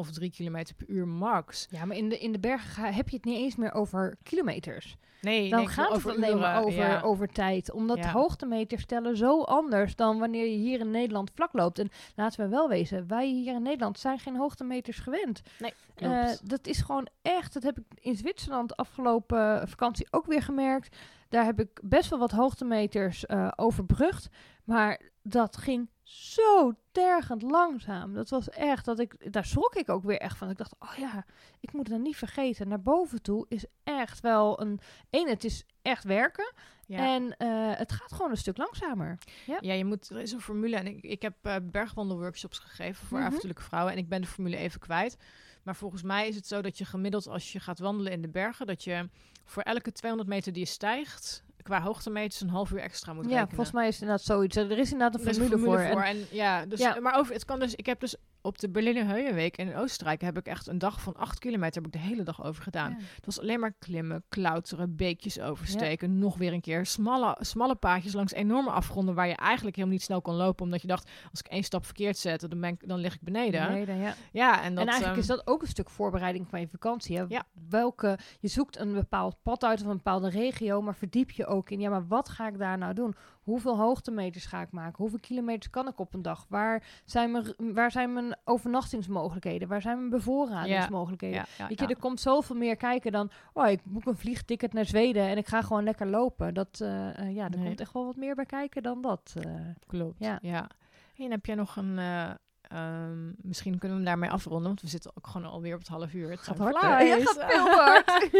2,5, 0.07 0.11
3 0.13 0.31
kilometer 0.31 0.75
per 0.75 0.89
uur 0.89 1.09
max. 1.09 1.67
Ja, 1.71 1.85
maar 1.85 1.97
in 1.97 2.09
de, 2.09 2.19
in 2.19 2.33
de 2.33 2.39
bergen 2.41 2.71
ga- 2.71 2.91
heb 2.93 3.09
je 3.09 3.17
het 3.17 3.25
niet 3.25 3.39
eens 3.39 3.57
meer 3.57 3.73
over 3.75 4.17
kilometers. 4.23 4.97
Nee, 5.21 5.51
Dan 5.51 5.59
nee, 5.59 5.69
gaat 5.69 5.93
het 5.93 6.07
alleen 6.17 6.39
maar 6.39 6.59
over, 6.65 6.73
ja. 6.73 7.01
over 7.01 7.29
tijd. 7.29 7.73
Omdat 7.73 7.97
Ja. 7.99 8.11
hoogtemeters 8.11 8.83
stellen 8.83 9.17
zo 9.17 9.43
anders 9.43 9.97
dan 9.97 10.19
wanneer 10.19 10.45
je 10.47 10.57
hier 10.57 10.81
in 10.81 10.91
Nederland 10.91 11.31
vlak 11.35 11.53
loopt. 11.53 11.79
En 11.79 11.89
laten 12.15 12.41
we 12.45 12.49
wel 12.49 12.69
wezen, 12.69 13.07
wij 13.07 13.27
hier 13.29 13.55
in 13.55 13.63
Nederland 13.63 13.99
zijn 13.99 14.19
geen 14.19 14.37
hoogtemeters 14.37 14.99
gewend. 14.99 15.41
Nee, 15.59 15.73
Eh, 15.95 16.29
dat 16.45 16.67
is 16.67 16.81
gewoon 16.81 17.09
echt, 17.23 17.53
dat 17.53 17.63
heb 17.63 17.79
ik 17.79 17.85
in 18.01 18.17
Zwitserland 18.17 18.77
afgelopen 18.77 19.69
vakantie 19.69 20.07
ook 20.11 20.27
weer 20.27 20.43
gemerkt. 20.43 20.97
Daar 21.29 21.45
heb 21.45 21.61
ik 21.61 21.81
best 21.83 22.11
wel 22.11 22.19
wat 22.19 22.31
hoogtemeters 22.31 23.27
eh 23.27 23.49
overbrugd. 23.57 24.29
Maar 24.65 25.01
dat 25.23 25.57
ging 25.57 25.89
zo 26.11 26.73
tergend 26.93 27.43
langzaam. 27.43 28.15
Dat 28.15 28.29
was 28.29 28.49
echt, 28.49 28.85
dat 28.85 28.99
ik, 28.99 29.33
daar 29.33 29.45
schrok 29.45 29.75
ik 29.75 29.89
ook 29.89 30.03
weer 30.03 30.19
echt 30.19 30.37
van. 30.37 30.51
Ik 30.51 30.57
dacht, 30.57 30.75
oh 30.79 30.95
ja, 30.97 31.25
ik 31.61 31.73
moet 31.73 31.83
het 31.83 31.91
dan 31.97 32.03
niet 32.03 32.17
vergeten. 32.17 32.69
Naar 32.69 32.83
boven 32.83 33.23
toe 33.23 33.47
is 33.49 33.65
echt 33.85 34.21
wel 34.21 34.61
een, 34.61 34.81
het 35.11 35.45
is 35.45 35.65
echt 35.83 36.05
werken. 36.05 36.53
Ja. 36.87 37.15
En 37.15 37.37
eh, 37.37 37.79
het 37.79 37.93
gaat 37.93 38.13
gewoon 38.13 38.31
een 38.31 38.37
stuk 38.37 38.57
langzamer. 38.57 39.19
Ja, 39.61 39.73
je 39.73 39.85
moet, 39.85 40.11
er 40.11 40.21
is 40.21 40.33
een 40.33 40.41
formule. 40.41 40.77
En 40.77 40.87
ik, 40.87 41.03
ik 41.03 41.23
heb 41.23 41.35
eh, 41.43 41.57
bergwandelworkshops 41.63 42.59
gegeven 42.59 43.07
voor 43.07 43.21
avontuurlijke 43.21 43.63
vrouwen. 43.63 43.93
En 43.93 43.99
ik 43.99 44.09
ben 44.09 44.21
de 44.21 44.27
formule 44.27 44.57
even 44.57 44.81
kwijt. 44.81 45.17
Maar 45.63 45.77
volgens 45.77 46.03
mij 46.03 46.29
is 46.29 46.35
het 46.35 46.47
zo 46.47 46.63
dat 46.63 46.79
je 46.79 46.85
gemiddeld 46.85 47.27
als 47.27 47.53
je 47.53 47.61
gaat 47.61 47.79
wandelen 47.79 48.13
in 48.13 48.23
de 48.23 48.29
bergen... 48.29 48.67
dat 48.67 48.85
je 48.85 49.09
voor 49.45 49.63
elke 49.63 49.93
200 49.93 50.31
meter 50.31 50.53
die 50.53 50.63
je 50.63 50.69
stijgt... 50.69 51.45
qua 51.63 51.81
hoogtemeters 51.81 52.41
een 52.41 52.49
half 52.49 52.71
uur 52.71 52.79
extra 52.81 53.13
moet 53.13 53.25
Ja, 53.25 53.31
rekenen. 53.31 53.49
volgens 53.55 53.73
mij 53.77 53.87
is 53.89 53.93
het 53.93 54.03
inderdaad 54.03 54.27
zoiets. 54.27 54.57
Er 54.57 54.79
is 54.79 54.93
inderdaad 54.93 55.21
een 55.21 55.27
Er 55.27 55.31
is 55.31 55.37
een 55.39 55.49
formule, 55.49 55.89
voor. 55.93 56.01
En, 56.03 56.07
En, 56.07 56.27
ja, 56.31 56.67
dus, 56.67 56.79
Ja. 56.81 57.01
Maar 57.01 57.19
over, 57.19 57.33
het 57.33 57.45
kan 57.45 57.59
dus, 57.61 57.75
ik 57.75 57.87
heb 57.87 58.01
dus 58.01 58.17
op 58.43 58.59
de 58.59 58.71
Berliner 58.71 59.07
Heuenweek 59.07 59.57
in 59.57 59.77
Oostenrijk... 59.77 60.21
heb 60.21 60.39
ik 60.39 60.47
echt 60.47 60.67
een 60.67 60.79
dag 60.79 61.01
van 61.01 61.17
8 61.17 61.39
kilometer 61.39 61.83
heb 61.83 61.95
ik 61.95 62.01
de 62.01 62.09
hele 62.09 62.23
dag 62.23 62.45
over 62.45 62.63
gedaan. 62.63 62.91
Ja. 62.91 62.97
Het 63.15 63.27
was 63.27 63.41
alleen 63.41 63.61
maar 63.61 63.75
klimmen, 63.79 64.25
klauteren, 64.29 64.97
beekjes 64.97 65.41
oversteken. 65.41 66.19
Nog 66.19 66.37
weer 66.37 66.53
een 66.53 66.61
keer 66.61 66.87
smalle, 66.87 67.37
smalle 67.41 67.75
paadjes 67.75 68.13
langs 68.13 68.33
enorme 68.33 68.71
afgronden... 68.71 69.15
waar 69.15 69.29
je 69.29 69.37
eigenlijk 69.37 69.77
helemaal 69.77 69.97
niet 69.97 70.07
snel 70.07 70.21
kon 70.21 70.35
lopen. 70.35 70.65
Omdat 70.65 70.83
je 70.83 70.89
dacht, 70.89 71.11
als 71.31 71.41
ik 71.41 71.47
één 71.47 71.65
stap 71.65 71.85
verkeerd 71.85 72.19
zet, 72.19 72.41
dan, 72.41 72.61
ben 72.61 72.71
ik, 72.71 72.89
dan 72.89 72.99
lig 72.99 73.15
ik 73.15 73.23
beneden. 73.23 73.99
Ja. 73.99 74.15
Ja, 74.33 74.63
en 74.63 74.75
dat... 74.75 74.85
en 74.85 74.91
eigenlijk 74.91 75.11
ehm, 75.11 75.21
is 75.21 75.27
dat 75.27 75.47
ook 75.47 75.63
een 75.63 75.69
stuk 75.69 75.91
voorbereiding 75.91 76.49
van 76.49 76.61
je 76.61 76.69
vakantie. 76.69 77.17
Hè? 77.17 77.25
Welke, 77.69 78.19
je 78.41 78.49
zoekt 78.49 78.79
een 78.79 78.93
bepaald 78.93 79.37
pad 79.43 79.65
uit 79.65 79.81
of 79.81 79.87
een 79.87 79.97
bepaalde 79.97 80.29
regio, 80.29 80.83
maar 80.83 80.95
verdiep 80.95 81.31
je 81.31 81.47
ook 81.47 81.71
in, 81.71 81.81
ja, 81.81 81.91
maar 81.91 82.07
wat 82.07 82.29
ga 82.29 82.49
ik 82.49 82.59
daar 82.59 82.79
nou 82.79 82.95
doen? 82.95 83.15
Hoeveel 83.41 83.77
hoogtemeters 83.77 84.47
ga 84.47 84.61
ik 84.61 84.71
maken? 84.71 84.97
Hoeveel 84.97 85.19
kilometers 85.21 85.71
kan 85.71 85.89
ik 85.89 85.99
op 85.99 86.15
een 86.15 86.23
dag? 86.23 86.47
Waar 86.49 86.83
zijn 87.05 87.31
mijn, 87.31 87.55
waar 87.75 87.91
zijn 87.91 88.13
mijn 88.13 88.30
overnachtingsmogelijkheden? 88.45 89.69
Waar 89.69 89.83
zijn 89.83 89.97
mijn 89.97 90.11
bevoorradingsmogelijkheden? 90.11 91.37
ja, 91.39 91.47
ja, 91.59 91.69
Weet 91.69 91.81
je, 91.81 91.87
er 91.87 91.99
komt 91.99 92.21
zoveel 92.21 92.57
meer 92.57 92.77
kijken 92.77 93.13
dan, 93.13 93.31
oh, 93.53 93.69
ik 93.69 93.81
boek 93.85 94.07
een 94.07 94.17
vliegticket 94.17 94.73
naar 94.73 94.85
Zweden 94.87 95.23
en 95.29 95.37
ik 95.37 95.47
ga 95.49 95.63
gewoon 95.63 95.85
lekker 95.85 96.07
lopen. 96.07 96.55
Dat, 96.55 96.81
eh, 96.81 97.19
eh, 97.19 97.35
ja, 97.35 97.45
er 97.45 97.57
Nee. 97.59 97.67
komt 97.67 97.81
echt 97.81 97.93
wel 97.93 98.05
wat 98.05 98.17
meer 98.17 98.35
bij 98.35 98.47
kijken 98.47 98.83
dan 98.83 99.01
dat. 99.01 99.35
eh. 99.45 99.55
Klopt, 99.87 100.19
Ja. 100.19 100.39
ja. 100.43 100.69
En 101.17 101.31
heb 101.31 101.47
jij 101.47 101.55
nog 101.55 101.77
een... 101.77 101.99
eh, 101.99 102.31
ehm, 102.63 103.27
misschien 103.37 103.79
kunnen 103.79 103.89
we 103.99 104.05
hem 104.05 104.05
daarmee 104.05 104.31
afronden, 104.31 104.67
want 104.67 104.81
we 104.81 104.89
zitten 104.89 105.11
ook 105.15 105.27
gewoon 105.27 105.51
alweer 105.51 105.73
op 105.75 105.79
het 105.79 105.89
half 105.89 106.13
uur. 106.15 106.31
Het 106.31 106.41
Gaat 106.41 106.57
time 106.57 106.73
hard, 106.79 106.83
hè? 106.99 106.99
Ja, 106.99 107.15
flies. 107.15 107.31
gaat 107.31 107.53
veel 107.53 107.69
hard. 107.71 108.29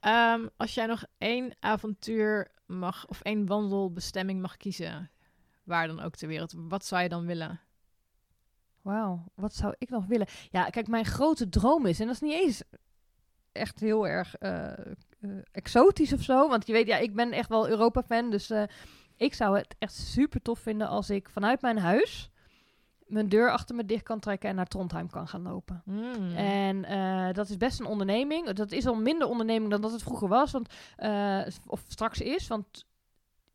Ehm, 0.00 0.46
als 0.56 0.74
jij 0.74 0.86
nog 0.86 1.04
één 1.18 1.52
avontuur 1.60 2.50
mag, 2.66 3.06
of 3.06 3.20
één 3.20 3.46
wandelbestemming 3.46 4.40
mag 4.40 4.56
kiezen, 4.56 5.10
waar 5.64 5.86
dan 5.86 6.00
ook 6.00 6.14
ter 6.14 6.28
wereld, 6.28 6.54
wat 6.56 6.84
zou 6.84 7.02
je 7.02 7.08
dan 7.08 7.26
willen? 7.26 7.60
Wauw, 8.86 9.24
wat 9.34 9.54
zou 9.54 9.74
ik 9.78 9.90
nog 9.90 10.06
willen? 10.06 10.26
Ja, 10.50 10.64
kijk, 10.64 10.88
mijn 10.88 11.04
grote 11.04 11.48
droom 11.48 11.86
is, 11.86 12.00
en 12.00 12.06
dat 12.06 12.14
is 12.14 12.20
niet 12.20 12.32
eens 12.32 12.62
echt 13.52 13.80
heel 13.80 14.08
erg 14.08 14.36
eh, 14.36 14.72
eh, 14.72 14.78
exotisch 15.52 16.12
of 16.12 16.22
zo, 16.22 16.48
want 16.48 16.66
je 16.66 16.72
weet, 16.72 16.86
ja, 16.86 16.96
ik 16.96 17.14
ben 17.14 17.32
echt 17.32 17.48
wel 17.48 17.68
Europa-fan, 17.68 18.30
dus 18.30 18.50
eh, 18.50 18.62
ik 19.16 19.34
zou 19.34 19.56
het 19.56 19.76
echt 19.78 19.92
super 19.94 20.42
tof 20.42 20.58
vinden 20.58 20.88
als 20.88 21.10
ik 21.10 21.28
vanuit 21.28 21.60
mijn 21.60 21.78
huis 21.78 22.30
mijn 23.06 23.28
deur 23.28 23.50
achter 23.50 23.74
me 23.74 23.84
dicht 23.84 24.02
kan 24.02 24.20
trekken 24.20 24.48
en 24.48 24.54
naar 24.54 24.66
Trondheim 24.66 25.10
kan 25.10 25.28
gaan 25.28 25.42
lopen. 25.42 25.82
Hmm. 25.84 26.34
En 26.36 26.82
dat 27.32 27.48
is 27.48 27.56
best 27.56 27.80
een 27.80 27.86
onderneming. 27.86 28.50
Dat 28.50 28.72
is 28.72 28.86
al 28.86 28.94
minder 28.94 29.28
onderneming 29.28 29.70
dan 29.70 29.80
dat 29.80 29.92
het 29.92 30.02
vroeger 30.02 30.28
was, 30.28 30.52
want, 30.52 30.72
of 31.66 31.84
straks 31.88 32.20
is. 32.20 32.46
Want 32.46 32.86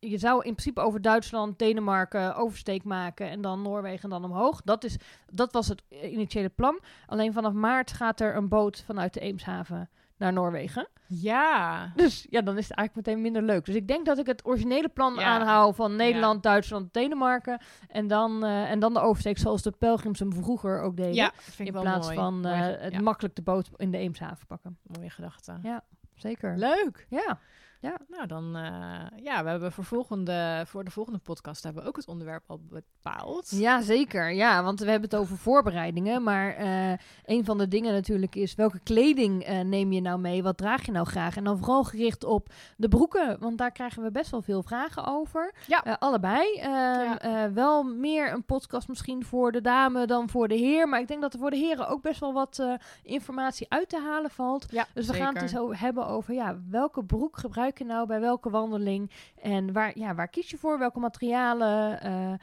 je 0.10 0.18
zou 0.18 0.36
in 0.46 0.52
principe 0.56 0.82
over 0.82 1.02
Duitsland, 1.02 1.60
Denemarken 1.60 2.36
oversteek 2.36 2.84
maken 2.84 3.30
en 3.30 3.42
dan 3.42 3.62
Noorwegen 3.62 4.04
en 4.04 4.10
dan 4.10 4.24
omhoog. 4.24 4.62
Dat, 4.62 4.84
is, 4.84 4.98
dat 5.32 5.52
was 5.54 5.68
het 5.68 5.84
initiële 6.04 6.50
plan. 6.50 6.80
Alleen 7.06 7.34
vanaf 7.34 7.54
maart 7.54 7.92
gaat 7.92 8.20
er 8.20 8.36
een 8.36 8.48
boot 8.48 8.84
vanuit 8.86 9.14
de 9.14 9.20
Eemshaven 9.20 9.90
naar 10.18 10.34
Noorwegen. 10.34 10.88
Ja. 11.08 11.92
Dus 11.96 12.28
ja, 12.30 12.42
dan 12.42 12.58
is 12.58 12.68
het 12.68 12.78
eigenlijk 12.78 13.08
meteen 13.08 13.22
minder 13.24 13.42
leuk. 13.44 13.66
Dus 13.66 13.76
ik 13.76 13.88
denk 13.88 14.06
dat 14.06 14.18
ik 14.18 14.26
het 14.26 14.46
originele 14.46 14.90
plan 14.90 15.14
Ja. 15.14 15.22
aanhoud 15.24 15.76
van 15.76 15.96
Nederland, 15.96 16.44
Duitsland, 16.44 16.94
Denemarken. 16.94 17.62
En 17.88 18.08
dan, 18.08 18.44
eh, 18.44 18.72
en 18.72 18.80
dan 18.80 18.94
de 18.94 19.00
oversteek 19.00 19.38
zoals 19.38 19.62
de 19.62 19.72
pelgrims 19.72 20.20
hem 20.20 20.34
vroeger 20.34 20.82
ook 20.82 20.98
deden. 20.98 21.14
Ja, 21.14 21.32
vind 21.36 21.60
ik 21.60 21.66
in 21.68 21.74
wel 21.74 21.82
plaats 21.82 22.06
mooi. 22.08 22.18
van 22.20 22.44
ge- 22.46 22.78
het 22.80 23.02
makkelijk 23.02 23.36
de 23.36 23.42
boot 23.42 23.70
in 23.76 23.92
de 23.92 23.98
Eemshaven 23.98 24.48
pakken. 24.48 24.78
mooie 24.84 25.10
gedachte. 25.10 25.58
Ja. 25.62 25.84
Zeker. 26.16 26.58
Leuk. 26.58 27.06
Ja. 27.10 27.40
Nou, 27.82 28.28
dan, 28.28 28.56
eh, 28.56 29.24
ja, 29.24 29.44
we 29.44 29.50
hebben 29.50 29.72
voor, 29.72 29.84
volgende, 29.84 30.64
voor 30.68 30.84
de 30.84 30.92
volgende 30.92 31.20
podcast 31.20 31.64
hebben 31.64 31.82
we 31.84 31.88
ook 31.88 31.96
het 31.96 32.08
onderwerp 32.08 32.44
al 32.48 32.62
bepaald. 32.70 33.50
ja, 33.50 33.82
zeker. 33.82 34.32
Ja, 34.32 34.64
want 34.64 34.80
we 34.80 34.90
hebben 34.90 35.10
het 35.10 35.20
over 35.20 35.38
voorbereidingen. 35.38 36.24
Maar 36.24 36.56
eh, 36.56 36.92
een 37.26 37.46
van 37.46 37.58
de 37.58 37.68
dingen 37.68 37.94
natuurlijk 37.94 38.36
is... 38.36 38.56
welke 38.56 38.80
kleding 38.80 39.44
eh, 39.44 39.60
neem 39.60 39.92
je 39.92 40.02
nou 40.02 40.20
mee? 40.20 40.44
Wat 40.44 40.58
draag 40.58 40.86
je 40.86 40.92
nou 40.92 41.06
graag? 41.06 41.38
En 41.38 41.44
dan 41.44 41.58
vooral 41.58 41.84
gericht 41.84 42.24
op 42.24 42.50
de 42.78 42.88
broeken. 42.88 43.38
Want 43.40 43.58
daar 43.58 43.72
krijgen 43.72 44.04
we 44.04 44.12
best 44.12 44.32
wel 44.32 44.42
veel 44.42 44.64
vragen 44.64 45.06
over. 45.06 45.54
Ja. 45.68 45.98
Allebei. 46.00 46.56
Ehm, 46.56 47.12
eh, 47.12 47.46
wel 47.54 47.84
meer 47.84 48.34
een 48.34 48.44
podcast 48.44 48.88
misschien 48.88 49.26
voor 49.26 49.52
de 49.52 49.62
dame 49.62 50.06
dan 50.06 50.30
voor 50.30 50.48
de 50.48 50.56
heer. 50.56 50.90
Maar 50.90 51.00
ik 51.00 51.08
denk 51.08 51.22
dat 51.22 51.34
er 51.34 51.40
voor 51.40 51.50
de 51.50 51.58
heren 51.58 51.88
ook 51.88 52.02
best 52.02 52.20
wel 52.20 52.34
wat 52.34 52.64
informatie 53.04 53.66
uit 53.70 53.90
te 53.90 54.00
halen 54.00 54.30
valt. 54.30 54.66
Ja, 54.70 54.88
Dus 54.94 55.08
we 55.08 55.14
gaan 55.14 55.38
het 55.38 55.58
over 55.58 55.80
hebben 55.80 56.08
over 56.08 56.34
ja, 56.34 56.60
welke 56.70 57.04
broek 57.04 57.38
gebruik 57.38 57.71
je 57.78 57.86
nou 57.86 58.08
bij 58.08 58.20
welke 58.20 58.50
wandeling 58.50 59.12
en 59.42 59.74
waar, 59.74 59.98
ja, 59.98 60.16
waar 60.16 60.28
kies 60.28 60.50
je 60.50 60.58
voor, 60.58 60.80
welke 60.80 61.00
materialen, 61.00 62.02
eh, 62.02 62.32
eh, 62.32 62.38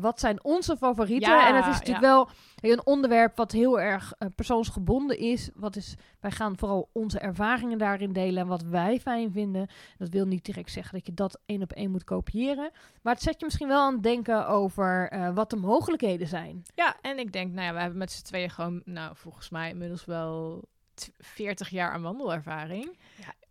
wat 0.00 0.20
zijn 0.20 0.44
onze 0.44 0.76
favorieten. 0.76 1.30
Ja, 1.32 1.48
en 1.48 1.54
het 1.56 1.66
is 1.66 1.78
natuurlijk 1.78 2.04
wel 2.04 2.28
een 2.60 2.86
onderwerp 2.86 3.36
wat 3.36 3.52
heel 3.52 3.80
erg 3.80 4.12
eh, 4.18 4.28
persoonsgebonden 4.34 5.18
is. 5.18 5.50
Wat 5.54 5.76
is. 5.76 5.94
Wij 6.20 6.30
gaan 6.30 6.58
vooral 6.58 6.88
onze 6.92 7.18
ervaringen 7.18 7.78
daarin 7.78 8.12
delen 8.12 8.42
en 8.42 8.48
wat 8.48 8.62
wij 8.62 9.00
fijn 9.00 9.32
vinden. 9.32 9.68
Dat 9.98 10.08
wil 10.08 10.26
niet 10.26 10.44
direct 10.44 10.70
zeggen 10.70 10.94
dat 10.94 11.06
je 11.06 11.14
dat 11.14 11.40
één 11.46 11.62
op 11.62 11.72
één 11.72 11.90
moet 11.90 12.04
kopiëren. 12.04 12.70
Maar 13.02 13.12
het 13.14 13.22
zet 13.22 13.38
je 13.38 13.44
misschien 13.44 13.68
wel 13.68 13.80
aan 13.80 13.92
het 13.92 14.02
denken 14.02 14.46
over 14.48 15.08
eh, 15.08 15.34
wat 15.34 15.50
de 15.50 15.56
mogelijkheden 15.56 16.26
zijn. 16.26 16.62
Ja, 16.74 16.96
en 17.00 17.18
ik 17.18 17.32
denk, 17.32 17.52
nou 17.52 17.66
ja, 17.66 17.72
we 17.72 17.80
hebben 17.80 17.98
met 17.98 18.12
z'n 18.12 18.22
tweeën 18.24 18.50
gewoon, 18.50 18.82
nou, 18.84 19.16
volgens 19.16 19.50
mij 19.50 19.70
inmiddels 19.70 20.04
wel 20.04 20.62
t- 20.94 21.10
40 21.18 21.68
jaar 21.68 21.90
aan 21.92 22.02
wandelervaring. 22.02 22.98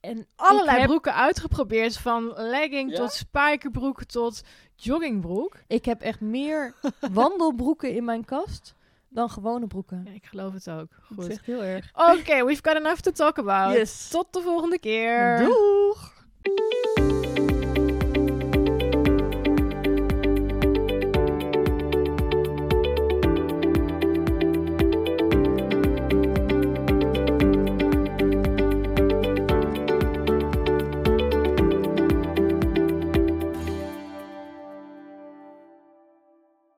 En 0.02 0.28
Allerlei 0.36 0.72
ik 0.74 0.80
heb, 0.80 0.88
broeken 0.90 1.16
uitgeprobeerd, 1.16 1.98
van 1.98 2.34
legging 2.36 2.92
Ja? 2.92 2.98
tot 2.98 3.12
spijkerbroek 3.14 4.04
tot 4.04 4.42
joggingbroek. 4.76 5.56
ik 5.68 5.86
heb 5.86 6.02
echt 6.02 6.20
meer 6.22 6.74
wandelbroeken 7.14 7.94
in 7.94 8.04
mijn 8.06 8.26
kast 8.26 8.76
dan 9.10 9.30
gewone 9.30 9.68
broeken. 9.68 10.02
Ja, 10.06 10.12
ik 10.12 10.26
geloof 10.26 10.54
het 10.54 10.70
ook. 10.70 10.88
Dat 11.10 11.18
is 11.18 11.24
Goed. 11.24 11.28
echt 11.30 11.46
heel 11.46 11.64
erg. 11.64 11.90
Oké, 11.94 12.46
we've 12.46 12.62
got 12.64 12.76
enough 12.76 13.00
to 13.02 13.12
talk 13.12 13.38
about. 13.38 13.74
Yes. 13.78 14.08
Tot 14.10 14.28
de 14.34 14.42
volgende 14.42 14.80
keer. 14.80 15.38
Doeg! 15.38 16.26